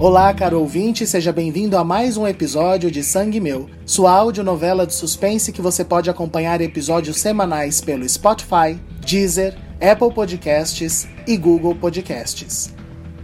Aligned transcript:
Olá, 0.00 0.32
caro 0.32 0.60
ouvinte, 0.60 1.04
seja 1.04 1.32
bem-vindo 1.32 1.76
a 1.76 1.82
mais 1.82 2.16
um 2.16 2.24
episódio 2.24 2.88
de 2.88 3.02
Sangue 3.02 3.40
Meu, 3.40 3.68
sua 3.84 4.12
audionovela 4.12 4.86
de 4.86 4.94
suspense 4.94 5.50
que 5.50 5.60
você 5.60 5.84
pode 5.84 6.08
acompanhar 6.08 6.60
episódios 6.60 7.18
semanais 7.18 7.80
pelo 7.80 8.08
Spotify, 8.08 8.78
Deezer, 9.04 9.58
Apple 9.80 10.14
Podcasts 10.14 11.08
e 11.26 11.36
Google 11.36 11.74
Podcasts. 11.74 12.72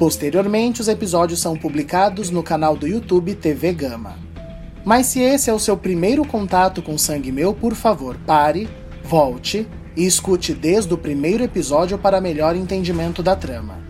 Posteriormente, 0.00 0.80
os 0.80 0.88
episódios 0.88 1.40
são 1.40 1.56
publicados 1.56 2.28
no 2.30 2.42
canal 2.42 2.76
do 2.76 2.88
YouTube 2.88 3.36
TV 3.36 3.72
Gama. 3.72 4.18
Mas 4.84 5.06
se 5.06 5.20
esse 5.20 5.48
é 5.48 5.52
o 5.52 5.60
seu 5.60 5.76
primeiro 5.76 6.24
contato 6.24 6.82
com 6.82 6.98
Sangue 6.98 7.30
Meu, 7.30 7.54
por 7.54 7.76
favor, 7.76 8.18
pare, 8.26 8.68
volte 9.04 9.64
e 9.96 10.04
escute 10.04 10.52
desde 10.52 10.92
o 10.92 10.98
primeiro 10.98 11.44
episódio 11.44 11.96
para 11.96 12.20
melhor 12.20 12.56
entendimento 12.56 13.22
da 13.22 13.36
trama. 13.36 13.83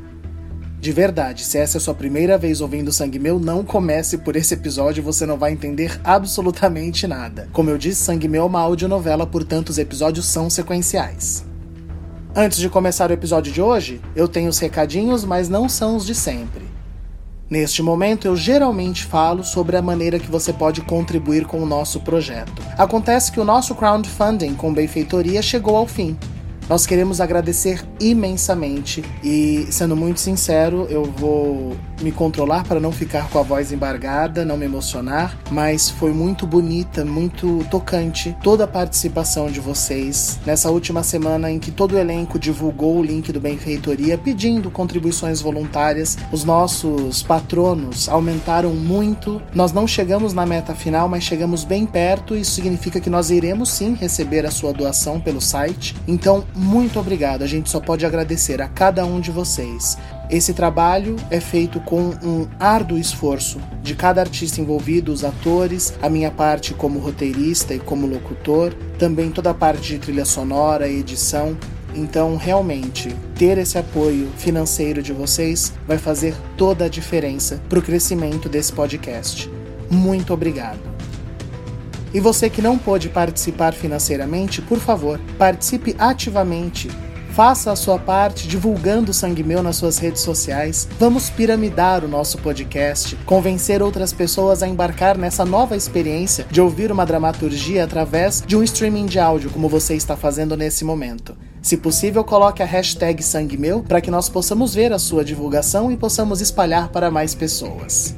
De 0.84 0.92
verdade, 0.92 1.46
se 1.46 1.56
essa 1.56 1.78
é 1.78 1.80
a 1.80 1.80
sua 1.80 1.94
primeira 1.94 2.36
vez 2.36 2.60
ouvindo 2.60 2.92
Sangue 2.92 3.18
Meu, 3.18 3.38
não 3.38 3.64
comece 3.64 4.18
por 4.18 4.36
esse 4.36 4.52
episódio, 4.52 5.02
você 5.02 5.24
não 5.24 5.38
vai 5.38 5.50
entender 5.50 5.98
absolutamente 6.04 7.06
nada. 7.06 7.48
Como 7.54 7.70
eu 7.70 7.78
disse, 7.78 8.04
Sangue 8.04 8.28
Meu 8.28 8.42
é 8.42 8.44
uma 8.44 8.60
audionovela, 8.60 9.26
portanto 9.26 9.70
os 9.70 9.78
episódios 9.78 10.26
são 10.26 10.50
sequenciais. 10.50 11.42
Antes 12.36 12.58
de 12.58 12.68
começar 12.68 13.08
o 13.08 13.14
episódio 13.14 13.50
de 13.50 13.62
hoje, 13.62 13.98
eu 14.14 14.28
tenho 14.28 14.50
os 14.50 14.58
recadinhos, 14.58 15.24
mas 15.24 15.48
não 15.48 15.70
são 15.70 15.96
os 15.96 16.04
de 16.04 16.14
sempre. 16.14 16.64
Neste 17.48 17.82
momento, 17.82 18.26
eu 18.26 18.36
geralmente 18.36 19.06
falo 19.06 19.42
sobre 19.42 19.78
a 19.78 19.82
maneira 19.82 20.18
que 20.18 20.30
você 20.30 20.52
pode 20.52 20.82
contribuir 20.82 21.46
com 21.46 21.62
o 21.62 21.66
nosso 21.66 22.00
projeto. 22.00 22.62
Acontece 22.76 23.32
que 23.32 23.40
o 23.40 23.44
nosso 23.44 23.74
crowdfunding 23.74 24.52
com 24.52 24.70
benfeitoria 24.70 25.40
chegou 25.40 25.78
ao 25.78 25.86
fim. 25.86 26.14
Nós 26.68 26.86
queremos 26.86 27.20
agradecer 27.20 27.84
imensamente 28.00 29.04
e, 29.22 29.66
sendo 29.70 29.94
muito 29.94 30.18
sincero, 30.18 30.86
eu 30.88 31.04
vou 31.04 31.76
me 32.02 32.12
controlar 32.12 32.64
para 32.64 32.80
não 32.80 32.92
ficar 32.92 33.28
com 33.28 33.38
a 33.38 33.42
voz 33.42 33.72
embargada, 33.72 34.44
não 34.44 34.56
me 34.56 34.64
emocionar, 34.64 35.36
mas 35.50 35.90
foi 35.90 36.12
muito 36.12 36.46
bonita, 36.46 37.04
muito 37.04 37.64
tocante 37.70 38.36
toda 38.42 38.64
a 38.64 38.68
participação 38.68 39.50
de 39.50 39.60
vocês 39.60 40.38
nessa 40.44 40.70
última 40.70 41.02
semana 41.02 41.50
em 41.50 41.58
que 41.58 41.70
todo 41.70 41.94
o 41.94 41.98
elenco 41.98 42.38
divulgou 42.38 42.98
o 42.98 43.02
link 43.02 43.32
do 43.32 43.40
Benfeitoria 43.40 44.18
pedindo 44.18 44.70
contribuições 44.70 45.40
voluntárias. 45.40 46.16
Os 46.32 46.44
nossos 46.44 47.22
patronos 47.22 48.08
aumentaram 48.08 48.70
muito. 48.74 49.40
Nós 49.54 49.72
não 49.72 49.86
chegamos 49.86 50.32
na 50.32 50.46
meta 50.46 50.74
final, 50.74 51.08
mas 51.08 51.24
chegamos 51.24 51.64
bem 51.64 51.86
perto. 51.86 52.34
Isso 52.34 52.52
significa 52.52 53.00
que 53.00 53.10
nós 53.10 53.30
iremos 53.30 53.70
sim 53.70 53.94
receber 53.94 54.46
a 54.46 54.50
sua 54.50 54.72
doação 54.72 55.20
pelo 55.20 55.40
site. 55.40 55.94
Então, 56.06 56.44
muito 56.54 56.98
obrigado. 56.98 57.42
A 57.42 57.46
gente 57.46 57.70
só 57.70 57.80
pode 57.80 58.04
agradecer 58.04 58.60
a 58.60 58.68
cada 58.68 59.04
um 59.04 59.20
de 59.20 59.30
vocês. 59.30 59.96
Esse 60.30 60.54
trabalho 60.54 61.16
é 61.30 61.38
feito 61.38 61.78
com 61.80 62.14
um 62.22 62.48
árduo 62.58 62.98
esforço 62.98 63.60
de 63.82 63.94
cada 63.94 64.22
artista 64.22 64.60
envolvido, 64.60 65.12
os 65.12 65.22
atores, 65.22 65.92
a 66.00 66.08
minha 66.08 66.30
parte 66.30 66.72
como 66.72 66.98
roteirista 66.98 67.74
e 67.74 67.78
como 67.78 68.06
locutor, 68.06 68.72
também 68.98 69.30
toda 69.30 69.50
a 69.50 69.54
parte 69.54 69.82
de 69.82 69.98
trilha 69.98 70.24
sonora 70.24 70.88
e 70.88 71.00
edição. 71.00 71.56
Então, 71.94 72.36
realmente, 72.36 73.14
ter 73.36 73.58
esse 73.58 73.78
apoio 73.78 74.28
financeiro 74.36 75.02
de 75.02 75.12
vocês 75.12 75.72
vai 75.86 75.98
fazer 75.98 76.34
toda 76.56 76.86
a 76.86 76.88
diferença 76.88 77.60
para 77.68 77.78
o 77.78 77.82
crescimento 77.82 78.48
desse 78.48 78.72
podcast. 78.72 79.50
Muito 79.90 80.32
obrigado. 80.32 80.80
E 82.14 82.20
você 82.20 82.48
que 82.48 82.62
não 82.62 82.78
pôde 82.78 83.08
participar 83.08 83.74
financeiramente, 83.74 84.62
por 84.62 84.78
favor, 84.78 85.20
participe 85.36 85.94
ativamente. 85.98 86.88
Faça 87.34 87.72
a 87.72 87.76
sua 87.76 87.98
parte 87.98 88.46
divulgando 88.46 89.10
o 89.10 89.14
Sangue 89.14 89.42
Meu 89.42 89.60
nas 89.60 89.74
suas 89.74 89.98
redes 89.98 90.22
sociais. 90.22 90.86
Vamos 91.00 91.28
piramidar 91.30 92.04
o 92.04 92.08
nosso 92.08 92.38
podcast, 92.38 93.16
convencer 93.26 93.82
outras 93.82 94.12
pessoas 94.12 94.62
a 94.62 94.68
embarcar 94.68 95.18
nessa 95.18 95.44
nova 95.44 95.74
experiência 95.74 96.46
de 96.48 96.60
ouvir 96.60 96.92
uma 96.92 97.04
dramaturgia 97.04 97.82
através 97.82 98.40
de 98.40 98.56
um 98.56 98.62
streaming 98.62 99.06
de 99.06 99.18
áudio, 99.18 99.50
como 99.50 99.68
você 99.68 99.96
está 99.96 100.16
fazendo 100.16 100.56
nesse 100.56 100.84
momento. 100.84 101.36
Se 101.60 101.76
possível, 101.76 102.22
coloque 102.22 102.62
a 102.62 102.66
hashtag 102.66 103.20
Sangue 103.20 103.58
Meu 103.58 103.82
para 103.82 104.00
que 104.00 104.12
nós 104.12 104.28
possamos 104.28 104.72
ver 104.72 104.92
a 104.92 104.98
sua 105.00 105.24
divulgação 105.24 105.90
e 105.90 105.96
possamos 105.96 106.40
espalhar 106.40 106.90
para 106.90 107.10
mais 107.10 107.34
pessoas. 107.34 108.14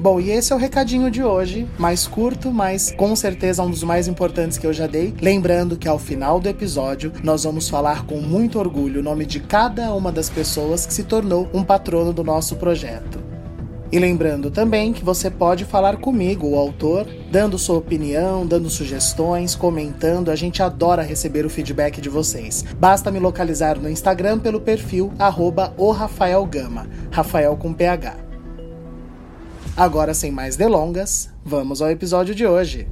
Bom, 0.00 0.20
e 0.20 0.30
esse 0.30 0.52
é 0.52 0.56
o 0.56 0.58
recadinho 0.58 1.10
de 1.10 1.24
hoje, 1.24 1.66
mais 1.76 2.06
curto, 2.06 2.52
mas 2.52 2.92
com 2.92 3.16
certeza 3.16 3.64
um 3.64 3.70
dos 3.70 3.82
mais 3.82 4.06
importantes 4.06 4.56
que 4.56 4.64
eu 4.64 4.72
já 4.72 4.86
dei. 4.86 5.12
Lembrando 5.20 5.76
que 5.76 5.88
ao 5.88 5.98
final 5.98 6.38
do 6.38 6.48
episódio 6.48 7.12
nós 7.24 7.42
vamos 7.42 7.68
falar 7.68 8.06
com 8.06 8.20
muito 8.20 8.60
orgulho 8.60 9.00
o 9.00 9.02
nome 9.02 9.26
de 9.26 9.40
cada 9.40 9.92
uma 9.92 10.12
das 10.12 10.30
pessoas 10.30 10.86
que 10.86 10.94
se 10.94 11.02
tornou 11.02 11.48
um 11.52 11.64
patrono 11.64 12.12
do 12.12 12.22
nosso 12.22 12.54
projeto. 12.54 13.18
E 13.90 13.98
lembrando 13.98 14.52
também 14.52 14.92
que 14.92 15.04
você 15.04 15.30
pode 15.30 15.64
falar 15.64 15.96
comigo, 15.96 16.46
o 16.46 16.56
autor, 16.56 17.04
dando 17.32 17.58
sua 17.58 17.78
opinião, 17.78 18.46
dando 18.46 18.70
sugestões, 18.70 19.56
comentando. 19.56 20.30
A 20.30 20.36
gente 20.36 20.62
adora 20.62 21.02
receber 21.02 21.44
o 21.44 21.50
feedback 21.50 22.00
de 22.00 22.08
vocês. 22.08 22.64
Basta 22.78 23.10
me 23.10 23.18
localizar 23.18 23.78
no 23.78 23.88
Instagram 23.88 24.38
pelo 24.38 24.60
perfil 24.60 25.12
arroba 25.18 25.74
Rafael 25.96 26.44
Gama, 26.44 26.86
Rafael 27.10 27.56
com 27.56 27.72
PH. 27.72 28.27
Agora, 29.78 30.12
sem 30.12 30.32
mais 30.32 30.56
delongas, 30.56 31.32
vamos 31.44 31.80
ao 31.80 31.88
episódio 31.88 32.34
de 32.34 32.44
hoje. 32.44 32.88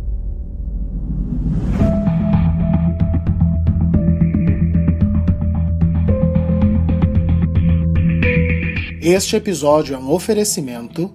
Este 9.02 9.34
episódio 9.34 9.97
é 9.97 9.98
um 9.98 10.12
oferecimento 10.12 11.12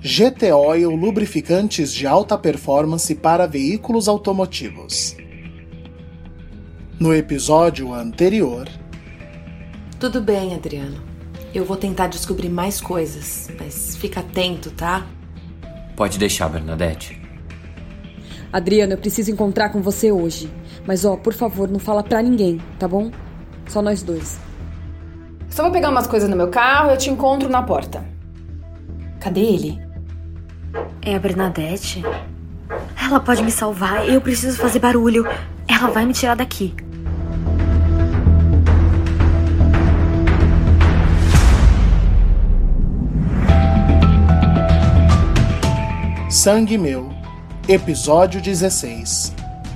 GT 0.00 0.52
Oil 0.52 0.90
lubrificantes 0.90 1.94
de 1.94 2.04
alta 2.04 2.36
performance 2.36 3.14
para 3.14 3.46
veículos 3.46 4.08
automotivos. 4.08 5.16
No 6.98 7.14
episódio 7.14 7.94
anterior. 7.94 8.68
Tudo 10.00 10.20
bem, 10.20 10.56
Adriano. 10.56 11.07
Eu 11.54 11.64
vou 11.64 11.76
tentar 11.76 12.08
descobrir 12.08 12.48
mais 12.48 12.80
coisas, 12.80 13.50
mas 13.58 13.96
fica 13.96 14.20
atento, 14.20 14.70
tá? 14.70 15.06
Pode 15.96 16.18
deixar, 16.18 16.48
Bernadette. 16.48 17.20
Adriano, 18.52 18.92
eu 18.92 18.98
preciso 18.98 19.30
encontrar 19.30 19.70
com 19.70 19.80
você 19.80 20.12
hoje. 20.12 20.50
Mas 20.86 21.04
ó, 21.04 21.16
por 21.16 21.34
favor, 21.34 21.68
não 21.68 21.78
fala 21.78 22.02
pra 22.02 22.22
ninguém, 22.22 22.60
tá 22.78 22.86
bom? 22.86 23.10
Só 23.66 23.82
nós 23.82 24.02
dois. 24.02 24.38
Só 25.50 25.64
vou 25.64 25.72
pegar 25.72 25.90
umas 25.90 26.06
coisas 26.06 26.28
no 26.28 26.36
meu 26.36 26.48
carro 26.48 26.90
e 26.90 26.92
eu 26.92 26.96
te 26.96 27.10
encontro 27.10 27.48
na 27.48 27.62
porta. 27.62 28.04
Cadê 29.20 29.40
ele? 29.40 29.80
É 31.02 31.14
a 31.14 31.18
Bernadette? 31.18 32.02
Ela 33.02 33.20
pode 33.20 33.42
me 33.42 33.50
salvar. 33.50 34.08
Eu 34.08 34.20
preciso 34.20 34.58
fazer 34.58 34.78
barulho. 34.78 35.26
Ela 35.66 35.88
vai 35.90 36.06
me 36.06 36.12
tirar 36.12 36.36
daqui. 36.36 36.74
Sangue 46.40 46.78
Meu, 46.78 47.10
Episódio 47.68 48.40
16 48.40 49.34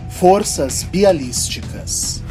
Forças 0.08 0.84
Bialísticas. 0.84 2.22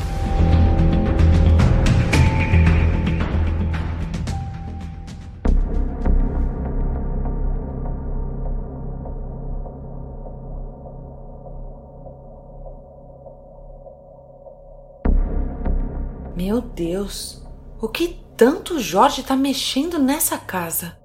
Meu 16.38 16.62
Deus, 16.62 17.46
o 17.82 17.90
que 17.90 18.18
tanto 18.38 18.80
Jorge 18.80 19.24
tá 19.24 19.36
mexendo 19.36 20.00
nessa 20.00 20.38
casa? 20.38 21.01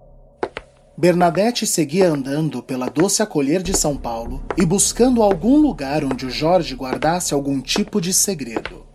Bernadette 0.99 1.67
seguia 1.67 2.09
andando 2.09 2.63
pela 2.63 2.89
doce 2.89 3.23
acolher 3.23 3.63
de 3.63 3.77
São 3.77 3.99
Paulo 3.99 4.43
e 4.57 4.65
buscando 4.65 5.23
algum 5.23 5.59
lugar 5.59 6.03
onde 6.03 6.25
o 6.25 6.31
Jorge 6.31 6.75
guardasse 6.75 7.35
algum 7.35 7.61
tipo 7.61 8.01
de 8.01 8.15
segredo. 8.15 8.87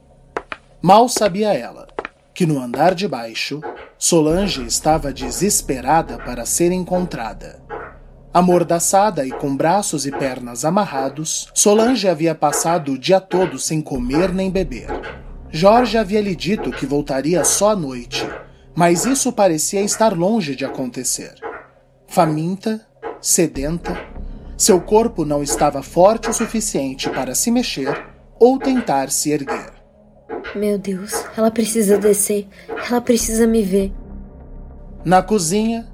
Mal 0.81 1.07
sabia 1.07 1.53
ela 1.53 1.87
que 2.33 2.43
no 2.43 2.59
andar 2.59 2.95
de 2.95 3.07
baixo, 3.07 3.61
Solange 3.99 4.65
estava 4.65 5.13
desesperada 5.13 6.17
para 6.17 6.43
ser 6.43 6.71
encontrada. 6.71 7.61
Amordaçada 8.33 9.23
e 9.23 9.31
com 9.31 9.55
braços 9.55 10.07
e 10.07 10.11
pernas 10.11 10.65
amarrados, 10.65 11.51
Solange 11.53 12.07
havia 12.07 12.33
passado 12.33 12.93
o 12.93 12.97
dia 12.97 13.19
todo 13.19 13.59
sem 13.59 13.79
comer 13.79 14.33
nem 14.33 14.49
beber. 14.49 14.87
Jorge 15.51 15.99
havia 15.99 16.21
lhe 16.21 16.35
dito 16.35 16.71
que 16.71 16.87
voltaria 16.87 17.43
só 17.43 17.71
à 17.71 17.75
noite, 17.75 18.27
mas 18.73 19.05
isso 19.05 19.31
parecia 19.31 19.83
estar 19.83 20.17
longe 20.17 20.55
de 20.55 20.65
acontecer. 20.65 21.50
Faminta, 22.11 22.85
sedenta, 23.21 23.97
seu 24.57 24.81
corpo 24.81 25.23
não 25.23 25.41
estava 25.41 25.81
forte 25.81 26.29
o 26.29 26.33
suficiente 26.33 27.09
para 27.09 27.33
se 27.33 27.49
mexer 27.49 28.05
ou 28.37 28.59
tentar 28.59 29.09
se 29.09 29.31
erguer. 29.31 29.71
Meu 30.53 30.77
Deus, 30.77 31.13
ela 31.37 31.49
precisa 31.49 31.97
descer. 31.97 32.49
Ela 32.89 32.99
precisa 32.99 33.47
me 33.47 33.63
ver. 33.63 33.93
Na 35.05 35.21
cozinha, 35.21 35.87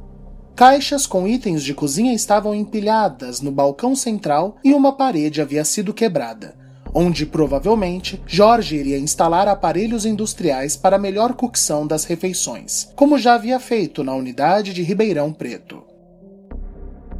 caixas 0.55 1.05
com 1.05 1.27
itens 1.27 1.61
de 1.63 1.75
cozinha 1.75 2.15
estavam 2.15 2.55
empilhadas 2.55 3.39
no 3.39 3.51
balcão 3.51 3.95
central 3.95 4.57
e 4.63 4.73
uma 4.73 4.93
parede 4.93 5.39
havia 5.39 5.63
sido 5.63 5.93
quebrada, 5.93 6.55
onde 6.95 7.27
provavelmente 7.27 8.19
Jorge 8.25 8.75
iria 8.75 8.97
instalar 8.97 9.47
aparelhos 9.47 10.03
industriais 10.03 10.75
para 10.75 10.97
melhor 10.97 11.35
cocção 11.35 11.85
das 11.85 12.05
refeições, 12.05 12.89
como 12.95 13.19
já 13.19 13.35
havia 13.35 13.59
feito 13.59 14.03
na 14.03 14.15
unidade 14.15 14.73
de 14.73 14.81
Ribeirão 14.81 15.31
Preto. 15.31 15.86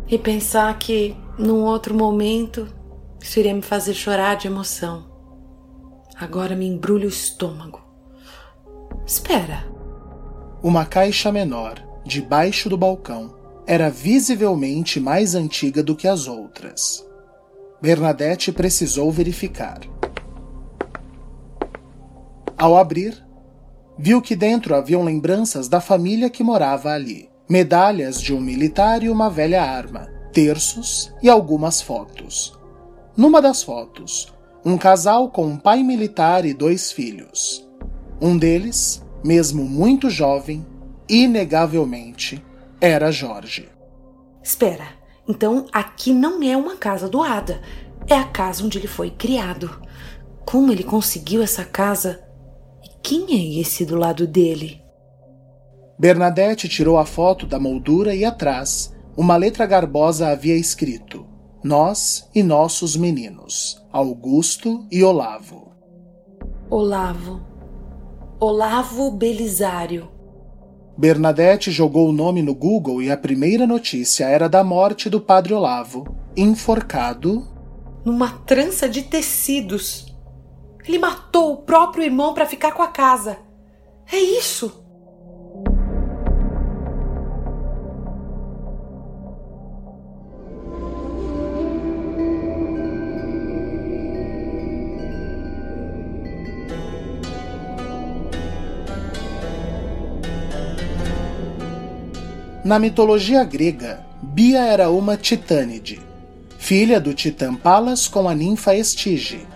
E 0.10 0.18
pensar 0.18 0.78
que, 0.80 1.16
num 1.38 1.64
outro 1.64 1.94
momento, 1.94 2.68
isso 3.22 3.40
iria 3.40 3.54
me 3.54 3.62
fazer 3.62 3.94
chorar 3.94 4.36
de 4.36 4.48
emoção. 4.48 5.06
Agora 6.16 6.56
me 6.56 6.66
embrulha 6.66 7.06
o 7.06 7.10
estômago. 7.10 7.82
Espera. 9.06 9.66
Uma 10.64 10.86
caixa 10.86 11.32
menor, 11.32 11.84
debaixo 12.06 12.70
do 12.70 12.78
balcão, 12.78 13.36
era 13.68 13.90
visivelmente 13.90 15.00
mais 15.00 15.36
antiga 15.36 15.84
do 15.84 15.96
que 15.96 16.08
as 16.08 16.26
outras. 16.26 17.06
Bernadette 17.82 18.52
precisou 18.52 19.12
verificar. 19.12 19.82
Ao 22.58 22.78
abrir, 22.78 23.24
viu 23.98 24.22
que 24.22 24.36
dentro 24.36 24.74
haviam 24.74 25.04
lembranças 25.04 25.68
da 25.68 25.82
família 25.82 26.30
que 26.30 26.44
morava 26.44 26.92
ali: 26.92 27.30
medalhas 27.50 28.22
de 28.22 28.34
um 28.34 28.42
militar 28.42 29.04
e 29.04 29.10
uma 29.10 29.30
velha 29.30 29.64
arma, 29.64 30.08
terços 30.34 31.14
e 31.22 31.30
algumas 31.30 31.82
fotos. 31.82 32.58
Numa 33.16 33.42
das 33.42 33.64
fotos, 33.64 34.34
um 34.66 34.78
casal 34.78 35.30
com 35.30 35.46
um 35.46 35.58
pai 35.58 35.82
militar 35.82 36.46
e 36.46 36.54
dois 36.54 36.92
filhos. 36.92 37.68
Um 38.22 38.38
deles, 38.38 39.04
mesmo 39.24 39.64
muito 39.64 40.10
jovem, 40.10 40.66
inegavelmente, 41.08 42.44
era 42.82 43.12
Jorge. 43.12 43.70
Espera, 44.44 44.88
então 45.28 45.66
aqui 45.72 46.14
não 46.14 46.44
é 46.44 46.56
uma 46.56 46.76
casa 46.76 47.08
doada, 47.08 47.62
é 48.08 48.16
a 48.16 48.26
casa 48.26 48.64
onde 48.64 48.78
ele 48.78 48.88
foi 48.88 49.10
criado. 49.10 49.82
Como 50.46 50.72
ele 50.72 50.84
conseguiu 50.84 51.42
essa 51.42 51.66
casa? 51.66 52.24
E 52.84 52.90
quem 53.02 53.26
é 53.32 53.62
esse 53.62 53.86
do 53.86 53.96
lado 53.96 54.28
dele? 54.28 54.82
Bernadette 56.00 56.70
tirou 56.70 56.98
a 56.98 57.06
foto 57.06 57.48
da 57.48 57.60
moldura 57.60 58.14
e 58.14 58.24
atrás, 58.24 58.96
uma 59.18 59.36
letra 59.36 59.66
garbosa 59.66 60.28
havia 60.28 60.56
escrito: 60.56 61.26
Nós 61.64 62.30
e 62.36 62.44
nossos 62.44 62.96
meninos. 62.96 63.84
Augusto 63.92 64.86
e 64.92 65.04
Olavo. 65.04 65.72
Olavo. 66.70 67.42
Olavo 68.40 69.10
Belisário. 69.10 70.08
Bernadette 70.96 71.72
jogou 71.72 72.10
o 72.10 72.14
nome 72.14 72.44
no 72.44 72.54
Google 72.54 73.02
e 73.02 73.10
a 73.10 73.18
primeira 73.18 73.66
notícia 73.66 74.26
era 74.26 74.48
da 74.48 74.64
morte 74.64 75.10
do 75.10 75.20
padre 75.20 75.54
Olavo, 75.56 76.16
enforcado 76.36 77.48
numa 78.06 78.30
trança 78.46 78.88
de 78.88 79.02
tecidos. 79.02 80.16
Ele 80.88 81.00
matou 81.00 81.54
o 81.54 81.58
próprio 81.58 82.04
irmão 82.04 82.36
para 82.36 82.46
ficar 82.46 82.72
com 82.74 82.84
a 82.84 82.88
casa. 82.88 83.38
É 84.12 84.18
isso. 84.18 84.87
Na 102.68 102.78
mitologia 102.78 103.46
grega, 103.46 104.06
Bia 104.22 104.60
era 104.60 104.90
uma 104.90 105.16
titânide, 105.16 106.02
filha 106.58 107.00
do 107.00 107.14
titã 107.14 107.56
Palas 107.56 108.10
com 108.10 108.28
a 108.28 108.36
ninfa 108.36 108.76
Estige. 108.76 109.48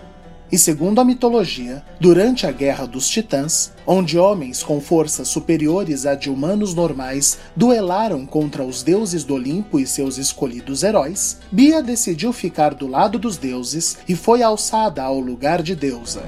E 0.50 0.56
segundo 0.56 0.98
a 0.98 1.04
mitologia, 1.04 1.84
durante 2.00 2.46
a 2.46 2.50
Guerra 2.50 2.86
dos 2.86 3.06
Titãs, 3.10 3.70
onde 3.86 4.18
homens 4.18 4.62
com 4.62 4.80
forças 4.80 5.28
superiores 5.28 6.06
à 6.06 6.14
de 6.14 6.30
humanos 6.30 6.72
normais 6.72 7.36
duelaram 7.54 8.24
contra 8.24 8.64
os 8.64 8.82
deuses 8.82 9.24
do 9.24 9.34
Olimpo 9.34 9.78
e 9.78 9.86
seus 9.86 10.16
escolhidos 10.16 10.82
heróis, 10.82 11.38
Bia 11.52 11.82
decidiu 11.82 12.32
ficar 12.32 12.72
do 12.72 12.86
lado 12.86 13.18
dos 13.18 13.36
deuses 13.36 13.98
e 14.08 14.16
foi 14.16 14.42
alçada 14.42 15.02
ao 15.02 15.20
lugar 15.20 15.60
de 15.60 15.76
deusa. 15.76 16.22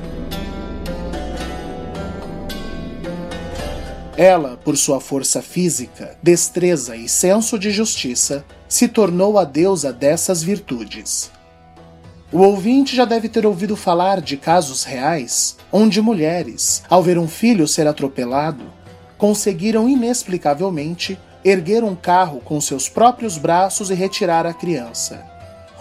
Ela, 4.17 4.57
por 4.57 4.77
sua 4.77 5.01
força 5.01 5.43
física, 5.43 6.17
destreza 6.23 6.97
e 6.97 7.09
senso 7.09 7.59
de 7.59 7.71
justiça, 7.71 8.45
se 8.69 8.87
tornou 8.87 9.39
a 9.39 9.45
deusa 9.45 9.93
dessas 9.93 10.41
virtudes. 10.41 11.33
O 12.33 12.39
ouvinte 12.39 12.95
já 12.95 13.05
deve 13.05 13.29
ter 13.29 13.45
ouvido 13.45 13.77
falar 13.77 14.21
de 14.21 14.37
casos 14.37 14.85
reais 14.85 15.57
onde 15.71 16.01
mulheres, 16.01 16.83
ao 16.89 17.03
ver 17.03 17.19
um 17.19 17.27
filho 17.27 17.67
ser 17.67 17.89
atropelado, 17.89 18.65
conseguiram 19.19 19.89
inexplicavelmente 19.89 21.19
erguer 21.45 21.83
um 21.83 21.97
carro 21.97 22.41
com 22.41 22.61
seus 22.61 22.89
próprios 22.89 23.37
braços 23.37 23.91
e 23.91 23.95
retirar 23.95 24.47
a 24.47 24.55
criança. 24.55 25.25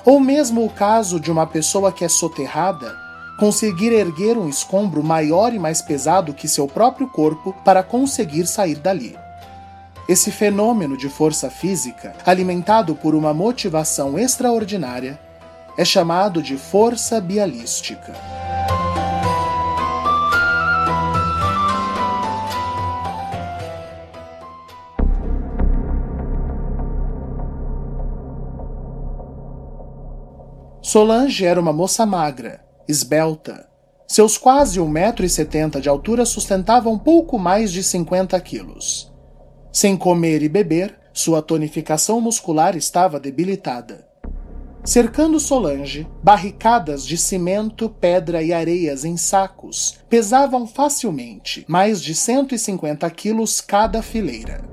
Ou 0.03 0.19
mesmo 0.19 0.65
o 0.65 0.69
caso 0.69 1.19
de 1.19 1.31
uma 1.31 1.45
pessoa 1.45 1.91
que 1.91 2.03
é 2.03 2.09
soterrada 2.09 3.02
conseguir 3.43 3.91
erguer 3.91 4.37
um 4.37 4.47
escombro 4.47 5.03
maior 5.03 5.53
e 5.53 5.59
mais 5.59 5.81
pesado 5.81 6.33
que 6.33 6.47
seu 6.47 6.65
próprio 6.65 7.09
corpo 7.09 7.53
para 7.65 7.83
conseguir 7.83 8.47
sair 8.47 8.75
dali. 8.75 9.17
Esse 10.07 10.31
fenômeno 10.31 10.95
de 10.95 11.09
força 11.09 11.49
física, 11.49 12.15
alimentado 12.25 12.95
por 12.95 13.13
uma 13.13 13.33
motivação 13.33 14.17
extraordinária, 14.17 15.19
é 15.77 15.83
chamado 15.83 16.41
de 16.41 16.55
força 16.55 17.19
bialística. 17.19 18.13
Solange 30.81 31.45
era 31.45 31.59
uma 31.59 31.73
moça 31.73 32.05
magra, 32.05 32.63
esbelta. 32.87 33.67
Seus 34.07 34.37
quase 34.37 34.79
1,70m 34.79 35.79
de 35.79 35.89
altura 35.89 36.25
sustentavam 36.25 36.97
pouco 36.99 37.39
mais 37.39 37.71
de 37.71 37.83
50 37.83 38.39
quilos. 38.41 39.11
Sem 39.71 39.97
comer 39.97 40.43
e 40.43 40.49
beber, 40.49 40.99
sua 41.13 41.41
tonificação 41.41 42.21
muscular 42.21 42.75
estava 42.75 43.19
debilitada. 43.19 44.07
Cercando 44.83 45.39
Solange, 45.39 46.05
barricadas 46.21 47.05
de 47.05 47.17
cimento, 47.17 47.89
pedra 47.89 48.43
e 48.43 48.51
areias 48.51 49.05
em 49.05 49.15
sacos 49.15 49.99
pesavam 50.09 50.67
facilmente 50.67 51.63
mais 51.69 52.01
de 52.01 52.13
150 52.13 53.09
quilos 53.11 53.61
cada 53.61 54.01
fileira. 54.01 54.63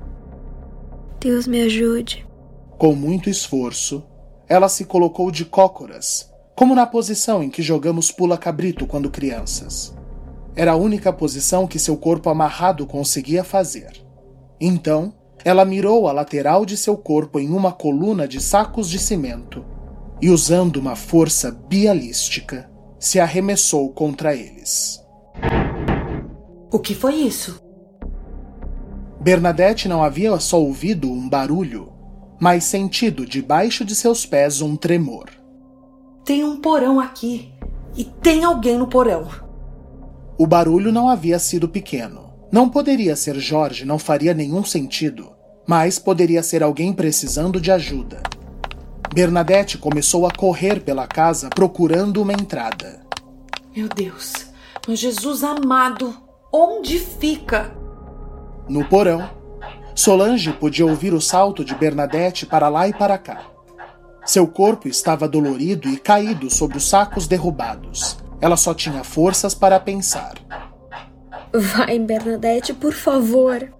Deus 1.21 1.47
me 1.47 1.61
ajude. 1.61 2.27
Com 2.77 2.93
muito 2.93 3.29
esforço, 3.29 4.03
ela 4.49 4.67
se 4.67 4.83
colocou 4.83 5.31
de 5.31 5.45
cócoras, 5.45 6.30
como 6.55 6.75
na 6.75 6.85
posição 6.85 7.41
em 7.41 7.49
que 7.49 7.61
jogamos 7.61 8.11
pula-cabrito 8.11 8.85
quando 8.85 9.09
crianças. 9.09 9.95
Era 10.55 10.73
a 10.73 10.75
única 10.75 11.11
posição 11.13 11.65
que 11.65 11.79
seu 11.79 11.95
corpo 11.95 12.29
amarrado 12.29 12.85
conseguia 12.85 13.43
fazer. 13.43 14.03
Então, 14.59 15.13
ela 15.43 15.65
mirou 15.65 16.07
a 16.07 16.11
lateral 16.11 16.65
de 16.65 16.77
seu 16.77 16.95
corpo 16.97 17.39
em 17.39 17.49
uma 17.49 17.71
coluna 17.71 18.27
de 18.27 18.41
sacos 18.41 18.89
de 18.89 18.99
cimento 18.99 19.65
e, 20.21 20.29
usando 20.29 20.77
uma 20.77 20.95
força 20.95 21.51
bialística, 21.51 22.69
se 22.99 23.19
arremessou 23.19 23.89
contra 23.91 24.35
eles. 24.35 25.03
O 26.71 26.77
que 26.77 26.93
foi 26.93 27.15
isso? 27.15 27.59
Bernadette 29.19 29.87
não 29.87 30.03
havia 30.03 30.39
só 30.39 30.61
ouvido 30.61 31.11
um 31.11 31.27
barulho, 31.27 31.91
mas 32.39 32.63
sentido 32.63 33.25
debaixo 33.25 33.83
de 33.83 33.95
seus 33.95 34.25
pés 34.25 34.61
um 34.61 34.75
tremor. 34.75 35.40
Tem 36.23 36.43
um 36.43 36.57
porão 36.57 36.99
aqui. 36.99 37.51
E 37.95 38.05
tem 38.05 38.43
alguém 38.43 38.77
no 38.77 38.87
porão. 38.87 39.27
O 40.37 40.47
barulho 40.47 40.91
não 40.91 41.09
havia 41.09 41.37
sido 41.39 41.67
pequeno. 41.67 42.31
Não 42.51 42.69
poderia 42.69 43.15
ser 43.15 43.35
Jorge, 43.39 43.85
não 43.85 43.99
faria 43.99 44.33
nenhum 44.33 44.63
sentido. 44.63 45.31
Mas 45.67 45.99
poderia 45.99 46.41
ser 46.41 46.63
alguém 46.63 46.93
precisando 46.93 47.59
de 47.59 47.71
ajuda. 47.71 48.21
Bernadette 49.13 49.77
começou 49.77 50.25
a 50.25 50.31
correr 50.31 50.81
pela 50.81 51.05
casa 51.05 51.49
procurando 51.49 52.21
uma 52.21 52.33
entrada. 52.33 53.01
Meu 53.75 53.87
Deus, 53.89 54.33
meu 54.87 54.95
Jesus 54.95 55.43
amado, 55.43 56.15
onde 56.51 56.97
fica? 56.97 57.75
No 58.69 58.85
porão, 58.85 59.29
Solange 59.93 60.53
podia 60.53 60.85
ouvir 60.85 61.13
o 61.13 61.21
salto 61.21 61.65
de 61.65 61.75
Bernadette 61.75 62.45
para 62.45 62.69
lá 62.69 62.87
e 62.87 62.93
para 62.93 63.17
cá. 63.17 63.50
Seu 64.25 64.47
corpo 64.47 64.87
estava 64.87 65.27
dolorido 65.27 65.89
e 65.89 65.97
caído 65.97 66.49
sobre 66.49 66.77
os 66.77 66.87
sacos 66.87 67.27
derrubados. 67.27 68.17
Ela 68.39 68.55
só 68.55 68.73
tinha 68.73 69.03
forças 69.03 69.53
para 69.53 69.79
pensar. 69.79 70.35
Vai, 71.53 71.99
Bernadette, 71.99 72.73
por 72.73 72.93
favor. 72.93 73.73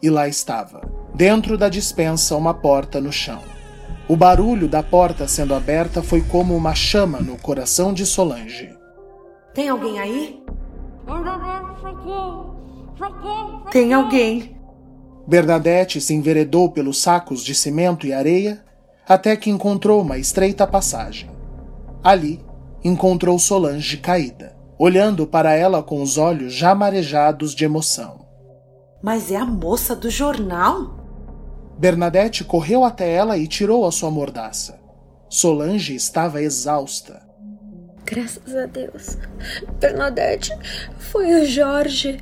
E 0.00 0.10
lá 0.10 0.28
estava, 0.28 0.80
dentro 1.14 1.56
da 1.56 1.68
dispensa, 1.68 2.36
uma 2.36 2.54
porta 2.54 3.00
no 3.00 3.12
chão. 3.12 3.40
O 4.08 4.16
barulho 4.16 4.68
da 4.68 4.82
porta 4.82 5.26
sendo 5.26 5.54
aberta 5.54 6.02
foi 6.02 6.20
como 6.20 6.54
uma 6.54 6.74
chama 6.74 7.20
no 7.20 7.36
coração 7.38 7.92
de 7.92 8.04
Solange. 8.04 8.76
Tem 9.54 9.68
alguém 9.68 9.98
aí? 9.98 10.42
Tem 13.70 13.92
alguém. 13.92 14.56
Bernadette 15.26 16.00
se 16.00 16.14
enveredou 16.14 16.70
pelos 16.70 17.00
sacos 17.00 17.42
de 17.42 17.54
cimento 17.54 18.06
e 18.06 18.12
areia 18.12 18.62
até 19.12 19.36
que 19.36 19.50
encontrou 19.50 20.00
uma 20.02 20.18
estreita 20.18 20.66
passagem. 20.66 21.30
Ali, 22.02 22.44
encontrou 22.82 23.38
Solange 23.38 23.96
caída, 23.96 24.56
olhando 24.78 25.26
para 25.26 25.54
ela 25.54 25.82
com 25.82 26.02
os 26.02 26.18
olhos 26.18 26.52
já 26.52 26.74
marejados 26.74 27.54
de 27.54 27.64
emoção. 27.64 28.26
Mas 29.02 29.30
é 29.30 29.36
a 29.36 29.44
moça 29.44 29.94
do 29.94 30.10
jornal? 30.10 31.02
Bernadette 31.78 32.44
correu 32.44 32.84
até 32.84 33.12
ela 33.12 33.36
e 33.36 33.46
tirou 33.46 33.86
a 33.86 33.92
sua 33.92 34.10
mordaça. 34.10 34.80
Solange 35.28 35.94
estava 35.94 36.42
exausta. 36.42 37.22
Graças 38.04 38.54
a 38.54 38.66
Deus. 38.66 39.16
Bernadette, 39.80 40.52
foi 40.98 41.40
o 41.40 41.46
Jorge. 41.46 42.20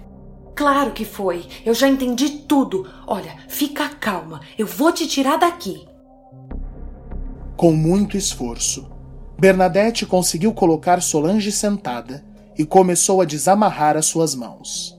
Claro 0.54 0.92
que 0.92 1.04
foi. 1.04 1.47
Eu 1.64 1.75
já 1.75 1.88
entendi 1.88 2.28
tudo. 2.47 2.87
Olha, 3.06 3.35
fica 3.49 3.88
calma. 3.88 4.40
Eu 4.59 4.66
vou 4.66 4.92
te 4.92 5.06
tirar 5.06 5.37
daqui. 5.37 5.89
Com 7.61 7.73
muito 7.73 8.17
esforço, 8.17 8.90
Bernadette 9.38 10.07
conseguiu 10.07 10.50
colocar 10.55 11.02
Solange 11.02 11.52
sentada 11.52 12.25
e 12.57 12.64
começou 12.64 13.21
a 13.21 13.26
desamarrar 13.26 13.99
as 13.99 14.07
suas 14.07 14.35
mãos. 14.35 14.99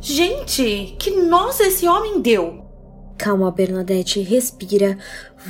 Gente, 0.00 0.96
que 0.98 1.10
nós 1.10 1.60
esse 1.60 1.86
homem 1.86 2.22
deu! 2.22 2.64
Calma, 3.18 3.50
Bernadette, 3.50 4.22
respira. 4.22 4.96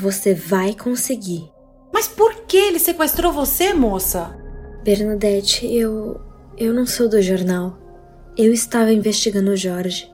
Você 0.00 0.34
vai 0.34 0.74
conseguir. 0.74 1.48
Mas 1.94 2.08
por 2.08 2.34
que 2.48 2.56
ele 2.56 2.80
sequestrou 2.80 3.32
você, 3.32 3.72
moça? 3.72 4.36
Bernadette, 4.82 5.64
eu. 5.64 6.20
Eu 6.56 6.74
não 6.74 6.86
sou 6.86 7.08
do 7.08 7.22
jornal. 7.22 7.78
Eu 8.36 8.52
estava 8.52 8.92
investigando 8.92 9.52
o 9.52 9.56
Jorge. 9.56 10.12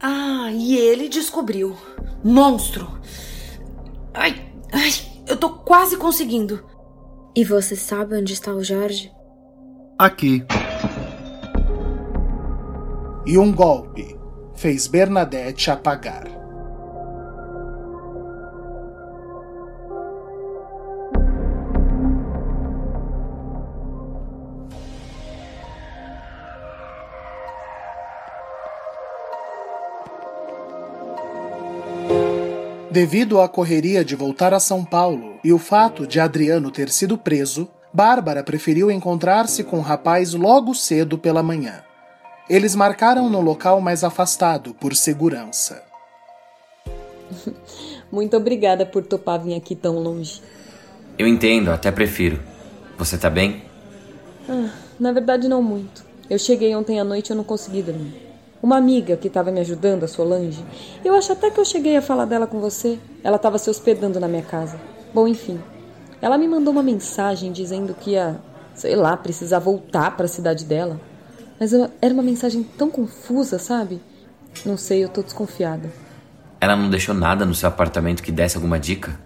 Ah, 0.00 0.48
e 0.52 0.76
ele 0.78 1.08
descobriu. 1.08 1.76
Monstro! 2.22 2.86
Ai, 4.14 4.52
ai, 4.72 4.90
eu 5.26 5.36
tô 5.36 5.50
quase 5.50 5.96
conseguindo. 5.96 6.64
E 7.34 7.44
você 7.44 7.74
sabe 7.74 8.16
onde 8.16 8.32
está 8.32 8.52
o 8.52 8.62
Jorge? 8.62 9.10
Aqui. 9.98 10.44
E 13.24 13.38
um 13.38 13.52
golpe 13.52 14.18
fez 14.54 14.86
Bernadette 14.86 15.70
apagar. 15.70 16.41
Devido 32.92 33.40
à 33.40 33.48
correria 33.48 34.04
de 34.04 34.14
voltar 34.14 34.52
a 34.52 34.60
São 34.60 34.84
Paulo 34.84 35.40
e 35.42 35.50
o 35.50 35.56
fato 35.56 36.06
de 36.06 36.20
Adriano 36.20 36.70
ter 36.70 36.90
sido 36.90 37.16
preso, 37.16 37.66
Bárbara 37.90 38.44
preferiu 38.44 38.90
encontrar-se 38.90 39.64
com 39.64 39.78
o 39.78 39.80
rapaz 39.80 40.34
logo 40.34 40.74
cedo 40.74 41.16
pela 41.16 41.42
manhã. 41.42 41.82
Eles 42.50 42.74
marcaram 42.74 43.30
no 43.30 43.40
local 43.40 43.80
mais 43.80 44.04
afastado 44.04 44.74
por 44.74 44.94
segurança. 44.94 45.82
Muito 48.12 48.36
obrigada 48.36 48.84
por 48.84 49.02
topar 49.02 49.40
vir 49.40 49.54
aqui 49.54 49.74
tão 49.74 49.98
longe. 49.98 50.42
Eu 51.18 51.26
entendo, 51.26 51.70
até 51.70 51.90
prefiro. 51.90 52.42
Você 52.98 53.16
tá 53.16 53.30
bem? 53.30 53.62
Ah, 54.46 54.68
na 55.00 55.12
verdade, 55.12 55.48
não 55.48 55.62
muito. 55.62 56.04
Eu 56.28 56.38
cheguei 56.38 56.76
ontem 56.76 57.00
à 57.00 57.04
noite 57.04 57.30
e 57.30 57.32
eu 57.32 57.36
não 57.38 57.44
consegui 57.44 57.80
dormir. 57.80 58.31
Uma 58.62 58.76
amiga 58.76 59.16
que 59.16 59.26
estava 59.26 59.50
me 59.50 59.58
ajudando, 59.58 60.04
a 60.04 60.08
Solange, 60.08 60.64
eu 61.04 61.16
acho 61.16 61.32
até 61.32 61.50
que 61.50 61.58
eu 61.58 61.64
cheguei 61.64 61.96
a 61.96 62.02
falar 62.02 62.26
dela 62.26 62.46
com 62.46 62.60
você. 62.60 62.96
Ela 63.24 63.34
estava 63.34 63.58
se 63.58 63.68
hospedando 63.68 64.20
na 64.20 64.28
minha 64.28 64.44
casa. 64.44 64.80
Bom, 65.12 65.26
enfim. 65.26 65.60
Ela 66.20 66.38
me 66.38 66.46
mandou 66.46 66.72
uma 66.72 66.82
mensagem 66.82 67.50
dizendo 67.50 67.92
que 67.92 68.12
ia, 68.12 68.36
sei 68.72 68.94
lá, 68.94 69.16
precisar 69.16 69.58
voltar 69.58 70.16
para 70.16 70.26
a 70.26 70.28
cidade 70.28 70.64
dela. 70.64 71.00
Mas 71.58 71.72
eu, 71.72 71.90
era 72.00 72.14
uma 72.14 72.22
mensagem 72.22 72.62
tão 72.62 72.88
confusa, 72.88 73.58
sabe? 73.58 74.00
Não 74.64 74.76
sei, 74.76 75.02
eu 75.02 75.08
tô 75.08 75.24
desconfiada. 75.24 75.92
Ela 76.60 76.76
não 76.76 76.88
deixou 76.88 77.16
nada 77.16 77.44
no 77.44 77.56
seu 77.56 77.68
apartamento 77.68 78.22
que 78.22 78.30
desse 78.30 78.56
alguma 78.56 78.78
dica? 78.78 79.18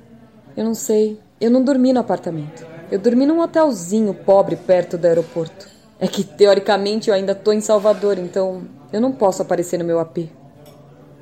Eu 0.57 0.65
não 0.65 0.75
sei. 0.75 1.21
Eu 1.39 1.51
não 1.51 1.63
dormi 1.63 1.93
no 1.93 2.01
apartamento. 2.01 2.67
Eu 2.91 2.99
dormi 2.99 3.27
num 3.27 3.43
hotelzinho 3.43 4.15
pobre 4.15 4.57
perto 4.57 4.97
do 4.97 5.05
aeroporto. 5.05 5.76
É 5.99 6.07
que 6.07 6.23
teoricamente 6.23 7.09
eu 7.09 7.15
ainda 7.15 7.35
tô 7.35 7.53
em 7.53 7.61
Salvador, 7.61 8.19
então 8.19 8.63
eu 8.93 9.01
não 9.01 9.13
posso 9.13 9.43
aparecer 9.43 9.79
no 9.79 9.85
meu 9.85 9.99
AP. 9.99 10.29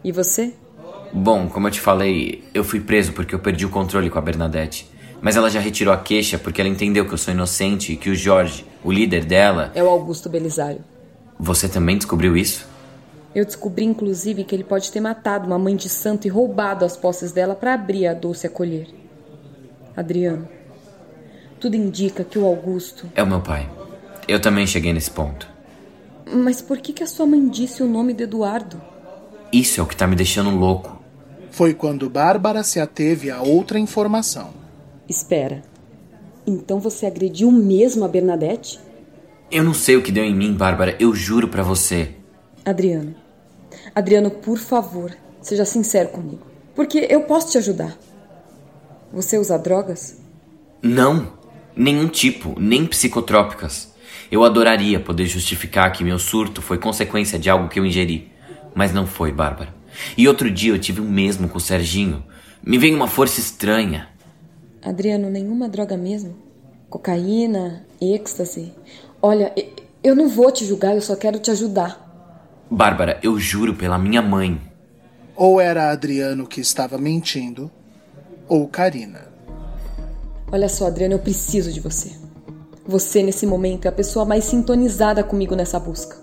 E 0.03 0.13
você? 0.13 0.53
Bom, 1.13 1.49
como 1.49 1.69
eu 1.69 1.71
te 1.71 1.81
falei, 1.81 2.43
eu 2.53 2.65
fui 2.65 2.81
preso 2.81 3.13
porque 3.13 3.35
eu 3.35 3.39
perdi 3.39 3.65
o 3.65 3.71
controle 3.71 4.11
com 4.11 4.19
a 4.19 4.23
Bernadette. 4.23 4.91
Mas 5.21 5.37
ela 5.37 5.49
já 5.49 5.61
retirou 5.61 5.95
a 5.95 5.97
queixa 5.97 6.39
porque 6.39 6.61
ela 6.61 6.69
entendeu 6.69 7.07
que 7.07 7.15
eu 7.15 7.19
sou 7.19 7.33
inocente 7.33 7.93
e 7.93 7.97
que 7.97 8.11
o 8.11 8.15
Jorge, 8.15 8.67
o 8.83 8.93
líder 8.93 9.25
dela. 9.25 9.71
É 9.75 9.83
o 9.83 9.89
Augusto 9.89 10.29
Belisário. 10.29 10.81
Você 11.39 11.69
também 11.69 11.97
descobriu 11.97 12.37
isso? 12.37 12.67
Eu 13.35 13.45
descobri, 13.45 13.85
inclusive, 13.85 14.45
que 14.45 14.55
ele 14.55 14.65
pode 14.65 14.93
ter 14.93 15.01
matado 15.01 15.47
uma 15.47 15.59
mãe 15.59 15.75
de 15.75 15.89
santo 15.89 16.27
e 16.27 16.31
roubado 16.31 16.85
as 16.85 16.97
posses 16.97 17.33
dela 17.33 17.55
para 17.55 17.75
abrir 17.75 18.07
a 18.07 18.15
doce 18.15 18.47
acolher. 18.47 18.87
Adriano, 19.97 20.49
tudo 21.59 21.75
indica 21.75 22.23
que 22.23 22.39
o 22.39 22.45
Augusto. 22.45 23.11
É 23.15 23.23
o 23.23 23.27
meu 23.27 23.41
pai. 23.41 23.69
Eu 24.27 24.41
também 24.41 24.67
cheguei 24.67 24.93
nesse 24.93 25.11
ponto. 25.11 25.49
Mas 26.27 26.63
por 26.63 26.79
que, 26.79 26.93
que 26.93 27.03
a 27.03 27.07
sua 27.07 27.27
mãe 27.27 27.47
disse 27.49 27.83
o 27.83 27.89
nome 27.89 28.15
de 28.15 28.25
Eduardo? 28.25 28.81
Isso 29.53 29.81
é 29.81 29.83
o 29.83 29.87
que 29.87 29.97
tá 29.97 30.07
me 30.07 30.17
deixando 30.17 30.51
louco. 30.51 31.03
Foi 31.51 31.75
quando 31.75 32.11
Bárbara 32.11 32.65
se 32.65 32.81
ateve 32.81 33.31
a 33.31 33.43
outra 33.43 33.79
informação. 33.79 34.51
Espera. 35.09 35.63
Então 36.47 36.81
você 36.81 37.07
agrediu 37.07 37.51
mesmo 37.53 38.05
a 38.05 38.09
Bernadette? 38.09 38.81
Eu 39.51 39.63
não 39.63 39.75
sei 39.75 39.97
o 39.97 40.03
que 40.03 40.11
deu 40.11 40.25
em 40.25 40.35
mim, 40.35 40.53
Bárbara. 40.53 40.97
Eu 40.99 41.15
juro 41.15 41.49
para 41.49 41.63
você. 41.63 42.11
Adriano. 42.65 43.15
Adriano, 43.95 44.31
por 44.31 44.59
favor, 44.59 45.17
seja 45.41 45.65
sincero 45.65 46.09
comigo. 46.09 46.45
Porque 46.75 47.07
eu 47.09 47.23
posso 47.23 47.53
te 47.53 47.59
ajudar. 47.59 47.97
Você 49.13 49.39
usa 49.39 49.57
drogas? 49.57 50.17
Não. 50.83 51.35
Nenhum 51.77 52.09
tipo, 52.09 52.59
nem 52.59 52.85
psicotrópicas. 52.87 53.94
Eu 54.35 54.43
adoraria 54.43 54.99
poder 54.99 55.27
justificar 55.27 55.93
que 55.93 56.03
meu 56.03 56.19
surto 56.19 56.61
foi 56.61 56.77
consequência 56.77 57.39
de 57.39 57.49
algo 57.49 57.69
que 57.69 57.79
eu 57.79 57.87
ingeri. 57.87 58.33
Mas 58.75 58.93
não 58.93 59.07
foi, 59.07 59.31
Bárbara. 59.31 59.73
E 60.19 60.27
outro 60.27 60.51
dia 60.51 60.73
eu 60.73 60.79
tive 60.81 61.01
o 61.01 61.05
mesmo 61.05 61.49
com 61.49 61.59
o 61.59 61.61
Serginho. 61.61 62.21
Me 62.61 62.77
veio 62.77 62.97
uma 62.97 63.07
força 63.07 63.39
estranha. 63.39 64.09
Adriano, 64.83 65.31
nenhuma 65.31 65.69
droga 65.69 65.97
mesmo? 65.97 66.35
Cocaína, 66.91 67.87
êxtase. 68.01 68.73
Olha, 69.23 69.55
eu 70.03 70.17
não 70.17 70.29
vou 70.29 70.51
te 70.51 70.65
julgar, 70.65 70.97
eu 70.97 71.01
só 71.01 71.15
quero 71.15 71.39
te 71.39 71.53
ajudar. 71.53 72.67
Bárbara, 72.69 73.21
eu 73.23 73.39
juro 73.39 73.75
pela 73.75 73.99
minha 73.99 74.21
mãe. 74.21 74.61
Ou 75.37 75.61
era 75.61 75.93
Adriano 75.93 76.45
que 76.45 76.61
estava 76.61 76.99
mentindo, 76.99 77.71
ou 78.49 78.67
Karina. 78.67 79.29
Olha 80.51 80.69
só, 80.69 80.89
Adriano, 80.89 81.15
eu 81.15 81.21
preciso 81.21 81.73
de 81.73 81.79
você. 81.79 82.24
Você, 82.87 83.23
nesse 83.23 83.47
momento, 83.47 83.87
é 83.87 83.89
a 83.89 83.93
pessoa 83.93 84.25
mais 84.25 84.45
sintonizada 84.45 85.25
comigo 85.25 85.55
nessa 85.55 85.81
busca. 85.81 86.17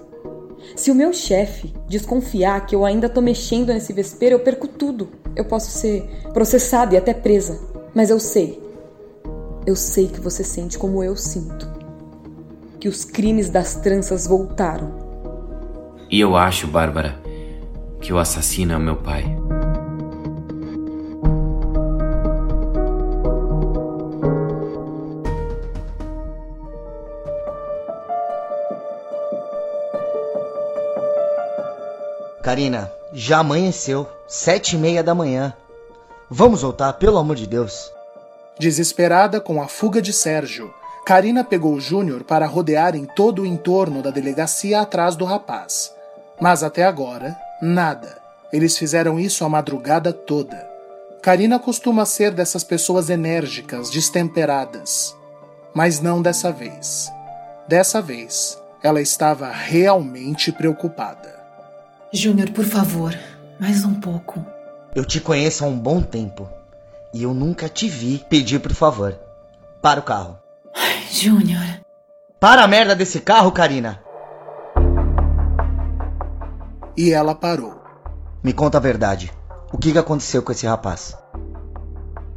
Se 0.75 0.91
o 0.91 0.95
meu 0.95 1.11
chefe 1.11 1.73
desconfiar 1.87 2.65
que 2.65 2.75
eu 2.75 2.85
ainda 2.85 3.09
tô 3.09 3.19
mexendo 3.19 3.69
nesse 3.69 3.91
vespeiro, 3.91 4.35
eu 4.35 4.39
perco 4.39 4.67
tudo. 4.67 5.09
Eu 5.35 5.45
posso 5.45 5.71
ser 5.71 6.07
processada 6.33 6.93
e 6.93 6.97
até 6.97 7.13
presa. 7.13 7.59
Mas 7.95 8.09
eu 8.09 8.19
sei. 8.19 8.61
Eu 9.65 9.75
sei 9.75 10.07
que 10.07 10.19
você 10.19 10.43
sente 10.43 10.77
como 10.77 11.03
eu 11.03 11.15
sinto. 11.15 11.67
Que 12.79 12.87
os 12.87 13.03
crimes 13.03 13.49
das 13.49 13.75
tranças 13.75 14.27
voltaram. 14.27 14.91
E 16.09 16.19
eu 16.19 16.35
acho, 16.35 16.67
Bárbara, 16.67 17.19
que 17.99 18.13
o 18.13 18.17
assassino 18.17 18.73
é 18.73 18.79
meu 18.79 18.97
pai. 18.97 19.40
Karina, 32.51 32.91
já 33.13 33.37
amanheceu. 33.37 34.05
Sete 34.27 34.75
e 34.75 34.77
meia 34.77 35.01
da 35.01 35.15
manhã. 35.15 35.53
Vamos 36.29 36.63
voltar, 36.63 36.91
pelo 36.91 37.17
amor 37.17 37.37
de 37.37 37.47
Deus. 37.47 37.89
Desesperada 38.59 39.39
com 39.39 39.61
a 39.61 39.69
fuga 39.69 40.01
de 40.01 40.11
Sérgio, 40.11 40.69
Karina 41.05 41.45
pegou 41.45 41.79
Júnior 41.79 42.25
para 42.25 42.45
rodear 42.45 42.93
em 42.93 43.05
todo 43.05 43.43
o 43.43 43.45
entorno 43.45 44.01
da 44.01 44.09
delegacia 44.09 44.81
atrás 44.81 45.15
do 45.15 45.23
rapaz. 45.23 45.93
Mas 46.41 46.61
até 46.61 46.83
agora, 46.83 47.37
nada. 47.61 48.17
Eles 48.51 48.77
fizeram 48.77 49.17
isso 49.17 49.45
a 49.45 49.49
madrugada 49.49 50.11
toda. 50.11 50.69
Karina 51.21 51.57
costuma 51.57 52.05
ser 52.05 52.31
dessas 52.31 52.65
pessoas 52.65 53.09
enérgicas, 53.09 53.89
destemperadas. 53.89 55.15
Mas 55.73 56.01
não 56.01 56.21
dessa 56.21 56.51
vez. 56.51 57.09
Dessa 57.65 58.01
vez, 58.01 58.61
ela 58.83 58.99
estava 58.99 59.49
realmente 59.49 60.51
preocupada. 60.51 61.40
Júnior, 62.13 62.49
por 62.49 62.65
favor, 62.65 63.17
mais 63.57 63.85
um 63.85 63.93
pouco. 63.93 64.45
Eu 64.93 65.05
te 65.05 65.21
conheço 65.21 65.63
há 65.63 65.67
um 65.67 65.79
bom 65.79 66.01
tempo. 66.01 66.49
E 67.13 67.23
eu 67.23 67.33
nunca 67.33 67.69
te 67.69 67.87
vi 67.87 68.21
pedir 68.29 68.59
por 68.59 68.73
favor. 68.73 69.17
Para 69.81 70.01
o 70.01 70.03
carro. 70.03 70.37
Ai, 70.75 71.03
Júnior. 71.09 71.63
Para 72.37 72.63
a 72.63 72.67
merda 72.67 72.93
desse 72.93 73.21
carro, 73.21 73.49
Karina. 73.53 74.03
E 76.97 77.11
ela 77.11 77.33
parou. 77.33 77.81
Me 78.43 78.51
conta 78.51 78.77
a 78.77 78.81
verdade. 78.81 79.31
O 79.71 79.77
que 79.77 79.97
aconteceu 79.97 80.43
com 80.43 80.51
esse 80.51 80.67
rapaz? 80.67 81.17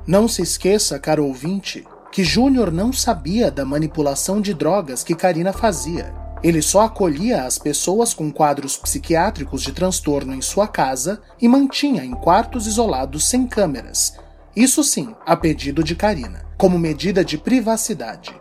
Não 0.07 0.29
se 0.29 0.41
esqueça, 0.41 1.01
caro 1.01 1.27
ouvinte, 1.27 1.85
que 2.13 2.23
Júnior 2.23 2.71
não 2.71 2.93
sabia 2.93 3.51
da 3.51 3.65
manipulação 3.65 4.41
de 4.41 4.55
drogas 4.55 5.03
que 5.03 5.17
Karina 5.17 5.53
fazia. 5.53 6.24
Ele 6.45 6.61
só 6.61 6.83
acolhia 6.83 7.45
as 7.45 7.59
pessoas 7.59 8.13
com 8.13 8.31
quadros 8.31 8.77
psiquiátricos 8.77 9.63
de 9.63 9.73
transtorno 9.73 10.35
em 10.35 10.43
sua 10.43 10.69
casa 10.69 11.23
e 11.41 11.49
mantinha 11.49 12.05
em 12.05 12.11
quartos 12.11 12.67
isolados 12.67 13.27
sem 13.27 13.47
câmeras. 13.47 14.15
Isso 14.55 14.85
sim, 14.85 15.15
a 15.25 15.35
pedido 15.35 15.83
de 15.83 15.97
Karina, 15.97 16.45
como 16.59 16.79
medida 16.79 17.25
de 17.25 17.39
privacidade. 17.39 18.39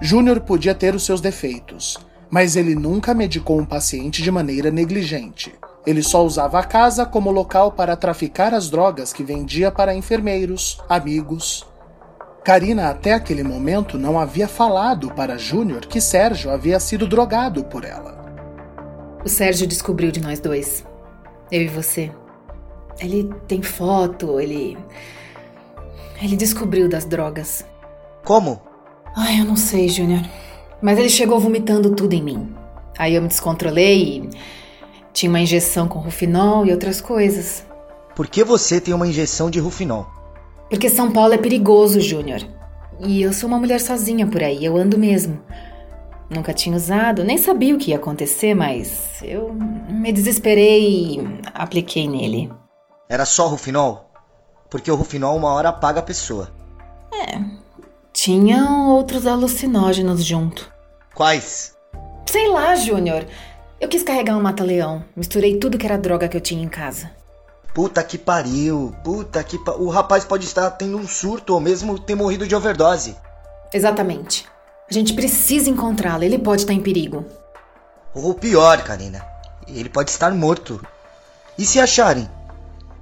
Júnior 0.00 0.40
podia 0.40 0.74
ter 0.74 0.96
os 0.96 1.04
seus 1.04 1.20
defeitos, 1.20 1.96
mas 2.28 2.56
ele 2.56 2.74
nunca 2.74 3.14
medicou 3.14 3.56
um 3.56 3.64
paciente 3.64 4.20
de 4.20 4.30
maneira 4.32 4.68
negligente. 4.68 5.54
Ele 5.86 6.02
só 6.02 6.26
usava 6.26 6.58
a 6.58 6.64
casa 6.64 7.06
como 7.06 7.30
local 7.30 7.70
para 7.70 7.94
traficar 7.94 8.52
as 8.52 8.68
drogas 8.68 9.12
que 9.12 9.22
vendia 9.22 9.70
para 9.70 9.94
enfermeiros, 9.94 10.80
amigos 10.88 11.64
Karina 12.44 12.90
até 12.90 13.14
aquele 13.14 13.44
momento 13.44 13.96
não 13.96 14.18
havia 14.18 14.48
falado 14.48 15.14
para 15.14 15.38
Júnior 15.38 15.86
que 15.86 16.00
Sérgio 16.00 16.50
havia 16.50 16.80
sido 16.80 17.06
drogado 17.06 17.62
por 17.64 17.84
ela. 17.84 18.20
O 19.24 19.28
Sérgio 19.28 19.64
descobriu 19.66 20.10
de 20.10 20.20
nós 20.20 20.40
dois. 20.40 20.84
Eu 21.52 21.62
e 21.62 21.68
você. 21.68 22.10
Ele 22.98 23.30
tem 23.46 23.62
foto, 23.62 24.40
ele. 24.40 24.76
Ele 26.20 26.36
descobriu 26.36 26.88
das 26.88 27.04
drogas. 27.04 27.64
Como? 28.24 28.60
Ai, 29.16 29.40
eu 29.40 29.44
não 29.44 29.56
sei, 29.56 29.88
Júnior. 29.88 30.22
Mas 30.80 30.98
ele 30.98 31.08
chegou 31.08 31.38
vomitando 31.38 31.94
tudo 31.94 32.12
em 32.12 32.22
mim. 32.22 32.52
Aí 32.98 33.14
eu 33.14 33.22
me 33.22 33.28
descontrolei 33.28 34.02
e. 34.02 34.30
Tinha 35.12 35.30
uma 35.30 35.40
injeção 35.40 35.86
com 35.86 36.00
rufinol 36.00 36.66
e 36.66 36.72
outras 36.72 37.00
coisas. 37.00 37.64
Por 38.16 38.26
que 38.26 38.42
você 38.42 38.80
tem 38.80 38.94
uma 38.94 39.06
injeção 39.06 39.50
de 39.50 39.60
rufinol? 39.60 40.21
Porque 40.72 40.88
São 40.88 41.12
Paulo 41.12 41.34
é 41.34 41.36
perigoso, 41.36 42.00
Júnior. 42.00 42.40
E 42.98 43.20
eu 43.20 43.30
sou 43.34 43.46
uma 43.46 43.58
mulher 43.58 43.78
sozinha 43.78 44.26
por 44.26 44.42
aí, 44.42 44.64
eu 44.64 44.74
ando 44.74 44.96
mesmo. 44.96 45.38
Nunca 46.30 46.54
tinha 46.54 46.74
usado, 46.74 47.22
nem 47.22 47.36
sabia 47.36 47.74
o 47.74 47.78
que 47.78 47.90
ia 47.90 47.96
acontecer, 47.96 48.54
mas 48.54 49.20
eu 49.22 49.52
me 49.52 50.10
desesperei 50.10 51.16
e 51.16 51.40
apliquei 51.52 52.08
nele. 52.08 52.50
Era 53.06 53.26
só 53.26 53.48
Rufinol? 53.48 54.10
Porque 54.70 54.90
o 54.90 54.94
Rufinol 54.94 55.36
uma 55.36 55.52
hora 55.52 55.68
apaga 55.68 56.00
a 56.00 56.02
pessoa. 56.02 56.50
É. 57.12 57.38
Tinham 58.10 58.88
outros 58.88 59.26
alucinógenos 59.26 60.24
junto. 60.24 60.72
Quais? 61.14 61.76
Sei 62.24 62.48
lá, 62.48 62.74
Júnior. 62.76 63.26
Eu 63.78 63.90
quis 63.90 64.02
carregar 64.02 64.38
um 64.38 64.42
mata-leão. 64.42 65.04
Misturei 65.14 65.58
tudo 65.58 65.76
que 65.76 65.84
era 65.84 65.98
droga 65.98 66.28
que 66.28 66.36
eu 66.38 66.40
tinha 66.40 66.64
em 66.64 66.68
casa. 66.68 67.10
Puta 67.74 68.02
que 68.02 68.18
pariu, 68.18 68.94
puta 69.02 69.42
que 69.42 69.58
pa... 69.58 69.72
O 69.72 69.88
rapaz 69.88 70.24
pode 70.24 70.44
estar 70.44 70.70
tendo 70.72 70.98
um 70.98 71.06
surto 71.06 71.54
ou 71.54 71.60
mesmo 71.60 71.98
ter 71.98 72.14
morrido 72.14 72.46
de 72.46 72.54
overdose. 72.54 73.16
Exatamente. 73.72 74.46
A 74.90 74.92
gente 74.92 75.14
precisa 75.14 75.70
encontrá-lo, 75.70 76.22
ele 76.22 76.38
pode 76.38 76.62
estar 76.62 76.74
em 76.74 76.82
perigo. 76.82 77.24
Ou 78.14 78.34
pior, 78.34 78.82
Karina, 78.84 79.24
ele 79.66 79.88
pode 79.88 80.10
estar 80.10 80.30
morto. 80.32 80.84
E 81.56 81.64
se 81.64 81.80
acharem? 81.80 82.28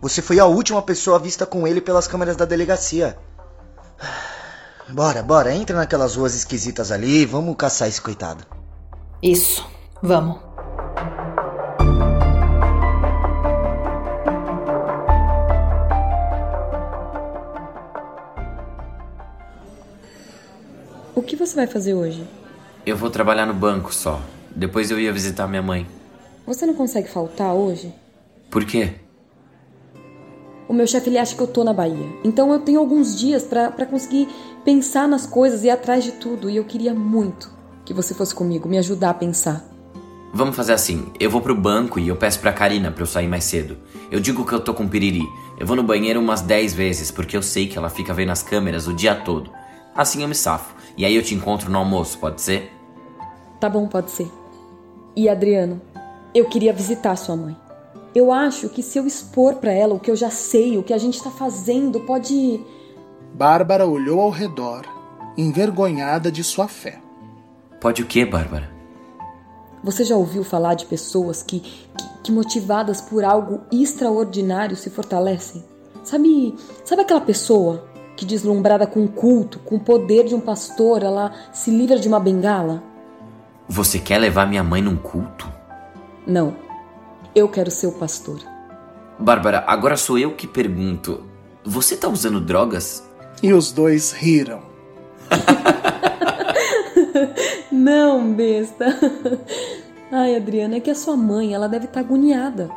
Você 0.01 0.23
foi 0.23 0.39
a 0.39 0.47
última 0.47 0.81
pessoa 0.81 1.19
vista 1.19 1.45
com 1.45 1.67
ele 1.67 1.81
pelas 1.81 2.07
câmeras 2.07 2.37
da 2.37 2.45
delegacia. 2.45 3.19
Bora, 4.89 5.23
bora, 5.23 5.55
entra 5.55 5.77
naquelas 5.77 6.17
ruas 6.17 6.35
esquisitas 6.35 6.91
ali, 6.91 7.25
vamos 7.25 7.55
caçar 7.55 7.87
esse 7.87 8.01
coitado. 8.01 8.45
Isso, 9.23 9.65
vamos. 10.03 10.41
Você 21.51 21.57
vai 21.57 21.67
fazer 21.67 21.95
hoje? 21.95 22.25
Eu 22.87 22.97
vou 22.97 23.11
trabalhar 23.11 23.45
no 23.45 23.55
banco 23.55 23.93
só. 23.93 24.21
Depois 24.55 24.91
eu 24.91 25.01
ia 25.01 25.13
visitar 25.13 25.49
minha 25.49 25.63
mãe. 25.63 25.87
Você 26.47 26.65
não 26.65 26.75
consegue 26.75 27.09
faltar 27.09 27.55
hoje? 27.55 27.93
Por 28.49 28.65
quê? 28.65 28.95
O 30.69 30.73
meu 30.73 30.87
chefe 30.87 31.11
ele 31.11 31.19
acha 31.19 31.35
que 31.35 31.43
eu 31.43 31.49
tô 31.49 31.65
na 31.65 31.73
Bahia. 31.73 32.07
Então 32.23 32.53
eu 32.53 32.61
tenho 32.61 32.79
alguns 32.79 33.19
dias 33.19 33.43
para 33.43 33.85
conseguir 33.87 34.29
pensar 34.65 35.09
nas 35.09 35.27
coisas 35.27 35.65
e 35.65 35.67
ir 35.67 35.71
atrás 35.71 36.05
de 36.05 36.13
tudo. 36.13 36.49
E 36.49 36.57
eu 36.57 36.65
queria 36.65 36.95
muito 36.95 37.51
que 37.85 37.93
você 37.93 38.15
fosse 38.15 38.33
comigo, 38.33 38.69
me 38.69 38.79
ajudar 38.79 39.11
a 39.11 39.15
pensar. 39.15 39.65
Vamos 40.33 40.55
fazer 40.55 40.73
assim. 40.73 41.13
Eu 41.19 41.31
vou 41.31 41.41
pro 41.41 41.55
banco 41.55 41.99
e 41.99 42.07
eu 42.07 42.15
peço 42.15 42.39
pra 42.39 42.53
Karina 42.53 42.93
pra 42.93 43.03
eu 43.03 43.07
sair 43.07 43.27
mais 43.27 43.43
cedo. 43.43 43.77
Eu 44.09 44.21
digo 44.21 44.47
que 44.47 44.53
eu 44.53 44.61
tô 44.61 44.73
com 44.73 44.87
piriri. 44.87 45.27
Eu 45.59 45.67
vou 45.67 45.75
no 45.75 45.83
banheiro 45.83 46.21
umas 46.21 46.41
10 46.41 46.73
vezes, 46.75 47.11
porque 47.11 47.37
eu 47.37 47.43
sei 47.43 47.67
que 47.67 47.77
ela 47.77 47.91
fica 47.91 48.15
vendo 48.15 48.31
as 48.31 48.43
câmeras 48.43 48.87
o 48.87 48.95
dia 48.95 49.17
todo. 49.17 49.51
Assim 49.95 50.23
eu 50.23 50.29
me 50.29 50.35
safo. 50.35 50.75
E 50.97 51.05
aí 51.05 51.15
eu 51.15 51.23
te 51.23 51.35
encontro 51.35 51.71
no 51.71 51.79
almoço, 51.79 52.19
pode 52.19 52.41
ser? 52.41 52.73
Tá 53.59 53.69
bom, 53.69 53.87
pode 53.87 54.11
ser. 54.11 54.31
E 55.15 55.29
Adriano, 55.29 55.81
eu 56.35 56.47
queria 56.47 56.73
visitar 56.73 57.17
sua 57.17 57.37
mãe. 57.37 57.57
Eu 58.15 58.33
acho 58.33 58.69
que 58.69 58.83
se 58.83 58.99
eu 58.99 59.07
expor 59.07 59.57
para 59.57 59.73
ela 59.73 59.95
o 59.95 60.01
que 60.01 60.11
eu 60.11 60.17
já 60.17 60.31
sei, 60.31 60.77
o 60.77 60.83
que 60.83 60.93
a 60.93 60.99
gente 60.99 61.23
tá 61.23 61.31
fazendo, 61.31 62.01
pode. 62.01 62.61
Bárbara 63.35 63.87
olhou 63.87 64.21
ao 64.21 64.31
redor, 64.31 64.85
envergonhada 65.37 66.31
de 66.31 66.43
sua 66.43 66.67
fé. 66.67 67.01
Pode 67.81 68.03
o 68.03 68.07
quê, 68.07 68.25
Bárbara? 68.25 68.71
Você 69.83 70.05
já 70.05 70.15
ouviu 70.15 70.45
falar 70.45 70.75
de 70.75 70.85
pessoas 70.85 71.43
que, 71.43 71.61
que, 71.61 71.81
que 72.25 72.33
motivadas 72.33 73.01
por 73.01 73.25
algo 73.25 73.61
extraordinário 73.73 74.77
se 74.77 74.91
fortalecem? 74.91 75.65
Sabe, 76.03 76.55
sabe 76.85 77.03
aquela 77.03 77.21
pessoa 77.21 77.90
que, 78.21 78.27
deslumbrada 78.27 78.87
com 78.87 79.03
o 79.03 79.09
culto, 79.09 79.59
com 79.61 79.77
o 79.77 79.81
poder 79.81 80.25
de 80.25 80.35
um 80.35 80.41
pastor, 80.41 81.03
ela 81.03 81.33
se 81.55 81.71
livra 81.71 81.99
de 81.99 82.07
uma 82.07 82.21
bengala? 82.21 82.83
Você 83.67 83.99
quer 83.99 84.19
levar 84.19 84.47
minha 84.47 84.63
mãe 84.63 84.83
num 84.83 84.97
culto? 84.97 85.51
Não. 86.27 86.55
Eu 87.35 87.49
quero 87.49 87.71
ser 87.71 87.87
o 87.87 87.93
pastor. 87.93 88.39
Bárbara, 89.19 89.65
agora 89.67 89.97
sou 89.97 90.19
eu 90.19 90.33
que 90.33 90.47
pergunto. 90.47 91.25
Você 91.65 91.97
tá 91.97 92.09
usando 92.09 92.43
drogas? 92.43 93.09
E 93.43 93.55
os 93.55 93.73
dois 93.73 94.13
riram. 94.13 94.61
Não, 97.73 98.35
besta. 98.35 98.85
Ai, 100.13 100.37
Adriana, 100.37 100.77
é 100.77 100.81
que 100.81 100.91
a 100.91 100.95
sua 100.95 101.17
mãe, 101.17 101.55
ela 101.55 101.69
deve 101.69 101.87
estar 101.87 102.01
tá 102.01 102.07
agoniada. 102.07 102.71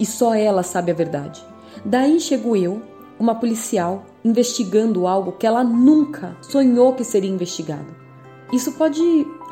E 0.00 0.04
só 0.04 0.34
ela 0.34 0.64
sabe 0.64 0.90
a 0.90 0.94
verdade. 0.94 1.40
Daí 1.84 2.18
chego 2.18 2.56
eu, 2.56 2.82
uma 3.20 3.36
policial, 3.36 4.04
investigando 4.24 5.06
algo 5.06 5.32
que 5.32 5.46
ela 5.46 5.62
nunca 5.62 6.36
sonhou 6.40 6.94
que 6.94 7.04
seria 7.04 7.30
investigado. 7.30 7.94
Isso 8.52 8.72
pode 8.72 9.02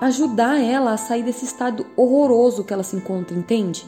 ajudar 0.00 0.60
ela 0.60 0.92
a 0.92 0.96
sair 0.96 1.22
desse 1.22 1.44
estado 1.44 1.86
horroroso 1.96 2.64
que 2.64 2.72
ela 2.72 2.82
se 2.82 2.96
encontra, 2.96 3.36
entende? 3.36 3.84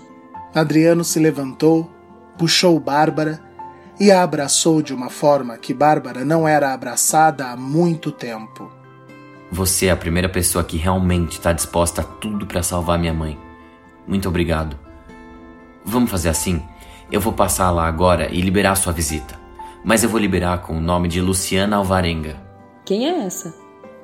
Adriano 0.55 1.03
se 1.03 1.19
levantou, 1.19 1.91
puxou 2.37 2.79
Bárbara 2.79 3.41
e 3.99 4.11
a 4.11 4.23
abraçou 4.23 4.83
de 4.83 4.93
uma 4.93 5.09
forma 5.09 5.57
que 5.57 5.73
Bárbara 5.73 6.25
não 6.25 6.47
era 6.47 6.75
abraçada 6.75 7.47
há 7.47 7.57
muito 7.57 8.13
tempo. 8.13 8.71
Você 9.51 9.87
é 9.87 9.91
a 9.91 9.97
primeira 9.97 10.29
pessoa 10.29 10.65
que 10.65 10.77
realmente 10.77 11.33
está 11.33 11.53
disposta 11.53 12.03
a 12.03 12.05
tudo 12.05 12.47
para 12.47 12.63
salvar 12.63 12.99
minha 12.99 13.15
mãe. 13.15 13.39
Muito 14.07 14.29
obrigado. 14.29 14.77
Vamos 15.85 16.11
fazer 16.11 16.29
assim? 16.29 16.63
Eu 17.11 17.21
vou 17.21 17.33
passar 17.33 17.71
lá 17.71 17.87
agora 17.87 18.33
e 18.33 18.41
liberar 18.41 18.75
sua 18.75 18.93
visita 18.93 19.44
mas 19.85 20.03
eu 20.03 20.09
vou 20.09 20.19
liberar 20.19 20.63
com 20.63 20.79
o 20.79 20.81
nome 20.81 21.07
de 21.09 21.21
Luciana 21.21 21.77
Alvarenga. 21.77 22.37
Quem 22.87 23.07
é 23.07 23.27
essa? 23.27 23.55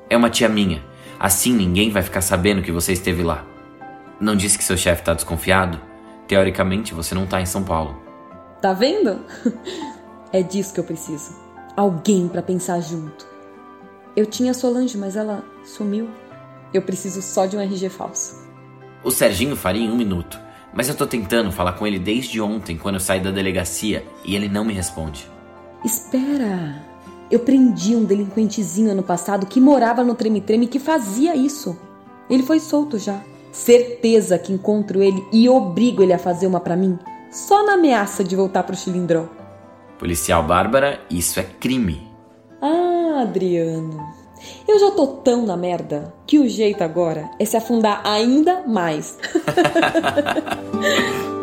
É 0.09 0.15
uma 0.15 0.29
tia 0.29 0.47
minha. 0.47 0.83
Assim 1.19 1.53
ninguém 1.53 1.89
vai 1.89 2.03
ficar 2.03 2.21
sabendo 2.21 2.61
que 2.61 2.71
você 2.71 2.93
esteve 2.93 3.23
lá. 3.23 3.43
Não 4.19 4.35
disse 4.35 4.57
que 4.57 4.63
seu 4.63 4.77
chefe 4.77 5.01
está 5.01 5.15
desconfiado? 5.15 5.81
Teoricamente, 6.27 6.93
você 6.93 7.15
não 7.15 7.25
tá 7.25 7.41
em 7.41 7.45
São 7.45 7.63
Paulo. 7.63 7.99
Tá 8.61 8.73
vendo? 8.73 9.19
É 10.33 10.41
disso 10.41 10.73
que 10.73 10.79
eu 10.79 10.85
preciso. 10.85 11.35
Alguém 11.75 12.29
para 12.29 12.41
pensar 12.41 12.79
junto. 12.79 13.27
Eu 14.15 14.25
tinha 14.25 14.53
Solange, 14.53 14.97
mas 14.97 15.17
ela 15.17 15.43
sumiu. 15.65 16.09
Eu 16.73 16.81
preciso 16.81 17.21
só 17.21 17.45
de 17.45 17.57
um 17.57 17.59
RG 17.59 17.89
falso. 17.89 18.47
O 19.03 19.11
Serginho 19.11 19.57
faria 19.57 19.83
em 19.83 19.91
um 19.91 19.95
minuto, 19.97 20.39
mas 20.73 20.87
eu 20.87 20.95
tô 20.95 21.05
tentando 21.05 21.51
falar 21.51 21.73
com 21.73 21.85
ele 21.85 21.99
desde 21.99 22.39
ontem, 22.39 22.77
quando 22.77 22.95
eu 22.95 23.01
saí 23.01 23.19
da 23.19 23.29
delegacia, 23.29 24.05
e 24.23 24.33
ele 24.33 24.47
não 24.47 24.63
me 24.63 24.73
responde. 24.73 25.29
Espera! 25.83 26.91
Eu 27.31 27.39
prendi 27.39 27.95
um 27.95 28.03
delinquentezinho 28.03 28.91
ano 28.91 29.03
passado 29.03 29.45
que 29.45 29.61
morava 29.61 30.03
no 30.03 30.15
treme-treme 30.15 30.67
que 30.67 30.79
fazia 30.79 31.35
isso. 31.35 31.77
Ele 32.29 32.43
foi 32.43 32.59
solto 32.59 32.99
já. 32.99 33.21
Certeza 33.51 34.37
que 34.37 34.53
encontro 34.53 35.01
ele 35.01 35.25
e 35.31 35.49
obrigo 35.49 36.03
ele 36.03 36.13
a 36.13 36.19
fazer 36.19 36.47
uma 36.47 36.59
para 36.59 36.75
mim, 36.75 36.97
só 37.29 37.65
na 37.65 37.73
ameaça 37.73 38.23
de 38.23 38.35
voltar 38.35 38.63
pro 38.63 38.75
Chilindró. 38.75 39.25
Policial 39.97 40.43
Bárbara, 40.43 41.01
isso 41.09 41.39
é 41.39 41.43
crime. 41.43 42.07
Ah, 42.61 43.21
Adriano. 43.21 44.21
Eu 44.67 44.79
já 44.79 44.91
tô 44.91 45.07
tão 45.07 45.45
na 45.45 45.55
merda 45.55 46.13
que 46.25 46.39
o 46.39 46.47
jeito 46.47 46.83
agora 46.83 47.29
é 47.39 47.45
se 47.45 47.57
afundar 47.57 48.01
ainda 48.05 48.63
mais. 48.67 49.17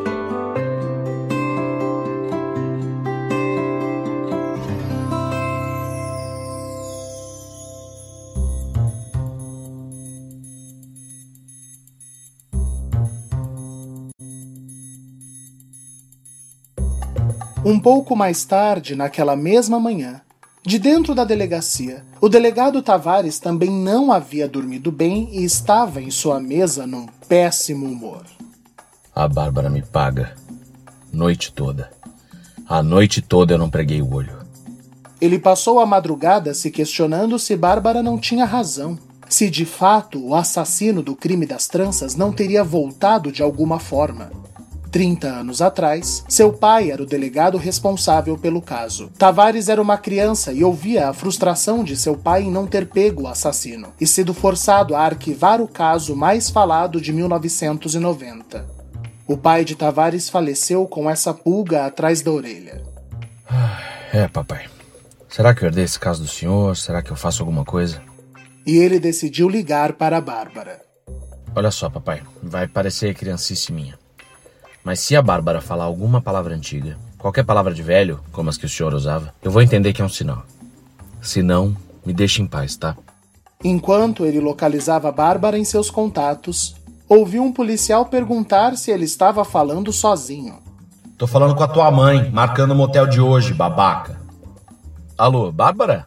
Um 17.68 17.78
pouco 17.78 18.16
mais 18.16 18.46
tarde, 18.46 18.96
naquela 18.96 19.36
mesma 19.36 19.78
manhã, 19.78 20.22
de 20.64 20.78
dentro 20.78 21.14
da 21.14 21.22
delegacia, 21.22 22.02
o 22.18 22.26
delegado 22.26 22.80
Tavares 22.80 23.38
também 23.38 23.68
não 23.68 24.10
havia 24.10 24.48
dormido 24.48 24.90
bem 24.90 25.28
e 25.32 25.44
estava 25.44 26.00
em 26.00 26.10
sua 26.10 26.40
mesa 26.40 26.86
num 26.86 27.04
péssimo 27.28 27.84
humor. 27.84 28.22
A 29.14 29.28
Bárbara 29.28 29.68
me 29.68 29.82
paga. 29.82 30.34
Noite 31.12 31.52
toda. 31.52 31.90
A 32.66 32.82
noite 32.82 33.20
toda 33.20 33.52
eu 33.52 33.58
não 33.58 33.68
preguei 33.68 34.00
o 34.00 34.14
olho. 34.14 34.38
Ele 35.20 35.38
passou 35.38 35.78
a 35.78 35.84
madrugada 35.84 36.54
se 36.54 36.70
questionando 36.70 37.38
se 37.38 37.54
Bárbara 37.54 38.02
não 38.02 38.16
tinha 38.16 38.46
razão. 38.46 38.98
Se 39.28 39.50
de 39.50 39.66
fato 39.66 40.26
o 40.26 40.34
assassino 40.34 41.02
do 41.02 41.14
crime 41.14 41.44
das 41.44 41.68
tranças 41.68 42.14
não 42.14 42.32
teria 42.32 42.64
voltado 42.64 43.30
de 43.30 43.42
alguma 43.42 43.78
forma. 43.78 44.32
30 44.90 45.26
anos 45.28 45.62
atrás, 45.62 46.24
seu 46.28 46.52
pai 46.52 46.90
era 46.90 47.02
o 47.02 47.06
delegado 47.06 47.56
responsável 47.58 48.36
pelo 48.36 48.60
caso. 48.60 49.10
Tavares 49.18 49.68
era 49.68 49.80
uma 49.80 49.96
criança 49.96 50.52
e 50.52 50.64
ouvia 50.64 51.08
a 51.08 51.12
frustração 51.12 51.84
de 51.84 51.96
seu 51.96 52.16
pai 52.16 52.42
em 52.42 52.50
não 52.50 52.66
ter 52.66 52.88
pego 52.88 53.22
o 53.22 53.28
assassino 53.28 53.92
e 54.00 54.06
sido 54.06 54.34
forçado 54.34 54.96
a 54.96 55.00
arquivar 55.00 55.60
o 55.60 55.68
caso 55.68 56.16
mais 56.16 56.50
falado 56.50 57.00
de 57.00 57.12
1990. 57.12 58.66
O 59.26 59.36
pai 59.36 59.64
de 59.64 59.76
Tavares 59.76 60.28
faleceu 60.28 60.86
com 60.86 61.08
essa 61.08 61.34
pulga 61.34 61.84
atrás 61.84 62.22
da 62.22 62.30
orelha. 62.30 62.82
É, 64.12 64.26
papai. 64.26 64.66
Será 65.28 65.54
que 65.54 65.62
eu 65.62 65.66
herdei 65.66 65.84
esse 65.84 66.00
caso 66.00 66.22
do 66.22 66.28
senhor? 66.28 66.74
Será 66.76 67.02
que 67.02 67.10
eu 67.10 67.16
faço 67.16 67.42
alguma 67.42 67.64
coisa? 67.64 68.00
E 68.66 68.76
ele 68.78 68.98
decidiu 68.98 69.48
ligar 69.48 69.92
para 69.92 70.16
a 70.16 70.20
Bárbara. 70.20 70.80
Olha 71.54 71.70
só, 71.70 71.90
papai. 71.90 72.22
Vai 72.42 72.66
parecer 72.66 73.14
criancice 73.14 73.72
minha. 73.72 73.98
Mas 74.84 75.00
se 75.00 75.16
a 75.16 75.22
Bárbara 75.22 75.60
falar 75.60 75.84
alguma 75.84 76.20
palavra 76.20 76.54
antiga, 76.54 76.96
qualquer 77.18 77.44
palavra 77.44 77.74
de 77.74 77.82
velho, 77.82 78.20
como 78.32 78.48
as 78.48 78.56
que 78.56 78.66
o 78.66 78.68
senhor 78.68 78.94
usava, 78.94 79.34
eu 79.42 79.50
vou 79.50 79.62
entender 79.62 79.92
que 79.92 80.00
é 80.00 80.04
um 80.04 80.08
sinal. 80.08 80.42
Se 81.20 81.42
não, 81.42 81.76
me 82.04 82.12
deixe 82.12 82.40
em 82.40 82.46
paz, 82.46 82.76
tá? 82.76 82.96
Enquanto 83.62 84.24
ele 84.24 84.38
localizava 84.38 85.10
Bárbara 85.10 85.58
em 85.58 85.64
seus 85.64 85.90
contatos, 85.90 86.76
ouviu 87.08 87.42
um 87.42 87.52
policial 87.52 88.06
perguntar 88.06 88.76
se 88.76 88.90
ele 88.90 89.04
estava 89.04 89.44
falando 89.44 89.92
sozinho. 89.92 90.58
Tô 91.16 91.26
falando 91.26 91.56
com 91.56 91.64
a 91.64 91.68
tua 91.68 91.90
mãe, 91.90 92.30
marcando 92.30 92.70
o 92.70 92.76
motel 92.76 93.06
de 93.06 93.20
hoje, 93.20 93.52
babaca. 93.52 94.16
Alô, 95.16 95.50
Bárbara? 95.50 96.06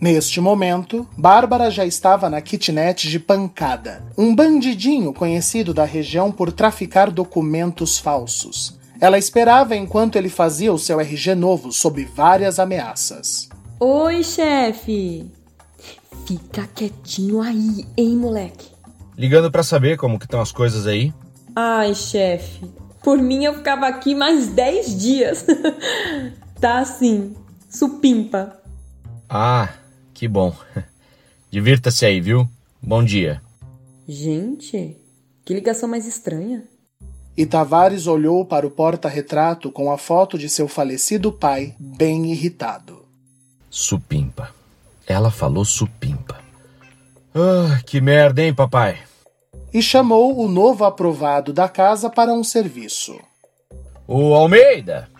Neste 0.00 0.40
momento, 0.40 1.08
Bárbara 1.16 1.70
já 1.70 1.84
estava 1.84 2.28
na 2.28 2.40
kitnet 2.40 3.08
de 3.08 3.18
Pancada, 3.18 4.02
um 4.16 4.34
bandidinho 4.34 5.12
conhecido 5.12 5.72
da 5.72 5.84
região 5.84 6.30
por 6.30 6.52
traficar 6.52 7.10
documentos 7.10 7.98
falsos. 7.98 8.78
Ela 9.00 9.18
esperava 9.18 9.74
enquanto 9.74 10.16
ele 10.16 10.28
fazia 10.28 10.72
o 10.72 10.78
seu 10.78 11.00
RG 11.00 11.34
novo 11.34 11.72
sob 11.72 12.04
várias 12.04 12.58
ameaças. 12.58 13.48
Oi, 13.80 14.22
chefe. 14.22 15.30
Fica 16.26 16.66
quietinho 16.74 17.40
aí, 17.40 17.86
hein, 17.96 18.16
moleque? 18.16 18.68
Ligando 19.16 19.50
para 19.50 19.62
saber 19.62 19.96
como 19.96 20.18
que 20.18 20.26
estão 20.26 20.40
as 20.40 20.52
coisas 20.52 20.86
aí. 20.86 21.12
Ai, 21.54 21.94
chefe. 21.94 22.70
Por 23.02 23.18
mim 23.18 23.44
eu 23.44 23.54
ficava 23.54 23.86
aqui 23.86 24.14
mais 24.14 24.48
10 24.48 25.00
dias. 25.00 25.46
tá 26.60 26.80
assim, 26.80 27.34
supimpa. 27.68 28.58
Ah, 29.28 29.68
que 30.16 30.26
bom. 30.26 30.56
Divirta-se 31.50 32.06
aí, 32.06 32.22
viu? 32.22 32.48
Bom 32.82 33.04
dia. 33.04 33.42
Gente, 34.08 34.96
que 35.44 35.52
ligação 35.52 35.86
mais 35.86 36.06
estranha. 36.06 36.64
E 37.36 37.44
Tavares 37.44 38.06
olhou 38.06 38.46
para 38.46 38.66
o 38.66 38.70
porta-retrato 38.70 39.70
com 39.70 39.92
a 39.92 39.98
foto 39.98 40.38
de 40.38 40.48
seu 40.48 40.66
falecido 40.66 41.30
pai, 41.30 41.74
bem 41.78 42.32
irritado. 42.32 43.04
Supimpa. 43.68 44.54
Ela 45.06 45.30
falou 45.30 45.66
supimpa. 45.66 46.40
Ah, 47.34 47.82
que 47.84 48.00
merda, 48.00 48.42
hein, 48.42 48.54
papai? 48.54 48.98
E 49.70 49.82
chamou 49.82 50.42
o 50.42 50.48
novo 50.48 50.86
aprovado 50.86 51.52
da 51.52 51.68
casa 51.68 52.08
para 52.08 52.32
um 52.32 52.42
serviço. 52.42 53.20
O 54.08 54.32
Almeida! 54.32 55.10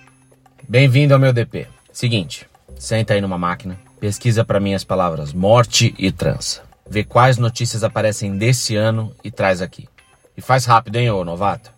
Bem-vindo 0.67 1.13
ao 1.13 1.21
meu 1.21 1.35
DP. 1.35 1.67
Seguinte, 1.93 2.49
senta 2.79 3.13
aí 3.13 3.21
numa 3.21 3.37
máquina, 3.37 3.79
pesquisa 4.01 4.45
para 4.45 4.61
mim 4.61 4.75
as 4.75 4.85
palavras 4.85 5.33
morte 5.33 5.95
e 5.99 6.13
trança. 6.13 6.63
Vê 6.89 7.03
quais 7.03 7.37
notícias 7.37 7.83
aparecem 7.83 8.37
desse 8.37 8.77
ano 8.77 9.13
e 9.25 9.31
traz 9.31 9.61
aqui. 9.61 9.89
E 10.37 10.41
faz 10.41 10.65
rápido, 10.65 10.97
hein, 10.97 11.11
ô 11.11 11.25
novato? 11.25 11.71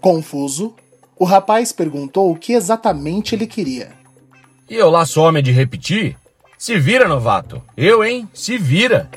Confuso, 0.00 0.74
o 1.16 1.24
rapaz 1.24 1.72
perguntou 1.72 2.30
o 2.30 2.36
que 2.36 2.52
exatamente 2.52 3.34
ele 3.34 3.46
queria. 3.46 3.92
E 4.68 4.74
eu 4.74 4.90
lá 4.90 5.06
sou 5.06 5.24
homem 5.24 5.42
de 5.42 5.52
repetir? 5.52 6.16
Se 6.58 6.78
vira, 6.78 7.08
novato. 7.08 7.62
Eu, 7.76 8.04
hein? 8.04 8.28
Se 8.34 8.58
vira. 8.58 9.08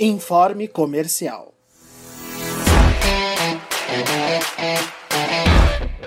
Informe 0.00 0.66
comercial. 0.66 1.51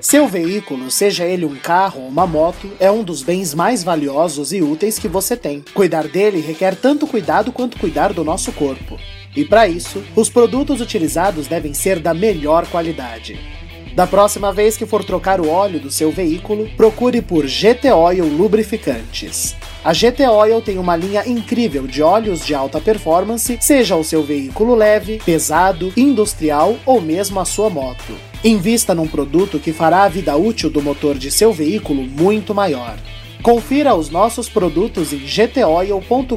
Seu 0.02 0.28
veículo, 0.28 0.92
seja 0.92 1.26
ele 1.26 1.46
um 1.46 1.56
carro 1.56 2.02
ou 2.02 2.08
uma 2.08 2.28
moto, 2.28 2.72
é 2.80 2.92
um 2.92 3.04
dos 3.04 3.24
bens 3.24 3.54
mais 3.54 3.84
valiosos 3.84 4.54
e 4.54 4.62
úteis 4.62 5.00
que 5.00 5.08
você 5.08 5.36
tem. 5.36 5.64
Cuidar 5.74 6.08
dele 6.08 6.40
requer 6.42 6.76
tanto 6.76 7.08
cuidado 7.08 7.52
quanto 7.52 7.80
cuidar 7.80 8.14
do 8.14 8.24
nosso 8.24 8.52
corpo. 8.52 9.00
E 9.36 9.44
para 9.44 9.68
isso, 9.68 10.04
os 10.16 10.30
produtos 10.30 10.80
utilizados 10.80 11.48
devem 11.48 11.74
ser 11.74 12.00
da 12.00 12.14
melhor 12.14 12.68
qualidade. 12.68 13.55
Da 13.96 14.06
próxima 14.06 14.52
vez 14.52 14.76
que 14.76 14.86
for 14.86 15.06
trocar 15.06 15.40
o 15.40 15.48
óleo 15.48 15.80
do 15.80 15.90
seu 15.90 16.12
veículo, 16.12 16.70
procure 16.76 17.22
por 17.22 17.48
GT 17.48 17.94
Oil 17.94 18.26
Lubrificantes. 18.26 19.56
A 19.86 19.94
GT 19.94 20.28
Oil 20.28 20.62
tem 20.62 20.78
uma 20.78 20.98
linha 20.98 21.26
incrível 21.26 21.88
de 21.88 22.04
óleos 22.04 22.46
de 22.46 22.54
alta 22.54 22.82
performance, 22.82 23.58
seja 23.62 23.96
o 23.96 24.04
seu 24.04 24.22
veículo 24.22 24.76
leve, 24.76 25.22
pesado, 25.24 25.94
industrial 25.96 26.76
ou 26.86 27.00
mesmo 27.00 27.40
a 27.40 27.46
sua 27.46 27.70
moto. 27.70 28.18
Invista 28.44 28.94
num 28.94 29.08
produto 29.08 29.60
que 29.60 29.72
fará 29.72 30.04
a 30.04 30.10
vida 30.10 30.36
útil 30.36 30.70
do 30.70 30.82
motor 30.82 31.18
de 31.18 31.32
seu 31.32 31.54
veículo 31.54 32.04
muito 32.04 32.54
maior. 32.54 32.98
Confira 33.42 33.96
os 33.96 34.10
nossos 34.10 34.50
produtos 34.50 35.14
em 35.14 35.20
gtoil.com.br. 35.20 36.36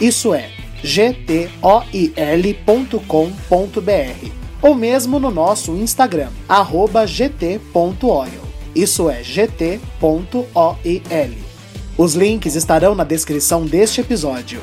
Isso 0.00 0.32
é 0.32 0.48
gtoil.com.br 0.82 1.78
ou 4.60 4.74
mesmo 4.74 5.18
no 5.18 5.30
nosso 5.30 5.74
Instagram, 5.76 6.28
gt.oil. 7.06 8.48
Isso 8.74 9.08
é 9.10 9.22
gt.oil. 9.22 9.80
Os 11.96 12.14
links 12.14 12.54
estarão 12.54 12.94
na 12.94 13.02
descrição 13.02 13.64
deste 13.66 14.00
episódio. 14.00 14.60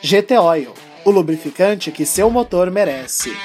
GT 0.00 0.38
Oil, 0.38 0.72
o 1.04 1.10
lubrificante 1.10 1.90
que 1.90 2.06
seu 2.06 2.30
motor 2.30 2.70
merece. 2.70 3.36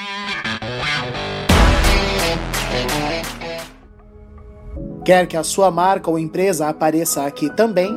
Quer 5.03 5.27
que 5.27 5.35
a 5.35 5.43
sua 5.43 5.69
marca 5.69 6.09
ou 6.09 6.17
empresa 6.17 6.69
apareça 6.69 7.25
aqui 7.25 7.53
também? 7.53 7.93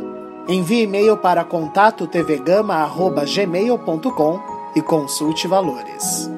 Envie 0.49 0.83
e-mail 0.83 1.17
para 1.17 1.45
contato 1.45 2.05
tvgama@gmail.com 2.07 4.41
e 4.75 4.83
consulte 4.83 5.47
valores. 5.47 6.29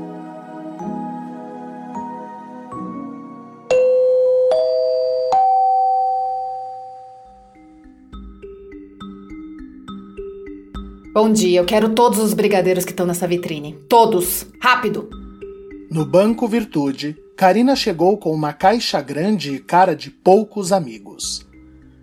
Bom 11.13 11.33
dia, 11.33 11.59
eu 11.59 11.65
quero 11.65 11.89
todos 11.89 12.21
os 12.21 12.33
brigadeiros 12.33 12.85
que 12.85 12.93
estão 12.93 13.05
nessa 13.05 13.27
vitrine. 13.27 13.77
Todos! 13.89 14.47
Rápido! 14.63 15.11
No 15.91 16.07
Banco 16.07 16.47
Virtude, 16.47 17.17
Karina 17.37 17.75
chegou 17.75 18.17
com 18.17 18.33
uma 18.33 18.53
caixa 18.53 19.03
grande 19.03 19.57
e 19.57 19.59
cara 19.59 19.97
de 19.97 20.09
poucos 20.09 20.71
amigos. 20.71 21.45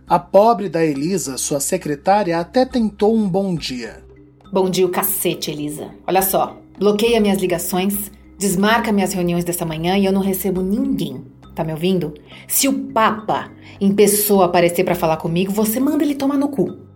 A 0.05 0.19
pobre 0.19 0.67
da 0.67 0.83
Elisa, 0.83 1.37
sua 1.37 1.61
secretária, 1.61 2.37
até 2.37 2.65
tentou 2.65 3.15
um 3.15 3.29
bom 3.29 3.55
dia. 3.55 4.03
Bom 4.51 4.69
dia 4.69 4.85
o 4.85 4.89
cacete, 4.89 5.51
Elisa. 5.51 5.89
Olha 6.05 6.21
só, 6.21 6.59
bloqueia 6.77 7.21
minhas 7.21 7.39
ligações, 7.39 8.11
desmarca 8.37 8.91
minhas 8.91 9.13
reuniões 9.13 9.45
dessa 9.45 9.65
manhã 9.65 9.97
e 9.97 10.03
eu 10.03 10.11
não 10.11 10.21
recebo 10.21 10.61
ninguém. 10.61 11.23
Tá 11.55 11.63
me 11.63 11.71
ouvindo? 11.71 12.13
Se 12.45 12.67
o 12.67 12.73
Papa 12.89 13.49
em 13.79 13.95
pessoa 13.95 14.45
aparecer 14.45 14.83
para 14.83 14.95
falar 14.95 15.15
comigo, 15.15 15.51
você 15.51 15.79
manda 15.79 16.03
ele 16.03 16.13
tomar 16.13 16.37
no 16.37 16.49
cu. 16.49 16.86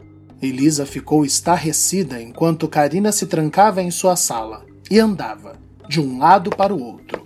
Elisa 0.41 0.85
ficou 0.87 1.23
estarrecida 1.23 2.19
enquanto 2.19 2.67
Karina 2.67 3.11
se 3.11 3.27
trancava 3.27 3.81
em 3.81 3.91
sua 3.91 4.15
sala 4.15 4.65
e 4.89 4.99
andava 4.99 5.59
de 5.87 6.01
um 6.01 6.17
lado 6.17 6.49
para 6.49 6.73
o 6.73 6.81
outro. 6.81 7.21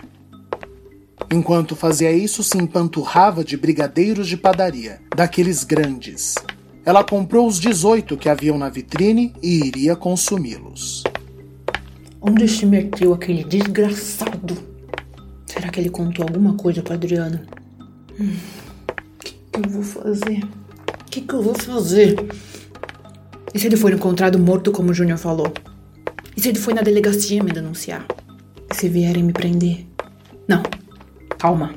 Enquanto 1.31 1.75
fazia 1.75 2.11
isso, 2.11 2.43
se 2.43 2.57
empanturrava 2.57 3.43
de 3.43 3.55
brigadeiros 3.55 4.27
de 4.27 4.35
padaria, 4.35 5.01
daqueles 5.15 5.63
grandes. 5.63 6.35
Ela 6.85 7.03
comprou 7.03 7.47
os 7.47 7.59
18 7.59 8.17
que 8.17 8.29
haviam 8.29 8.57
na 8.57 8.69
vitrine 8.69 9.33
e 9.41 9.65
iria 9.65 9.95
consumi-los. 9.95 11.03
Onde 12.21 12.47
se 12.47 12.65
meteu 12.65 13.13
aquele 13.13 13.43
desgraçado? 13.43 14.57
Será 15.45 15.69
que 15.69 15.79
ele 15.79 15.89
contou 15.89 16.23
alguma 16.23 16.55
coisa 16.55 16.81
para 16.81 16.95
Adriano? 16.95 17.39
O 18.19 18.23
hum, 18.23 18.35
que, 19.19 19.33
que 19.33 19.59
eu 19.59 19.69
vou 19.69 19.83
fazer? 19.83 20.43
O 20.43 21.05
que, 21.09 21.21
que 21.21 21.33
eu 21.33 21.41
vou 21.41 21.55
fazer? 21.55 22.15
E 23.55 23.59
se 23.59 23.67
ele 23.67 23.77
for 23.77 23.93
encontrado 23.93 24.37
morto, 24.37 24.69
como 24.69 24.91
o 24.91 24.93
Júnior 24.93 25.17
falou? 25.17 25.53
E 26.35 26.41
se 26.41 26.49
ele 26.49 26.59
foi 26.59 26.73
na 26.73 26.81
delegacia 26.81 27.41
me 27.41 27.53
denunciar? 27.53 28.05
E 28.69 28.75
se 28.75 28.89
vierem 28.89 29.23
me 29.23 29.31
prender? 29.31 29.87
Não. 30.45 30.61
Calma. 31.37 31.73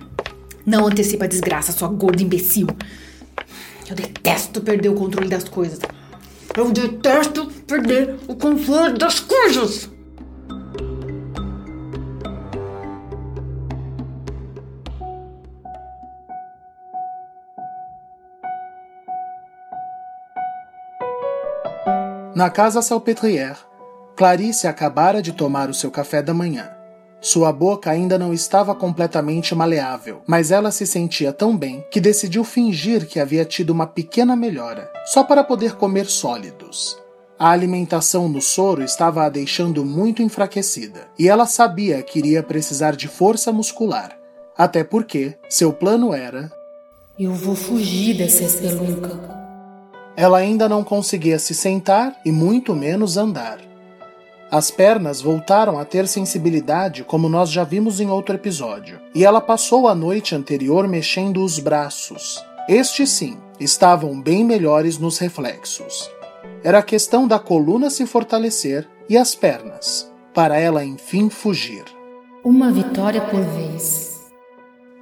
Não 0.66 0.88
antecipa 0.88 1.26
a 1.26 1.28
desgraça, 1.28 1.70
sua 1.70 1.86
gorda 1.86 2.20
imbecil. 2.20 2.66
Eu 3.88 3.94
detesto 3.94 4.60
perder 4.60 4.88
o 4.88 4.94
controle 4.96 5.28
das 5.28 5.44
coisas. 5.44 5.78
Eu 6.56 6.72
detesto 6.72 7.46
perder 7.64 8.16
o 8.26 8.34
controle 8.34 8.98
das 8.98 9.20
coisas. 9.20 9.88
Na 22.38 22.50
casa 22.50 22.80
Salpêtrière, 22.80 23.58
Clarice 24.14 24.68
acabara 24.68 25.20
de 25.20 25.32
tomar 25.32 25.68
o 25.68 25.74
seu 25.74 25.90
café 25.90 26.22
da 26.22 26.32
manhã. 26.32 26.70
Sua 27.20 27.52
boca 27.52 27.90
ainda 27.90 28.16
não 28.16 28.32
estava 28.32 28.76
completamente 28.76 29.56
maleável, 29.56 30.22
mas 30.24 30.52
ela 30.52 30.70
se 30.70 30.86
sentia 30.86 31.32
tão 31.32 31.56
bem 31.56 31.84
que 31.90 32.00
decidiu 32.00 32.44
fingir 32.44 33.08
que 33.08 33.18
havia 33.18 33.44
tido 33.44 33.70
uma 33.70 33.88
pequena 33.88 34.36
melhora, 34.36 34.88
só 35.06 35.24
para 35.24 35.42
poder 35.42 35.74
comer 35.74 36.06
sólidos. 36.06 36.96
A 37.36 37.50
alimentação 37.50 38.28
no 38.28 38.40
soro 38.40 38.84
estava 38.84 39.24
a 39.24 39.28
deixando 39.28 39.84
muito 39.84 40.22
enfraquecida, 40.22 41.08
e 41.18 41.28
ela 41.28 41.44
sabia 41.44 42.00
que 42.02 42.20
iria 42.20 42.40
precisar 42.40 42.94
de 42.94 43.08
força 43.08 43.50
muscular, 43.50 44.16
até 44.56 44.84
porque 44.84 45.36
seu 45.50 45.72
plano 45.72 46.14
era: 46.14 46.52
Eu 47.18 47.34
vou 47.34 47.56
fugir 47.56 48.16
dessa 48.16 48.44
espelunca. 48.44 49.37
Ela 50.18 50.38
ainda 50.38 50.68
não 50.68 50.82
conseguia 50.82 51.38
se 51.38 51.54
sentar 51.54 52.20
e 52.24 52.32
muito 52.32 52.74
menos 52.74 53.16
andar. 53.16 53.60
As 54.50 54.68
pernas 54.68 55.20
voltaram 55.20 55.78
a 55.78 55.84
ter 55.84 56.08
sensibilidade, 56.08 57.04
como 57.04 57.28
nós 57.28 57.48
já 57.48 57.62
vimos 57.62 58.00
em 58.00 58.10
outro 58.10 58.34
episódio, 58.34 58.98
e 59.14 59.24
ela 59.24 59.40
passou 59.40 59.86
a 59.86 59.94
noite 59.94 60.34
anterior 60.34 60.88
mexendo 60.88 61.44
os 61.44 61.60
braços. 61.60 62.44
Estes 62.68 63.10
sim, 63.10 63.38
estavam 63.60 64.20
bem 64.20 64.42
melhores 64.42 64.98
nos 64.98 65.18
reflexos. 65.18 66.10
Era 66.64 66.82
questão 66.82 67.28
da 67.28 67.38
coluna 67.38 67.88
se 67.88 68.04
fortalecer 68.04 68.88
e 69.08 69.16
as 69.16 69.36
pernas, 69.36 70.10
para 70.34 70.58
ela 70.58 70.84
enfim 70.84 71.30
fugir. 71.30 71.84
Uma 72.42 72.72
vitória 72.72 73.20
por 73.20 73.40
vez. 73.40 74.18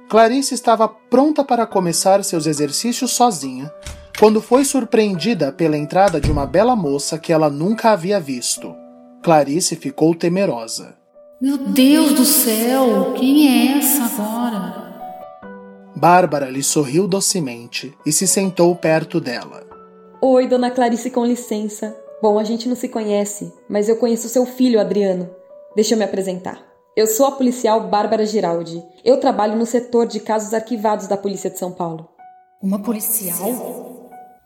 Clarice 0.07 0.53
estava 0.53 0.87
pronta 0.87 1.43
para 1.43 1.65
começar 1.65 2.23
seus 2.23 2.45
exercícios 2.45 3.13
sozinha, 3.13 3.73
quando 4.19 4.41
foi 4.41 4.65
surpreendida 4.65 5.51
pela 5.51 5.77
entrada 5.77 6.19
de 6.19 6.31
uma 6.31 6.45
bela 6.45 6.75
moça 6.75 7.19
que 7.19 7.31
ela 7.31 7.49
nunca 7.49 7.91
havia 7.91 8.19
visto. 8.19 8.75
Clarice 9.21 9.75
ficou 9.75 10.15
temerosa. 10.15 10.95
Meu 11.39 11.57
Deus 11.57 12.13
do 12.13 12.25
céu, 12.25 13.13
quem 13.15 13.47
é 13.47 13.77
essa 13.77 14.05
agora? 14.05 14.87
Bárbara 15.95 16.49
lhe 16.49 16.63
sorriu 16.63 17.07
docemente 17.07 17.95
e 18.05 18.11
se 18.11 18.27
sentou 18.27 18.75
perto 18.75 19.19
dela. 19.21 19.63
Oi, 20.19 20.47
dona 20.47 20.71
Clarice, 20.71 21.11
com 21.11 21.23
licença. 21.23 21.95
Bom, 22.19 22.39
a 22.39 22.43
gente 22.43 22.67
não 22.67 22.75
se 22.75 22.89
conhece, 22.89 23.53
mas 23.69 23.87
eu 23.87 23.97
conheço 23.97 24.29
seu 24.29 24.47
filho, 24.47 24.79
Adriano. 24.79 25.29
Deixa 25.75 25.93
eu 25.93 25.97
me 25.97 26.03
apresentar. 26.03 26.59
Eu 26.95 27.05
sou 27.05 27.27
a 27.27 27.31
policial 27.33 27.87
Bárbara 27.87 28.25
Giraldi. 28.25 28.83
Eu 29.05 29.19
trabalho 29.19 29.55
no 29.55 29.65
setor 29.67 30.07
de 30.07 30.19
casos 30.19 30.55
arquivados 30.55 31.05
da 31.05 31.15
Polícia 31.15 31.51
de 31.51 31.59
São 31.59 31.71
Paulo. 31.71 32.09
Uma 32.59 32.79
policial? 32.79 33.96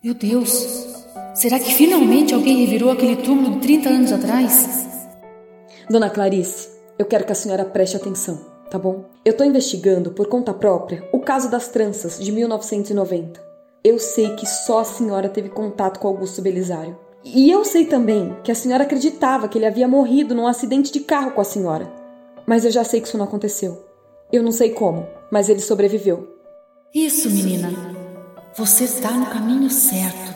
Meu 0.03 0.15
Deus! 0.15 0.87
Será 1.35 1.59
que 1.59 1.75
finalmente 1.75 2.33
alguém 2.33 2.65
revirou 2.65 2.89
aquele 2.89 3.17
túmulo 3.17 3.51
de 3.51 3.59
30 3.59 3.89
anos 3.89 4.11
atrás? 4.11 4.87
Dona 5.87 6.09
Clarice, 6.09 6.69
eu 6.97 7.05
quero 7.05 7.23
que 7.23 7.31
a 7.31 7.35
senhora 7.35 7.63
preste 7.63 7.95
atenção, 7.95 8.41
tá 8.71 8.79
bom? 8.79 9.05
Eu 9.23 9.37
tô 9.37 9.43
investigando, 9.43 10.09
por 10.09 10.25
conta 10.25 10.55
própria, 10.55 11.07
o 11.13 11.19
caso 11.19 11.51
das 11.51 11.67
tranças 11.67 12.19
de 12.19 12.31
1990. 12.31 13.39
Eu 13.83 13.99
sei 13.99 14.35
que 14.35 14.47
só 14.47 14.79
a 14.79 14.83
senhora 14.83 15.29
teve 15.29 15.49
contato 15.49 15.99
com 15.99 16.07
Augusto 16.07 16.41
Belisário. 16.41 16.97
E 17.23 17.51
eu 17.51 17.63
sei 17.63 17.85
também 17.85 18.35
que 18.43 18.51
a 18.51 18.55
senhora 18.55 18.85
acreditava 18.85 19.47
que 19.47 19.59
ele 19.59 19.67
havia 19.67 19.87
morrido 19.87 20.33
num 20.33 20.47
acidente 20.47 20.91
de 20.91 21.01
carro 21.01 21.29
com 21.29 21.41
a 21.41 21.45
senhora. 21.45 21.93
Mas 22.47 22.65
eu 22.65 22.71
já 22.71 22.83
sei 22.83 23.01
que 23.01 23.07
isso 23.07 23.19
não 23.19 23.25
aconteceu. 23.25 23.85
Eu 24.33 24.41
não 24.41 24.51
sei 24.51 24.71
como, 24.71 25.05
mas 25.31 25.47
ele 25.47 25.59
sobreviveu. 25.59 26.27
Isso, 26.91 27.29
menina. 27.29 28.00
Você 28.53 28.83
está 28.83 29.11
no 29.11 29.27
caminho 29.27 29.69
certo. 29.69 30.35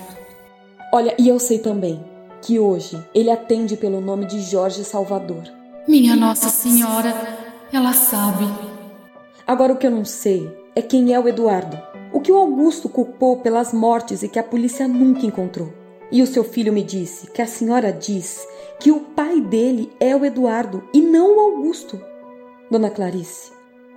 Olha, 0.93 1.13
e 1.19 1.27
eu 1.27 1.37
sei 1.37 1.59
também 1.59 2.01
que 2.41 2.57
hoje 2.57 2.97
ele 3.13 3.29
atende 3.29 3.75
pelo 3.75 3.99
nome 3.99 4.25
de 4.25 4.39
Jorge 4.39 4.85
Salvador. 4.85 5.43
Minha 5.85 6.15
Nossa 6.15 6.47
Senhora, 6.47 7.13
ela 7.73 7.91
sabe. 7.91 8.45
Agora 9.45 9.73
o 9.73 9.77
que 9.77 9.85
eu 9.85 9.91
não 9.91 10.05
sei 10.05 10.49
é 10.73 10.81
quem 10.81 11.13
é 11.13 11.19
o 11.19 11.27
Eduardo. 11.27 11.77
O 12.13 12.21
que 12.21 12.31
o 12.31 12.37
Augusto 12.37 12.87
culpou 12.87 13.41
pelas 13.41 13.73
mortes 13.73 14.23
e 14.23 14.29
que 14.29 14.39
a 14.39 14.43
polícia 14.43 14.87
nunca 14.87 15.25
encontrou. 15.25 15.73
E 16.09 16.21
o 16.21 16.27
seu 16.27 16.45
filho 16.45 16.71
me 16.71 16.83
disse 16.83 17.29
que 17.31 17.41
a 17.41 17.47
senhora 17.47 17.91
diz 17.91 18.47
que 18.79 18.93
o 18.93 19.01
pai 19.01 19.41
dele 19.41 19.91
é 19.99 20.15
o 20.15 20.23
Eduardo 20.23 20.87
e 20.93 21.01
não 21.01 21.35
o 21.35 21.39
Augusto. 21.41 22.01
Dona 22.71 22.89
Clarice, 22.89 23.51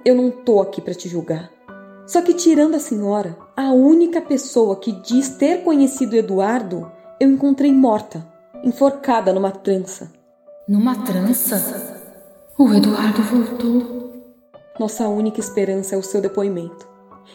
eu 0.04 0.16
não 0.16 0.28
tô 0.28 0.60
aqui 0.60 0.80
para 0.80 0.94
te 0.94 1.08
julgar. 1.08 1.57
Só 2.08 2.22
que, 2.22 2.32
tirando 2.32 2.74
a 2.74 2.78
senhora, 2.78 3.36
a 3.54 3.70
única 3.70 4.22
pessoa 4.22 4.76
que 4.76 4.92
diz 4.92 5.28
ter 5.28 5.62
conhecido 5.62 6.16
Eduardo, 6.16 6.90
eu 7.20 7.30
encontrei 7.30 7.70
morta, 7.70 8.26
enforcada 8.64 9.30
numa 9.30 9.50
trança. 9.50 10.10
Numa 10.66 11.04
trança? 11.04 11.98
O 12.56 12.72
Eduardo 12.72 13.22
voltou. 13.24 14.12
Nossa 14.80 15.06
única 15.06 15.38
esperança 15.38 15.94
é 15.94 15.98
o 15.98 16.02
seu 16.02 16.22
depoimento. 16.22 16.88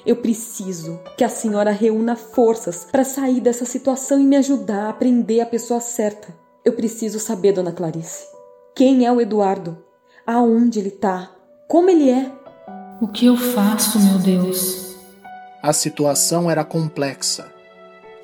Eu 0.07 0.15
preciso 0.15 0.99
que 1.15 1.23
a 1.23 1.29
senhora 1.29 1.69
reúna 1.69 2.15
forças 2.15 2.87
para 2.91 3.03
sair 3.03 3.41
dessa 3.41 3.65
situação 3.65 4.19
e 4.19 4.25
me 4.25 4.37
ajudar 4.37 4.89
a 4.89 4.93
prender 4.93 5.41
a 5.41 5.45
pessoa 5.45 5.79
certa. 5.79 6.33
Eu 6.65 6.73
preciso 6.73 7.19
saber, 7.19 7.51
dona 7.51 7.71
Clarice, 7.71 8.25
quem 8.73 9.05
é 9.05 9.11
o 9.11 9.21
Eduardo? 9.21 9.77
Aonde 10.25 10.79
ele 10.79 10.87
está? 10.87 11.29
Como 11.67 11.91
ele 11.91 12.09
é? 12.09 12.31
O 13.03 13.07
que 13.09 13.25
eu 13.25 13.35
faço, 13.35 13.99
meu 13.99 14.17
Deus? 14.17 14.95
A 15.61 15.73
situação 15.73 16.49
era 16.49 16.63
complexa. 16.63 17.51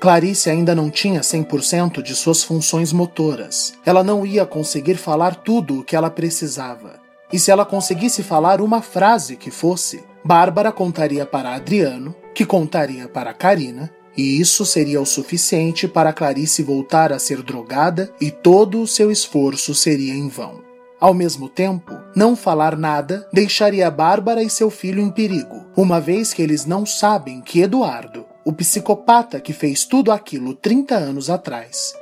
Clarice 0.00 0.48
ainda 0.48 0.74
não 0.74 0.88
tinha 0.88 1.20
100% 1.20 2.00
de 2.02 2.16
suas 2.16 2.42
funções 2.42 2.90
motoras. 2.90 3.74
Ela 3.84 4.02
não 4.02 4.24
ia 4.24 4.46
conseguir 4.46 4.94
falar 4.94 5.34
tudo 5.34 5.80
o 5.80 5.84
que 5.84 5.94
ela 5.94 6.08
precisava. 6.08 6.98
E 7.30 7.38
se 7.38 7.50
ela 7.50 7.66
conseguisse 7.66 8.22
falar 8.22 8.62
uma 8.62 8.80
frase 8.80 9.36
que 9.36 9.50
fosse, 9.50 10.02
Bárbara 10.24 10.72
contaria 10.72 11.26
para 11.26 11.54
Adriano, 11.54 12.14
que 12.34 12.46
contaria 12.46 13.06
para 13.06 13.34
Karina 13.34 13.90
E 14.16 14.40
isso 14.40 14.64
seria 14.64 14.98
o 14.98 15.04
suficiente 15.04 15.86
para 15.86 16.10
Clarice 16.10 16.62
voltar 16.62 17.12
a 17.12 17.18
ser 17.18 17.42
drogada 17.42 18.10
e 18.18 18.30
todo 18.30 18.80
o 18.80 18.86
seu 18.86 19.10
esforço 19.10 19.74
seria 19.74 20.14
em 20.14 20.26
vão. 20.28 20.69
Ao 21.00 21.14
mesmo 21.14 21.48
tempo, 21.48 21.96
não 22.14 22.36
falar 22.36 22.76
nada 22.76 23.26
deixaria 23.32 23.90
Bárbara 23.90 24.42
e 24.42 24.50
seu 24.50 24.68
filho 24.68 25.00
em 25.00 25.10
perigo, 25.10 25.64
uma 25.74 25.98
vez 25.98 26.34
que 26.34 26.42
eles 26.42 26.66
não 26.66 26.84
sabem 26.84 27.40
que 27.40 27.62
Eduardo, 27.62 28.26
o 28.44 28.52
psicopata 28.52 29.40
que 29.40 29.54
fez 29.54 29.86
tudo 29.86 30.12
aquilo 30.12 30.52
30 30.54 30.94
anos 30.94 31.30
atrás, 31.30 31.94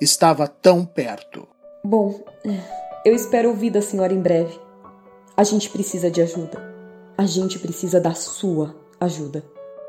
estava 0.00 0.46
tão 0.46 0.86
perto. 0.86 1.48
Bom, 1.84 2.22
eu 3.04 3.12
espero 3.12 3.48
ouvir 3.48 3.70
da 3.70 3.82
senhora 3.82 4.12
em 4.12 4.20
breve. 4.20 4.56
A 5.36 5.42
gente 5.42 5.68
precisa 5.68 6.08
de 6.08 6.22
ajuda. 6.22 6.62
A 7.18 7.26
gente 7.26 7.58
precisa 7.58 8.00
da 8.00 8.14
sua 8.14 8.76
ajuda. 9.00 9.44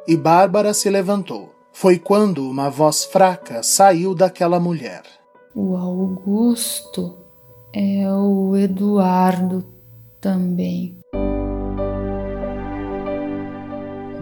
E 0.07 0.17
Bárbara 0.17 0.73
se 0.73 0.89
levantou. 0.89 1.53
Foi 1.71 1.99
quando 1.99 2.49
uma 2.49 2.69
voz 2.69 3.05
fraca 3.05 3.61
saiu 3.61 4.15
daquela 4.15 4.59
mulher. 4.59 5.03
O 5.53 5.75
Augusto 5.75 7.24
é 7.77 8.09
o 8.09 8.55
Eduardo 8.55 9.65
também. 10.21 10.97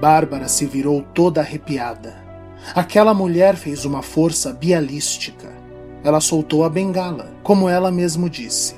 Bárbara 0.02 0.48
se 0.48 0.66
virou 0.66 1.04
toda 1.14 1.42
arrepiada. 1.42 2.16
Aquela 2.74 3.14
mulher 3.14 3.56
fez 3.56 3.86
uma 3.86 4.02
força 4.02 4.52
bialística. 4.52 5.54
Ela 6.04 6.20
soltou 6.20 6.64
a 6.64 6.70
bengala, 6.70 7.32
como 7.44 7.70
ela 7.70 7.92
mesmo 7.92 8.28
disse. 8.28 8.76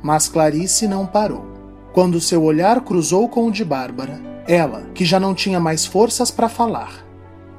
Mas 0.00 0.28
Clarice 0.28 0.86
não 0.86 1.06
parou. 1.06 1.44
Quando 1.92 2.20
seu 2.20 2.44
olhar 2.44 2.82
cruzou 2.82 3.28
com 3.28 3.48
o 3.48 3.52
de 3.52 3.64
Bárbara, 3.64 4.20
ela, 4.46 4.82
que 4.94 5.04
já 5.04 5.18
não 5.18 5.34
tinha 5.34 5.58
mais 5.58 5.84
forças 5.84 6.30
para 6.30 6.48
falar, 6.48 7.04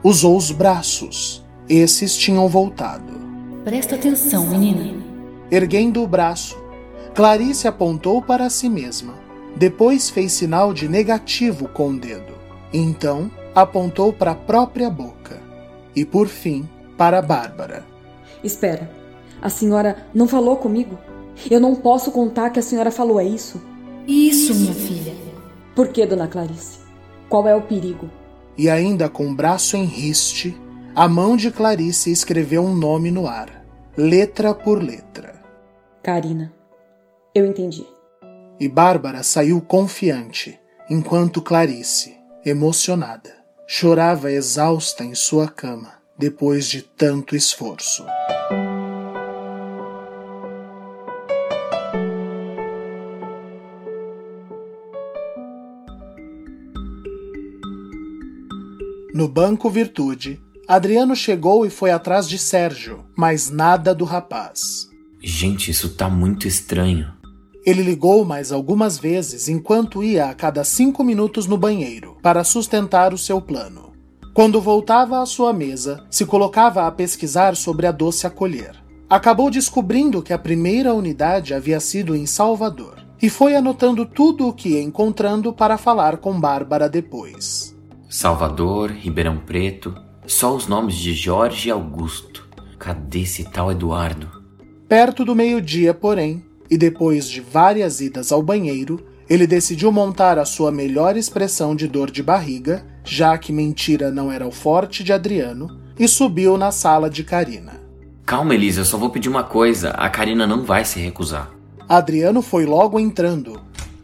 usou 0.01 0.37
os 0.37 0.51
braços. 0.51 1.43
Esses 1.67 2.15
tinham 2.15 2.47
voltado. 2.47 3.13
Presta 3.63 3.95
atenção, 3.95 4.45
menina. 4.47 5.04
Erguendo 5.51 6.01
o 6.01 6.08
braço, 6.08 6.58
Clarice 7.13 7.67
apontou 7.67 8.21
para 8.21 8.49
si 8.49 8.69
mesma. 8.69 9.13
Depois 9.55 10.10
fez 10.10 10.34
sinal 10.34 10.73
de 10.73 10.89
negativo 10.89 11.67
com 11.69 11.91
o 11.91 11.99
dedo. 11.99 12.34
Então, 12.73 13.31
apontou 13.53 14.12
para 14.12 14.31
a 14.31 14.36
própria 14.36 14.89
boca. 14.89 15.41
E 15.95 16.03
por 16.03 16.27
fim, 16.27 16.67
para 16.97 17.21
Bárbara. 17.21 17.86
Espera. 18.43 18.91
A 19.41 19.49
senhora 19.49 20.08
não 20.13 20.27
falou 20.27 20.58
comigo? 20.58 20.97
Eu 21.49 21.60
não 21.60 21.75
posso 21.75 22.12
contar 22.12 22.49
que 22.49 22.60
a 22.60 22.63
senhora 22.63 22.91
falou, 22.91 23.19
é 23.19 23.23
isso? 23.23 23.62
Isso, 24.08 24.53
minha 24.53 24.73
filha. 24.73 25.13
Por 25.75 25.89
que, 25.89 26.05
dona 26.05 26.27
Clarice? 26.27 26.79
Qual 27.29 27.47
é 27.47 27.55
o 27.55 27.62
perigo? 27.62 28.10
E 28.58 28.69
ainda 28.69 29.10
com 29.10 29.29
o 29.29 29.36
braço 29.36 29.75
em 29.75 29.84
riste, 29.84 30.58
a 30.95 31.08
mão 31.08 31.36
de 31.36 31.51
Clarice 31.51 32.12
escreveu 32.12 32.63
um 32.63 32.73
nome 32.73 33.12
no 33.12 33.27
ar, 33.27 33.65
letra 33.97 34.53
por 34.53 34.81
letra. 34.81 35.34
Karina. 36.05 36.53
Eu 37.33 37.47
entendi. 37.47 37.83
E 38.59 38.69
Bárbara 38.69 39.23
saiu 39.23 39.59
confiante, 39.59 40.59
enquanto 40.87 41.41
Clarice, 41.41 42.15
emocionada, 42.45 43.33
chorava 43.65 44.31
exausta 44.31 45.03
em 45.03 45.15
sua 45.15 45.47
cama 45.47 45.93
depois 46.15 46.67
de 46.67 46.83
tanto 46.83 47.35
esforço. 47.35 48.05
No 59.11 59.27
Banco 59.27 59.71
Virtude, 59.71 60.39
Adriano 60.67 61.15
chegou 61.15 61.65
e 61.65 61.71
foi 61.71 61.89
atrás 61.89 62.29
de 62.29 62.37
Sérgio, 62.37 63.07
mas 63.17 63.49
nada 63.49 63.95
do 63.95 64.05
rapaz. 64.05 64.93
Gente, 65.27 65.71
isso 65.71 65.89
tá 65.89 66.07
muito 66.07 66.47
estranho. 66.47 67.11
Ele 67.65 67.81
ligou 67.81 68.23
mais 68.23 68.51
algumas 68.51 68.99
vezes 68.99 69.49
enquanto 69.49 70.03
ia 70.03 70.29
a 70.29 70.35
cada 70.35 70.63
cinco 70.63 71.03
minutos 71.03 71.47
no 71.47 71.57
banheiro 71.57 72.15
para 72.21 72.43
sustentar 72.43 73.11
o 73.11 73.17
seu 73.17 73.41
plano. 73.41 73.91
Quando 74.35 74.61
voltava 74.61 75.19
à 75.19 75.25
sua 75.25 75.51
mesa, 75.51 76.05
se 76.11 76.27
colocava 76.27 76.85
a 76.85 76.91
pesquisar 76.91 77.55
sobre 77.55 77.88
a 77.88 77.91
doce 77.91 78.27
acolher. 78.27 78.75
Acabou 79.09 79.49
descobrindo 79.49 80.21
que 80.21 80.31
a 80.31 80.38
primeira 80.38 80.93
unidade 80.93 81.55
havia 81.55 81.79
sido 81.79 82.15
em 82.15 82.27
Salvador 82.27 83.03
e 83.19 83.27
foi 83.27 83.55
anotando 83.55 84.05
tudo 84.05 84.47
o 84.47 84.53
que 84.53 84.73
ia 84.73 84.83
encontrando 84.83 85.51
para 85.51 85.75
falar 85.75 86.17
com 86.17 86.39
Bárbara 86.39 86.88
depois. 86.88 87.75
Salvador, 88.07 88.91
Ribeirão 88.91 89.38
Preto, 89.38 89.95
só 90.27 90.55
os 90.55 90.67
nomes 90.67 90.97
de 90.97 91.15
Jorge 91.15 91.69
e 91.69 91.71
Augusto. 91.71 92.47
Cadê 92.77 93.21
esse 93.21 93.43
tal 93.45 93.71
Eduardo? 93.71 94.34
Perto 94.87 95.25
do 95.25 95.35
meio-dia, 95.35 95.95
porém, 95.95 96.45
e 96.69 96.77
depois 96.77 97.27
de 97.27 97.41
várias 97.41 98.01
idas 98.01 98.31
ao 98.31 98.43
banheiro, 98.43 99.03
ele 99.27 99.47
decidiu 99.47 99.91
montar 99.91 100.37
a 100.37 100.45
sua 100.45 100.71
melhor 100.71 101.17
expressão 101.17 101.75
de 101.75 101.87
dor 101.87 102.11
de 102.11 102.21
barriga, 102.21 102.85
já 103.03 103.35
que 103.35 103.51
mentira 103.51 104.11
não 104.11 104.31
era 104.31 104.47
o 104.47 104.51
forte 104.51 105.03
de 105.03 105.11
Adriano, 105.11 105.79
e 105.97 106.07
subiu 106.07 106.55
na 106.55 106.71
sala 106.71 107.09
de 107.09 107.23
Karina. 107.23 107.81
Calma, 108.25 108.53
Elisa, 108.53 108.81
eu 108.81 108.85
só 108.85 108.97
vou 108.97 109.09
pedir 109.09 109.29
uma 109.29 109.43
coisa. 109.43 109.89
A 109.91 110.07
Karina 110.09 110.45
não 110.45 110.63
vai 110.63 110.85
se 110.85 110.99
recusar. 110.99 111.51
Adriano 111.89 112.43
foi 112.43 112.65
logo 112.65 112.99
entrando 112.99 113.59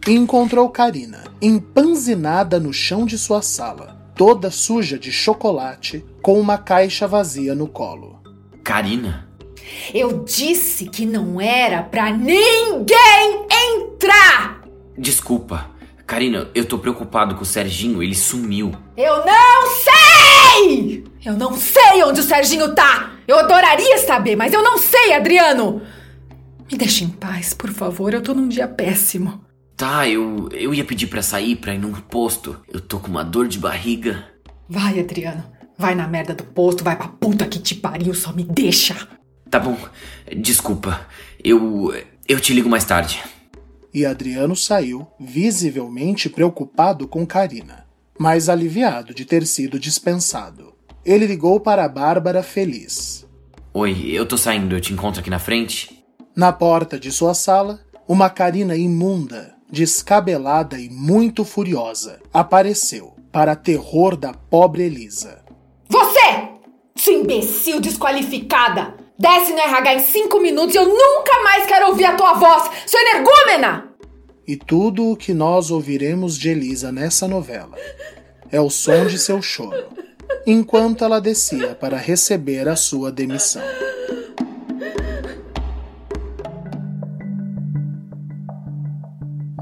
e 0.07 0.13
encontrou 0.13 0.67
Karina, 0.69 1.23
empanzinada 1.39 2.59
no 2.59 2.73
chão 2.73 3.05
de 3.05 3.19
sua 3.19 3.43
sala, 3.43 3.97
toda 4.15 4.49
suja 4.49 4.97
de 4.97 5.11
chocolate, 5.11 6.03
com 6.23 6.39
uma 6.39 6.57
caixa 6.57 7.07
vazia 7.07 7.53
no 7.53 7.67
colo. 7.67 8.19
Karina? 8.63 9.30
Eu 9.93 10.23
disse 10.23 10.85
que 10.85 11.05
não 11.05 11.39
era 11.39 11.83
pra 11.83 12.11
ninguém 12.11 13.47
entrar! 13.49 14.61
Desculpa. 14.97 15.69
Karina, 16.05 16.49
eu 16.53 16.65
tô 16.65 16.77
preocupado 16.77 17.35
com 17.35 17.43
o 17.43 17.45
Serginho, 17.45 18.03
ele 18.03 18.15
sumiu. 18.15 18.73
Eu 18.97 19.25
não 19.25 19.63
sei! 19.79 21.03
Eu 21.23 21.33
não 21.33 21.55
sei 21.55 22.03
onde 22.03 22.19
o 22.19 22.23
Serginho 22.23 22.75
tá! 22.75 23.11
Eu 23.27 23.39
adoraria 23.39 23.97
saber, 23.99 24.35
mas 24.35 24.51
eu 24.51 24.61
não 24.61 24.77
sei, 24.77 25.13
Adriano! 25.13 25.81
Me 26.69 26.77
deixe 26.77 27.03
em 27.03 27.09
paz, 27.09 27.53
por 27.53 27.71
favor, 27.71 28.13
eu 28.13 28.21
tô 28.21 28.33
num 28.33 28.47
dia 28.47 28.67
péssimo. 28.67 29.41
Tá, 29.77 30.07
eu, 30.07 30.49
eu 30.51 30.73
ia 30.73 30.85
pedir 30.85 31.07
pra 31.07 31.21
sair, 31.21 31.55
pra 31.55 31.73
ir 31.73 31.79
num 31.79 31.93
posto. 31.93 32.57
Eu 32.71 32.79
tô 32.79 32.99
com 32.99 33.07
uma 33.07 33.23
dor 33.23 33.47
de 33.47 33.57
barriga. 33.57 34.25
Vai, 34.69 34.99
Adriano. 34.99 35.43
Vai 35.77 35.95
na 35.95 36.07
merda 36.07 36.33
do 36.33 36.43
posto, 36.43 36.83
vai 36.83 36.95
pra 36.95 37.07
puta 37.07 37.47
que 37.47 37.57
te 37.57 37.73
pariu, 37.73 38.13
só 38.13 38.31
me 38.31 38.43
deixa. 38.43 39.07
Tá 39.51 39.59
bom, 39.59 39.77
desculpa. 40.37 41.05
Eu. 41.43 41.93
Eu 42.25 42.39
te 42.39 42.53
ligo 42.53 42.69
mais 42.69 42.85
tarde. 42.85 43.21
E 43.93 44.05
Adriano 44.05 44.55
saiu, 44.55 45.05
visivelmente 45.19 46.29
preocupado 46.29 47.05
com 47.05 47.25
Karina, 47.25 47.85
mas 48.17 48.47
aliviado 48.47 49.13
de 49.13 49.25
ter 49.25 49.45
sido 49.45 49.77
dispensado. 49.77 50.73
Ele 51.03 51.27
ligou 51.27 51.59
para 51.59 51.83
a 51.83 51.89
Bárbara 51.89 52.41
feliz. 52.41 53.27
Oi, 53.73 54.11
eu 54.11 54.25
tô 54.25 54.37
saindo, 54.37 54.77
eu 54.77 54.79
te 54.79 54.93
encontro 54.93 55.19
aqui 55.19 55.29
na 55.29 55.39
frente? 55.39 56.01
Na 56.33 56.53
porta 56.53 56.97
de 56.97 57.11
sua 57.11 57.33
sala, 57.33 57.81
uma 58.07 58.29
Karina 58.29 58.77
imunda, 58.77 59.53
descabelada 59.69 60.79
e 60.79 60.89
muito 60.89 61.43
furiosa, 61.43 62.21
apareceu, 62.33 63.17
para 63.29 63.57
terror 63.57 64.15
da 64.15 64.33
pobre 64.33 64.83
Elisa. 64.83 65.43
Você! 65.89 66.49
Sua 66.95 67.13
imbecil 67.13 67.81
desqualificada! 67.81 69.00
Desce 69.21 69.53
no 69.53 69.59
RH 69.59 69.93
em 69.93 69.99
cinco 69.99 70.39
minutos 70.39 70.73
e 70.73 70.79
eu 70.79 70.85
nunca 70.85 71.43
mais 71.43 71.67
quero 71.67 71.89
ouvir 71.89 72.05
a 72.05 72.15
tua 72.15 72.33
voz, 72.33 72.71
sua 72.87 72.99
energúmena! 73.01 73.93
E 74.47 74.57
tudo 74.57 75.11
o 75.11 75.15
que 75.15 75.31
nós 75.31 75.69
ouviremos 75.69 76.35
de 76.35 76.49
Elisa 76.49 76.91
nessa 76.91 77.27
novela 77.27 77.77
é 78.51 78.59
o 78.59 78.67
som 78.67 79.05
de 79.05 79.19
seu 79.19 79.39
choro, 79.39 79.89
enquanto 80.47 81.05
ela 81.05 81.21
descia 81.21 81.75
para 81.75 81.97
receber 81.97 82.67
a 82.67 82.75
sua 82.75 83.11
demissão. 83.11 83.61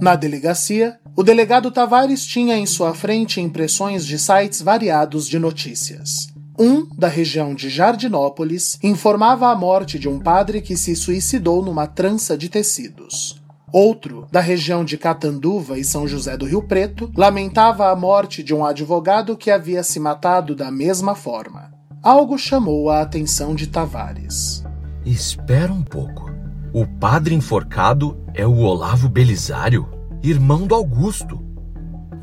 Na 0.02 0.16
delegacia, 0.16 0.98
o 1.18 1.22
delegado 1.22 1.70
Tavares 1.70 2.26
tinha 2.26 2.56
em 2.56 2.66
sua 2.66 2.94
frente 2.94 3.42
impressões 3.42 4.06
de 4.06 4.18
sites 4.18 4.62
variados 4.62 5.28
de 5.28 5.38
notícias. 5.38 6.29
Um, 6.62 6.86
da 6.94 7.08
região 7.08 7.56
de 7.56 7.70
Jardinópolis, 7.70 8.78
informava 8.84 9.50
a 9.50 9.56
morte 9.56 9.98
de 9.98 10.10
um 10.10 10.20
padre 10.20 10.60
que 10.60 10.76
se 10.76 10.94
suicidou 10.94 11.64
numa 11.64 11.88
trança 11.88 12.38
de 12.38 12.50
tecidos. 12.50 13.42
Outro, 13.72 14.28
da 14.30 14.42
região 14.42 14.84
de 14.84 14.98
Catanduva 14.98 15.80
e 15.80 15.86
São 15.86 16.06
José 16.06 16.36
do 16.36 16.46
Rio 16.46 16.62
Preto, 16.62 17.10
lamentava 17.16 17.90
a 17.90 17.96
morte 17.96 18.44
de 18.44 18.54
um 18.54 18.66
advogado 18.66 19.38
que 19.38 19.50
havia 19.50 19.84
se 19.84 20.02
matado 20.02 20.54
da 20.54 20.70
mesma 20.70 21.16
forma. 21.16 21.72
Algo 22.04 22.38
chamou 22.38 22.90
a 22.90 23.02
atenção 23.02 23.56
de 23.56 23.68
Tavares. 23.68 24.62
Espera 25.06 25.72
um 25.72 25.84
pouco. 25.84 26.30
O 26.74 26.86
padre 26.86 27.34
enforcado 27.34 28.18
é 28.34 28.46
o 28.46 28.58
Olavo 28.58 29.08
Belisário, 29.08 29.88
irmão 30.22 30.68
do 30.68 30.76
Augusto. 30.76 31.40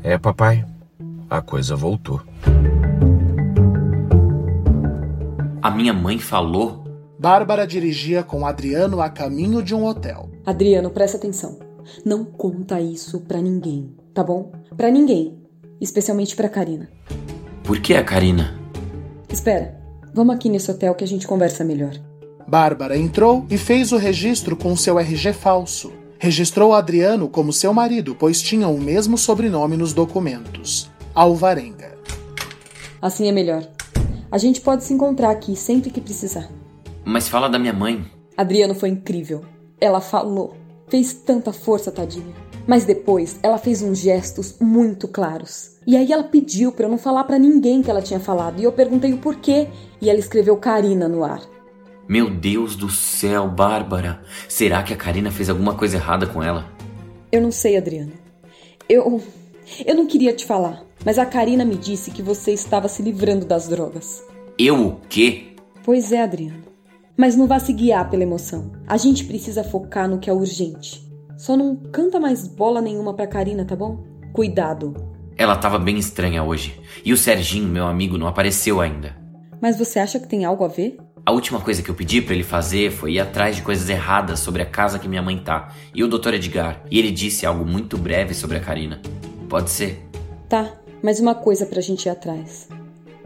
É, 0.03 0.15
papai. 0.15 0.63
A 1.27 1.41
coisa 1.41 1.75
voltou. 1.75 2.21
A 5.67 5.69
minha 5.69 5.91
mãe 5.91 6.17
falou? 6.17 6.85
Bárbara 7.19 7.67
dirigia 7.67 8.23
com 8.23 8.47
Adriano 8.47 9.01
a 9.01 9.09
caminho 9.09 9.61
de 9.61 9.75
um 9.75 9.85
hotel. 9.85 10.29
Adriano, 10.45 10.89
presta 10.89 11.17
atenção. 11.17 11.59
Não 12.05 12.23
conta 12.23 12.79
isso 12.79 13.19
pra 13.19 13.41
ninguém, 13.41 13.93
tá 14.13 14.23
bom? 14.23 14.53
Pra 14.77 14.89
ninguém. 14.89 15.37
Especialmente 15.81 16.37
pra 16.37 16.47
Karina. 16.47 16.89
Por 17.65 17.81
que 17.81 17.95
a 17.95 18.01
Karina? 18.01 18.57
Espera, 19.27 19.77
vamos 20.13 20.33
aqui 20.33 20.47
nesse 20.47 20.71
hotel 20.71 20.95
que 20.95 21.03
a 21.03 21.07
gente 21.07 21.27
conversa 21.27 21.65
melhor. 21.65 21.99
Bárbara 22.47 22.97
entrou 22.97 23.45
e 23.49 23.57
fez 23.57 23.91
o 23.91 23.97
registro 23.97 24.55
com 24.55 24.73
seu 24.73 24.97
RG 24.97 25.33
falso. 25.33 25.91
Registrou 26.17 26.73
Adriano 26.73 27.27
como 27.27 27.51
seu 27.51 27.73
marido, 27.73 28.15
pois 28.17 28.41
tinham 28.41 28.73
o 28.73 28.79
mesmo 28.79 29.17
sobrenome 29.17 29.75
nos 29.75 29.91
documentos: 29.91 30.89
Alvarenga. 31.13 31.97
Assim 33.01 33.27
é 33.27 33.33
melhor. 33.33 33.67
A 34.29 34.37
gente 34.37 34.59
pode 34.59 34.83
se 34.83 34.93
encontrar 34.93 35.31
aqui 35.31 35.55
sempre 35.55 35.89
que 35.89 36.01
precisar. 36.01 36.49
Mas 37.05 37.29
fala 37.29 37.47
da 37.47 37.57
minha 37.57 37.73
mãe. 37.73 38.05
Adriano 38.35 38.75
foi 38.75 38.89
incrível. 38.89 39.45
Ela 39.79 40.01
falou. 40.01 40.55
Fez 40.89 41.13
tanta 41.13 41.53
força, 41.53 41.91
tadinha. 41.91 42.35
Mas 42.67 42.83
depois 42.83 43.39
ela 43.41 43.57
fez 43.57 43.81
uns 43.81 43.99
gestos 43.99 44.57
muito 44.59 45.07
claros. 45.07 45.77
E 45.87 45.95
aí 45.95 46.11
ela 46.11 46.23
pediu 46.23 46.71
para 46.73 46.85
eu 46.85 46.89
não 46.89 46.97
falar 46.97 47.23
para 47.23 47.39
ninguém 47.39 47.81
que 47.81 47.89
ela 47.89 48.01
tinha 48.01 48.19
falado. 48.19 48.59
E 48.59 48.63
eu 48.65 48.71
perguntei 48.73 49.13
o 49.13 49.17
porquê. 49.17 49.69
E 50.01 50.09
ela 50.09 50.19
escreveu 50.19 50.57
Karina 50.57 51.07
no 51.07 51.23
ar. 51.23 51.41
Meu 52.07 52.29
Deus 52.29 52.75
do 52.75 52.89
céu, 52.89 53.47
Bárbara. 53.47 54.21
Será 54.49 54.83
que 54.83 54.93
a 54.93 54.97
Karina 54.97 55.31
fez 55.31 55.49
alguma 55.49 55.75
coisa 55.75 55.95
errada 55.95 56.27
com 56.27 56.43
ela? 56.43 56.69
Eu 57.31 57.41
não 57.41 57.51
sei, 57.51 57.77
Adriano. 57.77 58.11
Eu. 58.89 59.21
Eu 59.85 59.95
não 59.95 60.05
queria 60.05 60.33
te 60.33 60.45
falar, 60.45 60.83
mas 61.07 61.17
a 61.17 61.25
Karina 61.25 61.63
me 61.63 61.77
disse 61.77 62.11
que 62.11 62.21
você 62.21 62.51
estava 62.51 62.89
se 62.89 63.01
livrando 63.01 63.45
das 63.45 63.69
drogas. 63.69 64.21
Eu 64.59 64.87
o 64.87 64.99
quê? 65.07 65.55
Pois 65.81 66.11
é, 66.11 66.21
Adriano. 66.21 66.63
Mas 67.15 67.33
não 67.33 67.47
vá 67.47 67.59
se 67.59 67.71
guiar 67.71 68.09
pela 68.09 68.23
emoção. 68.23 68.73
A 68.85 68.97
gente 68.97 69.23
precisa 69.23 69.63
focar 69.63 70.09
no 70.09 70.19
que 70.19 70.29
é 70.29 70.33
urgente. 70.33 71.09
Só 71.37 71.55
não 71.55 71.77
canta 71.77 72.19
mais 72.19 72.45
bola 72.45 72.81
nenhuma 72.81 73.13
pra 73.13 73.25
Karina, 73.25 73.63
tá 73.63 73.73
bom? 73.73 74.03
Cuidado. 74.33 74.95
Ela 75.37 75.55
tava 75.55 75.79
bem 75.79 75.97
estranha 75.97 76.43
hoje. 76.43 76.77
E 77.05 77.13
o 77.13 77.17
Serginho, 77.17 77.69
meu 77.69 77.87
amigo, 77.87 78.17
não 78.17 78.27
apareceu 78.27 78.81
ainda. 78.81 79.15
Mas 79.61 79.77
você 79.77 79.99
acha 79.99 80.19
que 80.19 80.27
tem 80.27 80.43
algo 80.43 80.65
a 80.65 80.67
ver? 80.67 80.97
A 81.25 81.31
última 81.31 81.61
coisa 81.61 81.81
que 81.81 81.89
eu 81.89 81.95
pedi 81.95 82.21
para 82.21 82.33
ele 82.33 82.43
fazer 82.43 82.91
foi 82.91 83.13
ir 83.13 83.21
atrás 83.21 83.55
de 83.55 83.61
coisas 83.61 83.87
erradas 83.87 84.41
sobre 84.41 84.61
a 84.61 84.65
casa 84.65 84.99
que 84.99 85.07
minha 85.07 85.21
mãe 85.21 85.37
tá 85.37 85.73
e 85.95 86.03
o 86.03 86.07
Dr. 86.09 86.33
Edgar. 86.33 86.83
E 86.91 86.99
ele 86.99 87.11
disse 87.11 87.45
algo 87.45 87.63
muito 87.63 87.97
breve 87.97 88.33
sobre 88.33 88.57
a 88.57 88.59
Karina. 88.59 88.99
Pode 89.47 89.69
ser? 89.69 90.05
Tá, 90.49 90.69
mas 91.01 91.19
uma 91.19 91.35
coisa 91.35 91.65
pra 91.65 91.81
gente 91.81 92.05
ir 92.05 92.09
atrás. 92.09 92.67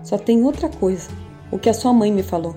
Só 0.03 0.17
tem 0.17 0.43
outra 0.43 0.69
coisa. 0.69 1.09
O 1.51 1.59
que 1.59 1.69
a 1.69 1.73
sua 1.73 1.93
mãe 1.93 2.11
me 2.11 2.23
falou. 2.23 2.55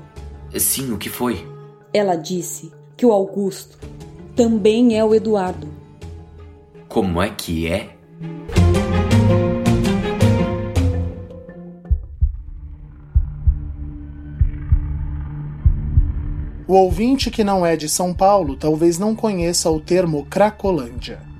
Sim, 0.56 0.92
o 0.92 0.98
que 0.98 1.08
foi? 1.08 1.46
Ela 1.92 2.16
disse 2.16 2.72
que 2.96 3.04
o 3.04 3.12
Augusto 3.12 3.78
também 4.36 4.96
é 4.98 5.04
o 5.04 5.14
Eduardo. 5.14 5.68
Como 6.88 7.20
é 7.20 7.28
que 7.28 7.66
é? 7.66 7.94
O 16.66 16.74
ouvinte 16.74 17.30
que 17.30 17.44
não 17.44 17.64
é 17.64 17.76
de 17.76 17.88
São 17.88 18.14
Paulo 18.14 18.56
talvez 18.56 18.98
não 18.98 19.14
conheça 19.14 19.70
o 19.70 19.78
termo 19.78 20.24
Cracolândia. 20.24 21.33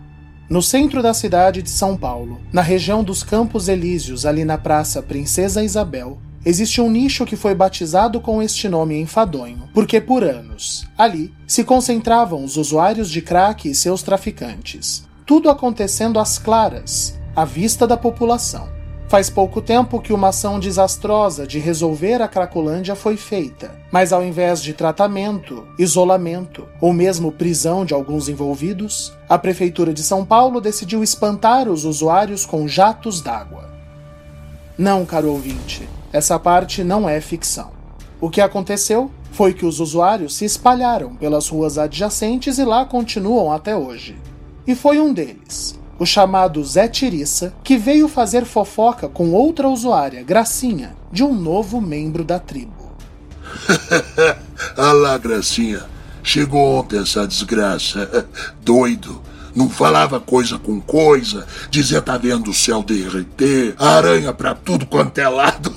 No 0.48 0.60
centro 0.60 1.02
da 1.02 1.14
cidade 1.14 1.62
de 1.62 1.70
São 1.70 1.96
Paulo, 1.96 2.38
na 2.52 2.60
região 2.60 3.02
dos 3.02 3.22
Campos 3.22 3.66
Elíseos, 3.66 4.26
ali 4.26 4.44
na 4.44 4.58
Praça 4.58 5.02
Princesa 5.02 5.64
Isabel, 5.64 6.18
existe 6.44 6.82
um 6.82 6.90
nicho 6.90 7.24
que 7.24 7.34
foi 7.34 7.54
batizado 7.54 8.20
com 8.20 8.42
este 8.42 8.68
nome 8.68 9.00
enfadonho, 9.00 9.70
porque 9.72 10.02
por 10.02 10.22
anos, 10.22 10.86
ali, 10.98 11.32
se 11.46 11.64
concentravam 11.64 12.44
os 12.44 12.58
usuários 12.58 13.10
de 13.10 13.22
crack 13.22 13.70
e 13.70 13.74
seus 13.74 14.02
traficantes. 14.02 15.08
Tudo 15.24 15.48
acontecendo 15.48 16.20
às 16.20 16.38
claras, 16.38 17.18
à 17.34 17.46
vista 17.46 17.86
da 17.86 17.96
população. 17.96 18.68
Faz 19.14 19.30
pouco 19.30 19.62
tempo 19.62 20.00
que 20.00 20.12
uma 20.12 20.30
ação 20.30 20.58
desastrosa 20.58 21.46
de 21.46 21.60
resolver 21.60 22.20
a 22.20 22.26
Cracolândia 22.26 22.96
foi 22.96 23.16
feita, 23.16 23.70
mas 23.92 24.12
ao 24.12 24.24
invés 24.24 24.60
de 24.60 24.72
tratamento, 24.72 25.64
isolamento 25.78 26.66
ou 26.80 26.92
mesmo 26.92 27.30
prisão 27.30 27.84
de 27.84 27.94
alguns 27.94 28.28
envolvidos, 28.28 29.12
a 29.28 29.38
Prefeitura 29.38 29.94
de 29.94 30.02
São 30.02 30.24
Paulo 30.24 30.60
decidiu 30.60 31.00
espantar 31.00 31.68
os 31.68 31.84
usuários 31.84 32.44
com 32.44 32.66
jatos 32.66 33.20
d'água. 33.20 33.70
Não, 34.76 35.06
caro 35.06 35.30
ouvinte, 35.30 35.88
essa 36.12 36.36
parte 36.36 36.82
não 36.82 37.08
é 37.08 37.20
ficção. 37.20 37.70
O 38.20 38.28
que 38.28 38.40
aconteceu 38.40 39.12
foi 39.30 39.54
que 39.54 39.64
os 39.64 39.78
usuários 39.78 40.34
se 40.34 40.44
espalharam 40.44 41.14
pelas 41.14 41.48
ruas 41.48 41.78
adjacentes 41.78 42.58
e 42.58 42.64
lá 42.64 42.84
continuam 42.84 43.52
até 43.52 43.76
hoje. 43.76 44.16
E 44.66 44.74
foi 44.74 44.98
um 44.98 45.14
deles, 45.14 45.78
o 45.98 46.04
chamado 46.04 46.64
Zé 46.64 46.88
Tiriça, 46.88 47.54
que 47.62 47.76
veio 47.76 48.08
fazer 48.08 48.44
fofoca 48.44 49.08
com 49.08 49.32
outra 49.32 49.68
usuária, 49.68 50.22
Gracinha, 50.22 50.96
de 51.12 51.22
um 51.22 51.34
novo 51.34 51.80
membro 51.80 52.24
da 52.24 52.38
tribo. 52.38 52.92
Alá, 54.76 55.16
Gracinha. 55.18 55.82
Chegou 56.22 56.78
ontem 56.78 57.00
essa 57.00 57.26
desgraça. 57.26 58.26
Doido. 58.62 59.20
Não 59.54 59.70
falava 59.70 60.18
coisa 60.18 60.58
com 60.58 60.80
coisa, 60.80 61.46
dizia 61.70 62.02
tá 62.02 62.18
vendo 62.18 62.50
o 62.50 62.54
céu 62.54 62.82
derreter, 62.82 63.76
aranha 63.78 64.32
pra 64.32 64.52
tudo 64.52 64.84
quanto 64.84 65.16
é 65.18 65.28
lado. 65.28 65.72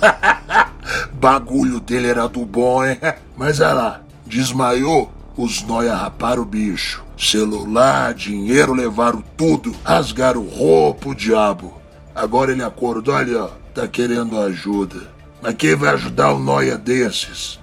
Bagulho 1.13 1.79
dele 1.79 2.07
era 2.07 2.27
do 2.27 2.43
bom, 2.43 2.83
hein? 2.83 2.97
Mas 3.37 3.59
olha 3.59 3.73
lá, 3.73 4.01
desmaiou, 4.25 5.13
os 5.37 5.61
nóia 5.61 5.93
raparam 5.93 6.41
o 6.41 6.45
bicho. 6.45 7.05
Celular, 7.17 8.13
dinheiro 8.13 8.73
levaram 8.73 9.23
tudo, 9.35 9.75
rasgaram 9.83 10.45
roupa, 10.47 11.09
o 11.09 11.15
diabo. 11.15 11.73
Agora 12.13 12.51
ele 12.51 12.63
acordou 12.63 13.15
ali, 13.15 13.35
ó, 13.35 13.49
tá 13.73 13.87
querendo 13.87 14.39
ajuda. 14.39 15.09
Mas 15.41 15.55
quem 15.55 15.75
vai 15.75 15.89
ajudar 15.89 16.33
um 16.35 16.39
noia 16.39 16.77
desses? 16.77 17.59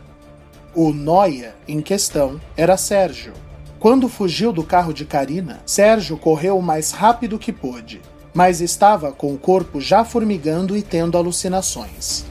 O 0.74 0.92
noia 0.92 1.54
em 1.68 1.80
questão 1.80 2.40
era 2.56 2.76
Sérgio. 2.76 3.32
Quando 3.78 4.08
fugiu 4.08 4.52
do 4.52 4.64
carro 4.64 4.92
de 4.92 5.04
Karina, 5.04 5.60
Sérgio 5.64 6.16
correu 6.16 6.58
o 6.58 6.62
mais 6.62 6.90
rápido 6.90 7.38
que 7.38 7.52
pôde, 7.52 8.00
mas 8.34 8.60
estava 8.60 9.12
com 9.12 9.32
o 9.32 9.38
corpo 9.38 9.80
já 9.80 10.04
formigando 10.04 10.76
e 10.76 10.82
tendo 10.82 11.16
alucinações. 11.16 12.24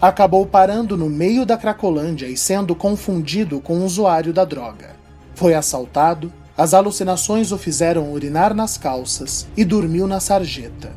Acabou 0.00 0.46
parando 0.46 0.96
no 0.96 1.10
meio 1.10 1.44
da 1.44 1.56
Cracolândia 1.56 2.26
e 2.26 2.36
sendo 2.36 2.76
confundido 2.76 3.60
com 3.60 3.78
um 3.78 3.84
usuário 3.84 4.32
da 4.32 4.44
droga. 4.44 4.94
Foi 5.34 5.54
assaltado, 5.54 6.32
as 6.60 6.74
alucinações 6.74 7.52
o 7.52 7.56
fizeram 7.56 8.12
urinar 8.12 8.52
nas 8.52 8.76
calças 8.76 9.48
e 9.56 9.64
dormiu 9.64 10.06
na 10.06 10.20
sarjeta. 10.20 10.92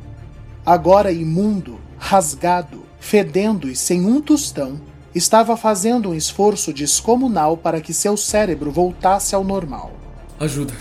Agora 0.66 1.10
imundo, 1.10 1.80
rasgado, 1.98 2.84
fedendo 3.00 3.70
e 3.70 3.74
sem 3.74 4.06
um 4.06 4.20
tostão, 4.20 4.82
estava 5.16 5.56
fazendo 5.56 6.10
um 6.10 6.14
esforço 6.14 6.74
descomunal 6.74 7.56
para 7.56 7.80
que 7.80 7.94
seu 7.94 8.18
cérebro 8.18 8.74
voltasse 8.74 9.34
ao 9.36 9.42
normal. 9.42 9.94
Ajuda, 10.38 10.74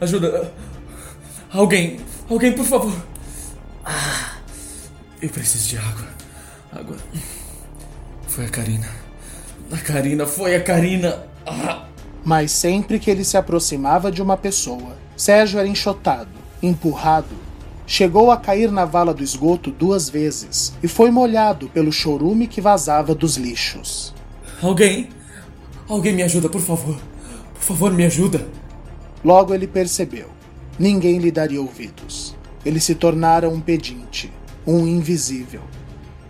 ajuda. 0.00 0.50
Alguém, 1.52 2.00
alguém, 2.26 2.52
por 2.54 2.64
favor. 2.64 3.04
Ah, 3.84 4.36
eu 5.20 5.28
preciso 5.28 5.68
de 5.68 5.76
água. 5.76 6.08
Água. 6.72 6.96
Foi 8.26 8.46
a 8.46 8.48
Karina. 8.48 8.88
A 9.70 9.76
Karina, 9.76 10.26
foi 10.26 10.56
a 10.56 10.62
Karina. 10.62 11.22
Ah. 11.44 11.91
Mas 12.24 12.52
sempre 12.52 12.98
que 12.98 13.10
ele 13.10 13.24
se 13.24 13.36
aproximava 13.36 14.10
de 14.10 14.22
uma 14.22 14.36
pessoa, 14.36 14.96
Sérgio 15.16 15.58
era 15.58 15.68
enxotado, 15.68 16.30
empurrado. 16.62 17.34
Chegou 17.86 18.30
a 18.30 18.36
cair 18.36 18.70
na 18.70 18.84
vala 18.84 19.12
do 19.12 19.22
esgoto 19.22 19.70
duas 19.70 20.08
vezes 20.08 20.72
e 20.82 20.88
foi 20.88 21.10
molhado 21.10 21.68
pelo 21.68 21.92
chorume 21.92 22.46
que 22.46 22.60
vazava 22.60 23.14
dos 23.14 23.36
lixos. 23.36 24.14
Alguém? 24.62 25.08
Alguém 25.88 26.14
me 26.14 26.22
ajuda, 26.22 26.48
por 26.48 26.60
favor. 26.60 26.96
Por 27.54 27.62
favor, 27.62 27.92
me 27.92 28.04
ajuda. 28.04 28.46
Logo 29.24 29.52
ele 29.52 29.66
percebeu. 29.66 30.30
Ninguém 30.78 31.18
lhe 31.18 31.30
daria 31.30 31.60
ouvidos. 31.60 32.34
Ele 32.64 32.80
se 32.80 32.94
tornara 32.94 33.48
um 33.48 33.60
pedinte, 33.60 34.32
um 34.66 34.86
invisível. 34.86 35.62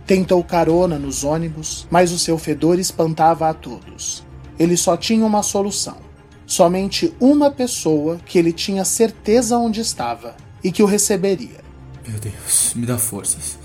Tentou 0.05 0.43
carona 0.43 0.99
nos 0.99 1.23
ônibus, 1.23 1.87
mas 1.89 2.11
o 2.11 2.19
seu 2.19 2.37
fedor 2.37 2.77
espantava 2.77 3.47
a 3.49 3.53
todos. 3.53 4.23
Ele 4.57 4.77
só 4.77 4.95
tinha 4.95 5.25
uma 5.25 5.43
solução. 5.43 5.97
Somente 6.45 7.13
uma 7.19 7.49
pessoa 7.49 8.19
que 8.25 8.37
ele 8.37 8.51
tinha 8.51 8.85
certeza 8.85 9.57
onde 9.57 9.81
estava 9.81 10.35
e 10.63 10.71
que 10.71 10.83
o 10.83 10.85
receberia. 10.85 11.61
Meu 12.07 12.19
Deus, 12.19 12.73
me 12.75 12.85
dá 12.85 12.97
forças. 12.97 13.57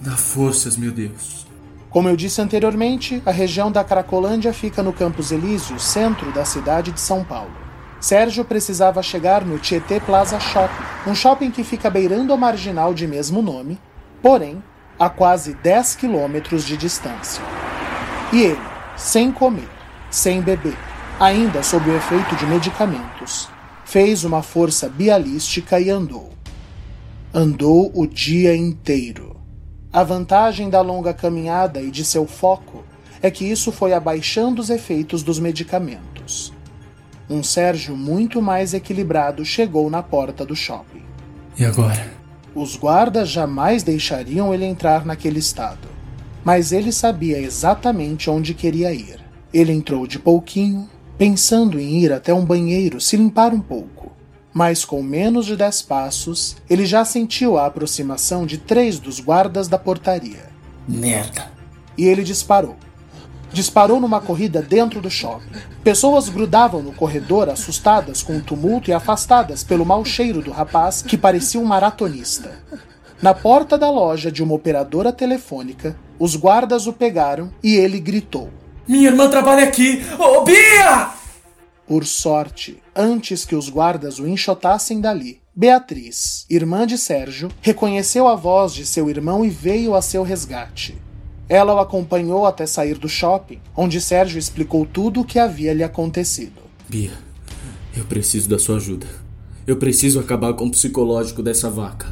Me 0.00 0.08
dá 0.08 0.16
forças, 0.16 0.76
meu 0.76 0.92
Deus. 0.92 1.46
Como 1.88 2.08
eu 2.08 2.16
disse 2.16 2.40
anteriormente, 2.40 3.20
a 3.26 3.32
região 3.32 3.72
da 3.72 3.82
Cracolândia 3.82 4.52
fica 4.52 4.82
no 4.82 4.92
Campos 4.92 5.32
Elíseos, 5.32 5.82
centro 5.82 6.30
da 6.32 6.44
cidade 6.44 6.92
de 6.92 7.00
São 7.00 7.24
Paulo. 7.24 7.50
Sérgio 8.00 8.44
precisava 8.44 9.02
chegar 9.02 9.44
no 9.44 9.58
Tietê 9.58 9.98
Plaza 9.98 10.38
Shopping, 10.38 11.10
um 11.10 11.14
shopping 11.14 11.50
que 11.50 11.64
fica 11.64 11.90
beirando 11.90 12.32
a 12.32 12.36
marginal 12.36 12.94
de 12.94 13.06
mesmo 13.06 13.42
nome, 13.42 13.78
porém, 14.22 14.62
a 14.98 15.10
quase 15.10 15.54
10 15.54 15.96
quilômetros 15.96 16.64
de 16.64 16.76
distância. 16.76 17.42
E 18.32 18.42
ele, 18.42 18.60
sem 18.96 19.32
comer, 19.32 19.68
sem 20.10 20.40
beber, 20.40 20.76
ainda 21.18 21.62
sob 21.62 21.88
o 21.88 21.96
efeito 21.96 22.34
de 22.36 22.46
medicamentos. 22.46 23.48
Fez 23.84 24.24
uma 24.24 24.42
força 24.42 24.88
bialística 24.88 25.78
e 25.80 25.90
andou. 25.90 26.30
Andou 27.32 27.90
o 27.94 28.06
dia 28.06 28.54
inteiro. 28.56 29.36
A 29.92 30.02
vantagem 30.02 30.70
da 30.70 30.80
longa 30.80 31.12
caminhada 31.12 31.80
e 31.80 31.90
de 31.90 32.04
seu 32.04 32.26
foco 32.26 32.84
é 33.22 33.30
que 33.30 33.44
isso 33.44 33.70
foi 33.70 33.92
abaixando 33.92 34.60
os 34.60 34.70
efeitos 34.70 35.22
dos 35.22 35.38
medicamentos. 35.38 36.52
Um 37.28 37.42
Sérgio 37.42 37.96
muito 37.96 38.42
mais 38.42 38.74
equilibrado 38.74 39.44
chegou 39.44 39.88
na 39.90 40.02
porta 40.02 40.44
do 40.44 40.56
shopping. 40.56 41.02
E 41.56 41.64
agora? 41.64 42.12
Os 42.54 42.76
guardas 42.76 43.28
jamais 43.28 43.82
deixariam 43.82 44.52
ele 44.52 44.64
entrar 44.64 45.04
naquele 45.04 45.38
estado, 45.38 45.88
mas 46.44 46.72
ele 46.72 46.90
sabia 46.90 47.38
exatamente 47.38 48.28
onde 48.28 48.54
queria 48.54 48.92
ir. 48.92 49.29
Ele 49.52 49.72
entrou 49.72 50.06
de 50.06 50.18
pouquinho, 50.18 50.88
pensando 51.18 51.78
em 51.78 51.98
ir 51.98 52.12
até 52.12 52.32
um 52.32 52.44
banheiro 52.44 53.00
se 53.00 53.16
limpar 53.16 53.52
um 53.52 53.60
pouco. 53.60 54.12
Mas 54.52 54.84
com 54.84 55.02
menos 55.02 55.46
de 55.46 55.56
dez 55.56 55.80
passos, 55.82 56.56
ele 56.68 56.84
já 56.84 57.04
sentiu 57.04 57.56
a 57.56 57.66
aproximação 57.66 58.44
de 58.46 58.58
três 58.58 58.98
dos 58.98 59.20
guardas 59.20 59.68
da 59.68 59.78
portaria. 59.78 60.50
Merda. 60.88 61.50
E 61.96 62.04
ele 62.04 62.24
disparou 62.24 62.76
disparou 63.52 64.00
numa 64.00 64.20
corrida 64.20 64.62
dentro 64.62 65.00
do 65.00 65.10
shopping. 65.10 65.58
Pessoas 65.82 66.28
grudavam 66.28 66.82
no 66.82 66.92
corredor, 66.92 67.48
assustadas 67.48 68.22
com 68.22 68.36
o 68.36 68.42
tumulto 68.42 68.90
e 68.90 68.92
afastadas 68.92 69.64
pelo 69.64 69.84
mau 69.84 70.04
cheiro 70.04 70.42
do 70.42 70.50
rapaz, 70.50 71.02
que 71.02 71.16
parecia 71.16 71.60
um 71.60 71.64
maratonista. 71.64 72.52
Na 73.22 73.34
porta 73.34 73.76
da 73.76 73.90
loja 73.90 74.30
de 74.30 74.42
uma 74.42 74.54
operadora 74.54 75.12
telefônica, 75.12 75.96
os 76.18 76.36
guardas 76.36 76.86
o 76.86 76.92
pegaram 76.92 77.50
e 77.62 77.76
ele 77.76 78.00
gritou: 78.00 78.50
Minha 78.90 79.10
irmã 79.10 79.30
trabalha 79.30 79.62
aqui! 79.62 80.02
Ô, 80.18 80.38
oh, 80.38 80.44
Bia! 80.44 81.10
Por 81.86 82.04
sorte, 82.04 82.82
antes 82.94 83.44
que 83.44 83.54
os 83.54 83.68
guardas 83.68 84.18
o 84.18 84.26
enxotassem 84.26 85.00
dali, 85.00 85.40
Beatriz, 85.54 86.44
irmã 86.50 86.84
de 86.84 86.98
Sérgio, 86.98 87.52
reconheceu 87.62 88.26
a 88.26 88.34
voz 88.34 88.74
de 88.74 88.84
seu 88.84 89.08
irmão 89.08 89.44
e 89.44 89.48
veio 89.48 89.94
a 89.94 90.02
seu 90.02 90.24
resgate. 90.24 90.98
Ela 91.48 91.72
o 91.72 91.78
acompanhou 91.78 92.44
até 92.44 92.66
sair 92.66 92.98
do 92.98 93.08
shopping, 93.08 93.60
onde 93.76 94.00
Sérgio 94.00 94.40
explicou 94.40 94.84
tudo 94.84 95.20
o 95.20 95.24
que 95.24 95.38
havia 95.38 95.72
lhe 95.72 95.84
acontecido. 95.84 96.60
Bia, 96.88 97.12
eu 97.96 98.04
preciso 98.06 98.48
da 98.48 98.58
sua 98.58 98.74
ajuda. 98.74 99.06
Eu 99.68 99.76
preciso 99.76 100.18
acabar 100.18 100.52
com 100.54 100.66
o 100.66 100.70
psicológico 100.72 101.44
dessa 101.44 101.70
vaca. 101.70 102.08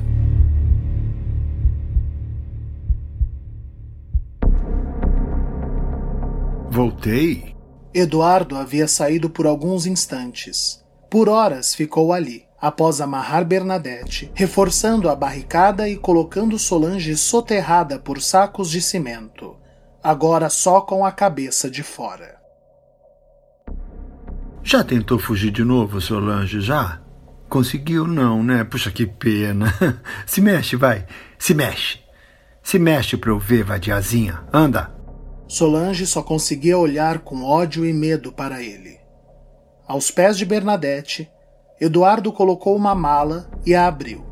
Voltei? 6.78 7.56
Eduardo 7.92 8.54
havia 8.54 8.86
saído 8.86 9.28
por 9.28 9.48
alguns 9.48 9.84
instantes. 9.84 10.80
Por 11.10 11.28
horas 11.28 11.74
ficou 11.74 12.12
ali, 12.12 12.44
após 12.56 13.00
amarrar 13.00 13.44
Bernadette, 13.44 14.30
reforçando 14.32 15.08
a 15.08 15.16
barricada 15.16 15.88
e 15.88 15.96
colocando 15.96 16.56
Solange 16.56 17.16
soterrada 17.16 17.98
por 17.98 18.22
sacos 18.22 18.70
de 18.70 18.80
cimento, 18.80 19.56
agora 20.00 20.48
só 20.48 20.80
com 20.80 21.04
a 21.04 21.10
cabeça 21.10 21.68
de 21.68 21.82
fora. 21.82 22.40
Já 24.62 24.84
tentou 24.84 25.18
fugir 25.18 25.50
de 25.50 25.64
novo, 25.64 26.00
Solange? 26.00 26.60
Já? 26.60 27.00
Conseguiu 27.48 28.06
não, 28.06 28.40
né? 28.40 28.62
Puxa, 28.62 28.92
que 28.92 29.04
pena. 29.04 29.74
Se 30.24 30.40
mexe, 30.40 30.76
vai. 30.76 31.04
Se 31.40 31.54
mexe. 31.54 31.98
Se 32.62 32.78
mexe 32.78 33.16
pra 33.16 33.32
eu 33.32 33.38
ver, 33.40 33.64
vadiazinha. 33.64 34.44
Anda. 34.52 34.96
Solange 35.48 36.06
só 36.06 36.22
conseguia 36.22 36.76
olhar 36.76 37.20
com 37.20 37.42
ódio 37.42 37.86
e 37.86 37.92
medo 37.92 38.30
para 38.30 38.62
ele. 38.62 38.98
Aos 39.86 40.10
pés 40.10 40.36
de 40.36 40.44
Bernadette, 40.44 41.28
Eduardo 41.80 42.30
colocou 42.30 42.76
uma 42.76 42.94
mala 42.94 43.50
e 43.64 43.74
a 43.74 43.86
abriu. 43.86 44.26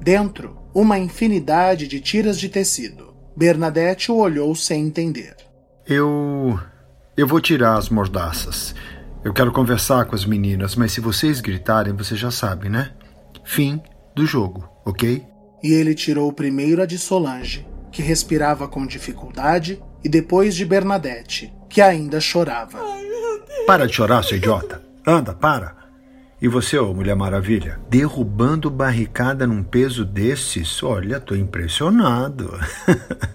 Dentro, 0.00 0.56
uma 0.74 0.98
infinidade 0.98 1.86
de 1.86 2.00
tiras 2.00 2.40
de 2.40 2.48
tecido. 2.48 3.12
Bernadette 3.36 4.10
o 4.10 4.16
olhou 4.16 4.54
sem 4.54 4.86
entender. 4.86 5.36
Eu. 5.86 6.58
Eu 7.14 7.26
vou 7.26 7.40
tirar 7.40 7.76
as 7.76 7.90
mordaças. 7.90 8.74
Eu 9.22 9.34
quero 9.34 9.52
conversar 9.52 10.06
com 10.06 10.14
as 10.14 10.24
meninas, 10.24 10.74
mas 10.74 10.92
se 10.92 11.00
vocês 11.00 11.40
gritarem, 11.40 11.92
você 11.92 12.16
já 12.16 12.30
sabe, 12.30 12.70
né? 12.70 12.92
Fim 13.44 13.80
do 14.16 14.24
jogo, 14.24 14.68
ok? 14.84 15.24
E 15.62 15.72
ele 15.72 15.94
tirou 15.94 16.32
primeiro 16.32 16.82
a 16.82 16.86
de 16.86 16.98
Solange, 16.98 17.66
que 17.92 18.02
respirava 18.02 18.66
com 18.66 18.86
dificuldade, 18.86 19.82
e 20.04 20.08
depois 20.08 20.54
de 20.54 20.64
Bernadette, 20.64 21.52
que 21.68 21.80
ainda 21.80 22.20
chorava. 22.20 22.78
Para 23.66 23.86
de 23.86 23.94
chorar, 23.94 24.22
seu 24.24 24.36
idiota. 24.36 24.82
Anda, 25.06 25.32
para. 25.32 25.82
E 26.40 26.48
você, 26.48 26.76
ô 26.76 26.92
Mulher 26.92 27.14
Maravilha, 27.14 27.78
derrubando 27.88 28.68
barricada 28.68 29.46
num 29.46 29.62
peso 29.62 30.04
desses? 30.04 30.82
Olha, 30.82 31.20
tô 31.20 31.36
impressionado. 31.36 32.58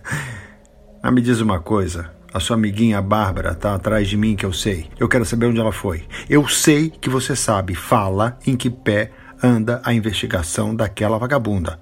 ah, 1.01 1.09
me 1.09 1.22
diz 1.22 1.39
uma 1.39 1.59
coisa. 1.59 2.11
A 2.34 2.39
sua 2.39 2.57
amiguinha 2.57 3.01
Bárbara 3.01 3.55
tá 3.55 3.74
atrás 3.74 4.09
de 4.09 4.18
mim 4.18 4.36
que 4.36 4.45
eu 4.45 4.51
sei. 4.51 4.89
Eu 4.99 5.07
quero 5.07 5.24
saber 5.24 5.45
onde 5.45 5.59
ela 5.59 5.72
foi. 5.72 6.05
Eu 6.30 6.47
sei 6.49 6.89
que 6.89 7.09
você 7.09 7.36
sabe. 7.36 7.76
Fala 7.76 8.38
em 8.45 8.57
que 8.57 8.70
pé 8.70 9.11
anda 9.41 9.82
a 9.86 9.93
investigação 9.93 10.76
daquela 10.76 11.18
vagabunda. 11.18 11.80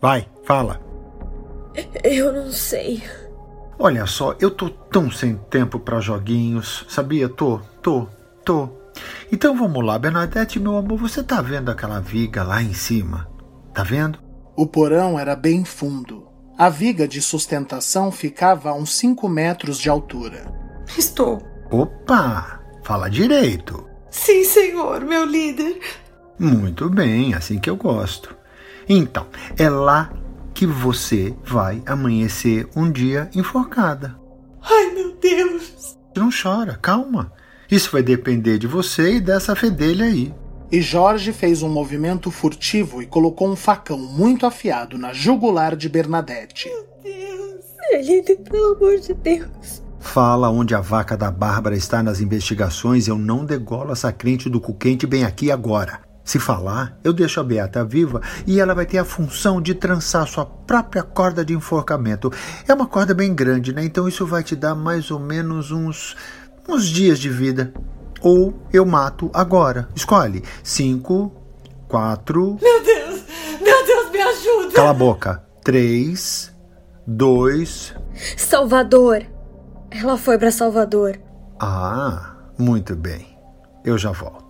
Vai, 0.00 0.28
fala. 0.44 0.80
Eu 2.04 2.32
não 2.32 2.52
sei. 2.52 3.02
Olha 3.78 4.06
só, 4.06 4.34
eu 4.40 4.50
tô 4.50 4.70
tão 4.70 5.10
sem 5.10 5.36
tempo 5.50 5.78
para 5.78 6.00
joguinhos. 6.00 6.86
Sabia? 6.88 7.28
Tô, 7.28 7.60
tô, 7.82 8.08
tô. 8.44 8.70
Então 9.30 9.56
vamos 9.56 9.84
lá, 9.84 9.98
Bernadette, 9.98 10.58
meu 10.58 10.76
amor, 10.76 10.98
você 10.98 11.22
tá 11.22 11.42
vendo 11.42 11.70
aquela 11.70 12.00
viga 12.00 12.42
lá 12.42 12.62
em 12.62 12.72
cima? 12.72 13.28
Tá 13.74 13.82
vendo? 13.82 14.18
O 14.56 14.66
porão 14.66 15.18
era 15.18 15.36
bem 15.36 15.64
fundo. 15.64 16.26
A 16.56 16.70
viga 16.70 17.06
de 17.06 17.20
sustentação 17.20 18.10
ficava 18.10 18.70
a 18.70 18.74
uns 18.74 18.94
5 18.96 19.28
metros 19.28 19.78
de 19.78 19.90
altura. 19.90 20.50
Estou. 20.96 21.42
Opa! 21.70 22.60
Fala 22.82 23.10
direito. 23.10 23.86
Sim, 24.10 24.42
senhor, 24.44 25.04
meu 25.04 25.26
líder. 25.26 25.78
Muito 26.38 26.88
bem, 26.88 27.34
assim 27.34 27.58
que 27.58 27.68
eu 27.68 27.76
gosto. 27.76 28.34
Então, 28.88 29.26
é 29.58 29.68
lá 29.68 30.10
que 30.56 30.66
você 30.66 31.36
vai 31.44 31.82
amanhecer 31.84 32.66
um 32.74 32.90
dia 32.90 33.28
enforcada. 33.34 34.18
Ai, 34.62 34.90
meu 34.94 35.14
Deus! 35.14 35.98
Não 36.16 36.30
chora, 36.30 36.78
calma. 36.80 37.30
Isso 37.70 37.92
vai 37.92 38.02
depender 38.02 38.56
de 38.56 38.66
você 38.66 39.16
e 39.16 39.20
dessa 39.20 39.54
fedelha 39.54 40.06
aí. 40.06 40.34
E 40.72 40.80
Jorge 40.80 41.30
fez 41.30 41.62
um 41.62 41.68
movimento 41.68 42.30
furtivo 42.30 43.02
e 43.02 43.06
colocou 43.06 43.50
um 43.50 43.54
facão 43.54 43.98
muito 43.98 44.46
afiado 44.46 44.96
na 44.96 45.12
jugular 45.12 45.76
de 45.76 45.90
Bernadette. 45.90 46.70
Meu 46.70 46.86
Deus, 47.02 47.64
Felipe, 47.90 48.36
pelo 48.36 48.76
amor 48.76 48.98
de 48.98 49.12
Deus. 49.12 49.84
Fala 50.00 50.48
onde 50.48 50.74
a 50.74 50.80
vaca 50.80 51.18
da 51.18 51.30
Bárbara 51.30 51.76
está 51.76 52.02
nas 52.02 52.18
investigações. 52.22 53.08
Eu 53.08 53.18
não 53.18 53.44
degolo 53.44 53.92
essa 53.92 54.10
crente 54.10 54.48
do 54.48 54.58
cu 54.58 54.72
quente 54.72 55.06
bem 55.06 55.22
aqui 55.22 55.50
agora. 55.50 56.05
Se 56.26 56.40
falar, 56.40 56.98
eu 57.04 57.12
deixo 57.12 57.38
a 57.38 57.44
Beata 57.44 57.84
viva 57.84 58.20
e 58.48 58.58
ela 58.58 58.74
vai 58.74 58.84
ter 58.84 58.98
a 58.98 59.04
função 59.04 59.62
de 59.62 59.76
trançar 59.76 60.26
sua 60.26 60.44
própria 60.44 61.04
corda 61.04 61.44
de 61.44 61.54
enforcamento. 61.54 62.32
É 62.66 62.74
uma 62.74 62.88
corda 62.88 63.14
bem 63.14 63.32
grande, 63.32 63.72
né? 63.72 63.84
Então 63.84 64.08
isso 64.08 64.26
vai 64.26 64.42
te 64.42 64.56
dar 64.56 64.74
mais 64.74 65.12
ou 65.12 65.20
menos 65.20 65.70
uns 65.70 66.16
uns 66.68 66.86
dias 66.88 67.20
de 67.20 67.30
vida. 67.30 67.72
Ou 68.20 68.60
eu 68.72 68.84
mato 68.84 69.30
agora. 69.32 69.88
Escolhe. 69.94 70.42
Cinco, 70.64 71.32
quatro. 71.86 72.58
Meu 72.60 72.82
Deus! 72.82 73.22
Meu 73.62 73.86
Deus, 73.86 74.10
me 74.10 74.20
ajuda! 74.20 74.74
Cala 74.74 74.90
a 74.90 74.94
boca. 74.94 75.44
Três, 75.62 76.52
dois. 77.06 77.94
Salvador. 78.36 79.24
Ela 79.92 80.18
foi 80.18 80.38
para 80.38 80.50
Salvador. 80.50 81.20
Ah, 81.60 82.34
muito 82.58 82.96
bem. 82.96 83.38
Eu 83.84 83.96
já 83.96 84.10
volto. 84.10 84.45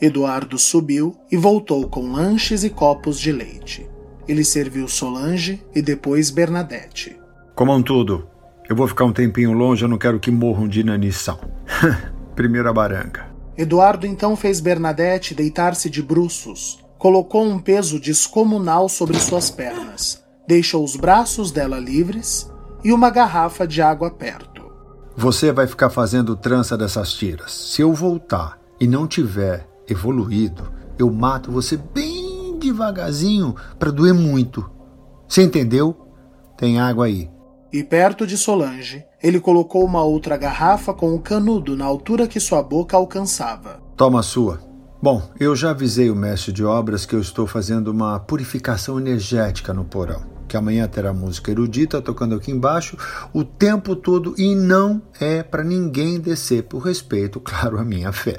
Eduardo 0.00 0.58
subiu 0.58 1.16
e 1.30 1.36
voltou 1.36 1.88
com 1.88 2.12
lanches 2.12 2.62
e 2.62 2.70
copos 2.70 3.18
de 3.18 3.32
leite. 3.32 3.88
Ele 4.28 4.44
serviu 4.44 4.86
Solange 4.86 5.60
e 5.74 5.82
depois 5.82 6.30
Bernadette. 6.30 7.16
Comam 7.54 7.82
tudo. 7.82 8.28
Eu 8.68 8.76
vou 8.76 8.86
ficar 8.86 9.06
um 9.06 9.12
tempinho 9.12 9.52
longe, 9.52 9.82
eu 9.82 9.88
não 9.88 9.98
quero 9.98 10.20
que 10.20 10.30
morram 10.30 10.68
de 10.68 10.80
inanição. 10.80 11.40
Primeira 12.36 12.72
baranga. 12.72 13.26
Eduardo 13.56 14.06
então 14.06 14.36
fez 14.36 14.60
Bernadette 14.60 15.34
deitar-se 15.34 15.90
de 15.90 16.00
bruços. 16.00 16.78
Colocou 16.96 17.44
um 17.44 17.58
peso 17.58 17.98
descomunal 17.98 18.88
sobre 18.88 19.18
suas 19.18 19.50
pernas. 19.50 20.22
Deixou 20.46 20.84
os 20.84 20.94
braços 20.94 21.50
dela 21.50 21.78
livres 21.80 22.48
e 22.84 22.92
uma 22.92 23.10
garrafa 23.10 23.66
de 23.66 23.82
água 23.82 24.10
perto. 24.10 24.70
Você 25.16 25.50
vai 25.50 25.66
ficar 25.66 25.90
fazendo 25.90 26.36
trança 26.36 26.78
dessas 26.78 27.12
tiras. 27.12 27.52
Se 27.52 27.82
eu 27.82 27.92
voltar 27.92 28.60
e 28.78 28.86
não 28.86 29.08
tiver 29.08 29.66
evoluído, 29.88 30.64
eu 30.98 31.10
mato 31.10 31.50
você 31.50 31.76
bem 31.76 32.58
devagarzinho 32.58 33.54
para 33.78 33.90
doer 33.90 34.14
muito. 34.14 34.68
Você 35.26 35.42
entendeu? 35.42 35.96
Tem 36.56 36.80
água 36.80 37.06
aí. 37.06 37.30
E 37.72 37.84
perto 37.84 38.26
de 38.26 38.36
Solange, 38.36 39.04
ele 39.22 39.38
colocou 39.38 39.84
uma 39.84 40.02
outra 40.02 40.36
garrafa 40.36 40.94
com 40.94 41.14
o 41.14 41.20
canudo 41.20 41.76
na 41.76 41.84
altura 41.84 42.26
que 42.26 42.40
sua 42.40 42.62
boca 42.62 42.96
alcançava. 42.96 43.80
Toma 43.96 44.20
a 44.20 44.22
sua. 44.22 44.60
Bom, 45.00 45.22
eu 45.38 45.54
já 45.54 45.70
avisei 45.70 46.10
o 46.10 46.16
mestre 46.16 46.52
de 46.52 46.64
obras 46.64 47.06
que 47.06 47.14
eu 47.14 47.20
estou 47.20 47.46
fazendo 47.46 47.88
uma 47.88 48.18
purificação 48.18 48.98
energética 48.98 49.72
no 49.72 49.84
porão. 49.84 50.37
Que 50.48 50.56
amanhã 50.56 50.88
terá 50.88 51.12
música 51.12 51.50
erudita 51.50 52.00
tocando 52.00 52.34
aqui 52.34 52.50
embaixo 52.50 52.96
o 53.34 53.44
tempo 53.44 53.94
todo 53.94 54.34
e 54.38 54.54
não 54.54 55.02
é 55.20 55.42
para 55.42 55.62
ninguém 55.62 56.18
descer, 56.18 56.62
por 56.62 56.78
respeito, 56.78 57.38
claro, 57.44 57.78
à 57.78 57.84
minha 57.84 58.10
fé. 58.10 58.38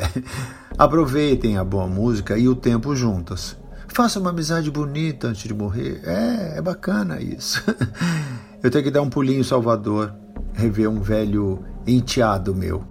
Aproveitem 0.75 1.57
a 1.57 1.63
boa 1.63 1.87
música 1.87 2.37
e 2.37 2.47
o 2.47 2.55
tempo 2.55 2.95
juntas. 2.95 3.55
Faça 3.87 4.19
uma 4.19 4.31
amizade 4.31 4.71
bonita 4.71 5.27
antes 5.27 5.43
de 5.43 5.53
morrer. 5.53 6.01
É, 6.03 6.57
é 6.57 6.61
bacana 6.61 7.21
isso. 7.21 7.63
Eu 8.61 8.71
tenho 8.71 8.83
que 8.83 8.91
dar 8.91 9.01
um 9.01 9.09
pulinho 9.09 9.41
em 9.41 9.43
Salvador, 9.43 10.13
rever 10.53 10.89
um 10.89 11.01
velho 11.01 11.63
enteado 11.85 12.55
meu. 12.55 12.83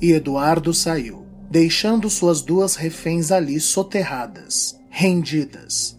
E 0.00 0.12
Eduardo 0.12 0.74
saiu, 0.74 1.24
deixando 1.50 2.10
suas 2.10 2.42
duas 2.42 2.74
reféns 2.74 3.30
ali 3.30 3.58
soterradas, 3.58 4.78
rendidas, 4.90 5.98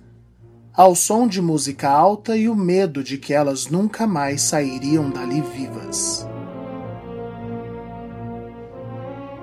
ao 0.78 0.94
som 0.94 1.28
de 1.28 1.42
música 1.42 1.90
alta 1.90 2.38
e 2.38 2.48
o 2.48 2.56
medo 2.56 3.04
de 3.04 3.18
que 3.18 3.34
elas 3.34 3.66
nunca 3.66 4.06
mais 4.06 4.44
sairiam 4.44 5.10
dali 5.10 5.42
vivas. 5.42 6.30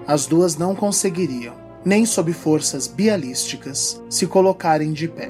As 0.07 0.27
duas 0.27 0.57
não 0.57 0.77
conseguiriam, 0.77 1.57
nem 1.85 2.07
sob 2.07 2.33
forças 2.33 2.87
bialísticas, 2.87 4.01
se 4.09 4.29
colocarem 4.29 4.93
de 4.93 5.09
pé. 5.09 5.29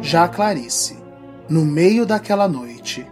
Já 0.00 0.28
Clarice, 0.28 0.96
no 1.48 1.64
meio 1.64 2.06
daquela 2.06 2.46
noite, 2.46 3.04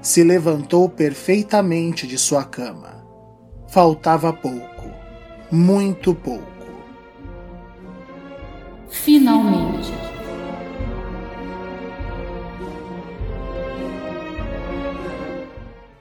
se 0.00 0.22
levantou 0.22 0.88
perfeitamente 0.88 2.06
de 2.06 2.18
sua 2.18 2.44
cama. 2.44 3.04
Faltava 3.66 4.32
pouco, 4.32 4.88
muito 5.50 6.14
pouco. 6.14 6.51
Finalmente. 8.92 9.90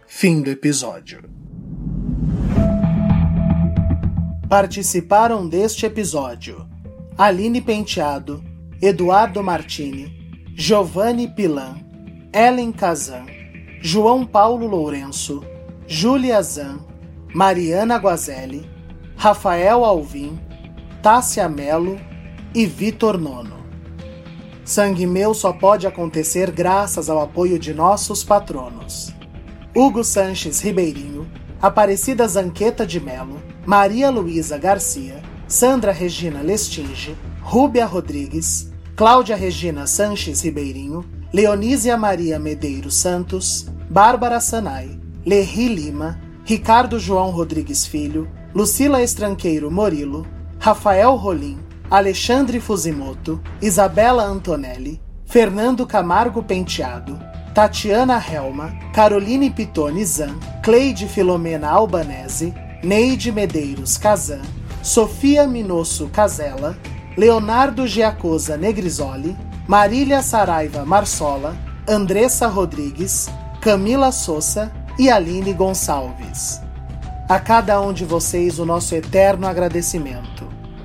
Fim 0.05 0.41
do 0.41 0.51
episódio. 0.51 1.23
Participaram 4.47 5.47
deste 5.47 5.85
episódio 5.85 6.69
Aline 7.17 7.61
Penteado, 7.61 8.43
Eduardo 8.79 9.41
Martini, 9.41 10.45
Giovanni 10.53 11.27
Pilan, 11.27 11.77
Ellen 12.31 12.71
Kazan, 12.71 13.25
João 13.81 14.25
Paulo 14.25 14.67
Lourenço, 14.67 15.43
Júlia 15.87 16.43
Zan, 16.43 16.85
Mariana 17.33 17.97
Guazelli, 17.97 18.69
Rafael 19.15 19.83
Alvim, 19.83 20.37
Tássia 21.01 21.49
Melo 21.49 22.10
e 22.53 22.65
Vitor 22.65 23.17
Nono. 23.17 23.61
Sangue 24.63 25.05
Meu 25.05 25.33
só 25.33 25.51
pode 25.51 25.87
acontecer 25.87 26.51
graças 26.51 27.09
ao 27.09 27.21
apoio 27.21 27.57
de 27.57 27.73
nossos 27.73 28.23
patronos. 28.23 29.13
Hugo 29.75 30.03
Sanches 30.03 30.59
Ribeirinho, 30.59 31.27
Aparecida 31.61 32.27
Zanqueta 32.27 32.85
de 32.85 32.99
Melo, 32.99 33.41
Maria 33.65 34.09
Luísa 34.09 34.57
Garcia, 34.57 35.21
Sandra 35.47 35.91
Regina 35.91 36.41
Lestinge, 36.41 37.15
Rúbia 37.41 37.85
Rodrigues, 37.85 38.71
Cláudia 38.95 39.35
Regina 39.35 39.87
Sanches 39.87 40.41
Ribeirinho, 40.41 41.05
Leonísia 41.33 41.97
Maria 41.97 42.37
Medeiros 42.37 42.95
Santos, 42.95 43.67
Bárbara 43.89 44.39
Sanai, 44.39 44.99
Lerri 45.25 45.67
Lima, 45.67 46.19
Ricardo 46.45 46.99
João 46.99 47.29
Rodrigues 47.29 47.85
Filho, 47.85 48.27
Lucila 48.53 49.01
Estranqueiro 49.01 49.71
Morilo, 49.71 50.25
Rafael 50.59 51.15
Rolim, 51.15 51.57
Alexandre 51.91 52.61
Fusimoto, 52.61 53.41
Isabela 53.61 54.23
Antonelli, 54.23 54.97
Fernando 55.25 55.85
Camargo 55.85 56.41
Penteado, 56.41 57.19
Tatiana 57.53 58.17
Helma, 58.17 58.71
Caroline 58.93 59.51
Pitone 59.51 60.05
Zan, 60.05 60.39
Cleide 60.63 61.05
Filomena 61.05 61.69
Albanese, 61.69 62.53
Neide 62.81 63.29
Medeiros 63.33 63.97
Kazan, 63.97 64.39
Sofia 64.81 65.45
Minosso 65.45 66.07
Casella, 66.07 66.77
Leonardo 67.17 67.85
Giacosa 67.85 68.55
Negrisoli, 68.55 69.35
Marília 69.67 70.21
Saraiva 70.21 70.85
Marsola, 70.85 71.57
Andressa 71.85 72.47
Rodrigues, 72.47 73.29
Camila 73.59 74.13
Souza 74.13 74.71
e 74.97 75.09
Aline 75.09 75.51
Gonçalves. 75.51 76.61
A 77.27 77.37
cada 77.37 77.81
um 77.81 77.91
de 77.91 78.05
vocês 78.05 78.59
o 78.59 78.65
nosso 78.65 78.95
eterno 78.95 79.45
agradecimento. 79.45 80.30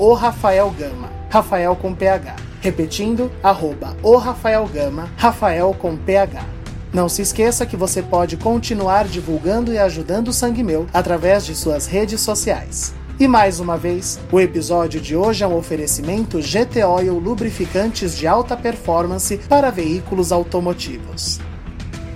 Rafael 1.28 1.76
com 1.76 1.94
PH. 1.94 2.36
Repetindo, 2.60 3.30
arroba 3.42 3.94
o 4.02 4.16
Rafael 4.16 4.66
Gama, 4.72 5.10
Rafael 5.16 5.74
com 5.78 5.96
PH. 5.96 6.63
Não 6.94 7.08
se 7.08 7.22
esqueça 7.22 7.66
que 7.66 7.76
você 7.76 8.00
pode 8.00 8.36
continuar 8.36 9.08
divulgando 9.08 9.72
e 9.72 9.78
ajudando 9.78 10.28
o 10.28 10.32
Sangue 10.32 10.62
Meu 10.62 10.86
através 10.94 11.44
de 11.44 11.52
suas 11.52 11.86
redes 11.86 12.20
sociais. 12.20 12.94
E 13.18 13.26
mais 13.26 13.58
uma 13.58 13.76
vez, 13.76 14.20
o 14.30 14.40
episódio 14.40 15.00
de 15.00 15.16
hoje 15.16 15.42
é 15.42 15.46
um 15.46 15.56
oferecimento 15.56 16.40
GT 16.40 16.84
Oil 16.84 17.18
lubrificantes 17.18 18.16
de 18.16 18.28
alta 18.28 18.56
performance 18.56 19.38
para 19.48 19.70
veículos 19.70 20.30
automotivos. 20.30 21.40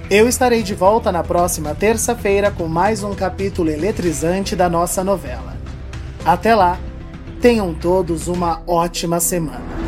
Eu 0.09 0.29
estarei 0.29 0.63
de 0.63 0.77
volta 0.77 1.11
na 1.11 1.25
próxima 1.25 1.75
terça-feira 1.75 2.49
com 2.49 2.69
mais 2.69 3.03
um 3.03 3.17
capítulo 3.17 3.71
eletrizante 3.71 4.55
da 4.55 4.69
nossa 4.69 5.03
novela. 5.03 5.57
Até 6.25 6.55
lá, 6.55 6.79
tenham 7.41 7.75
todos 7.75 8.29
uma 8.29 8.63
ótima 8.65 9.19
semana. 9.19 9.88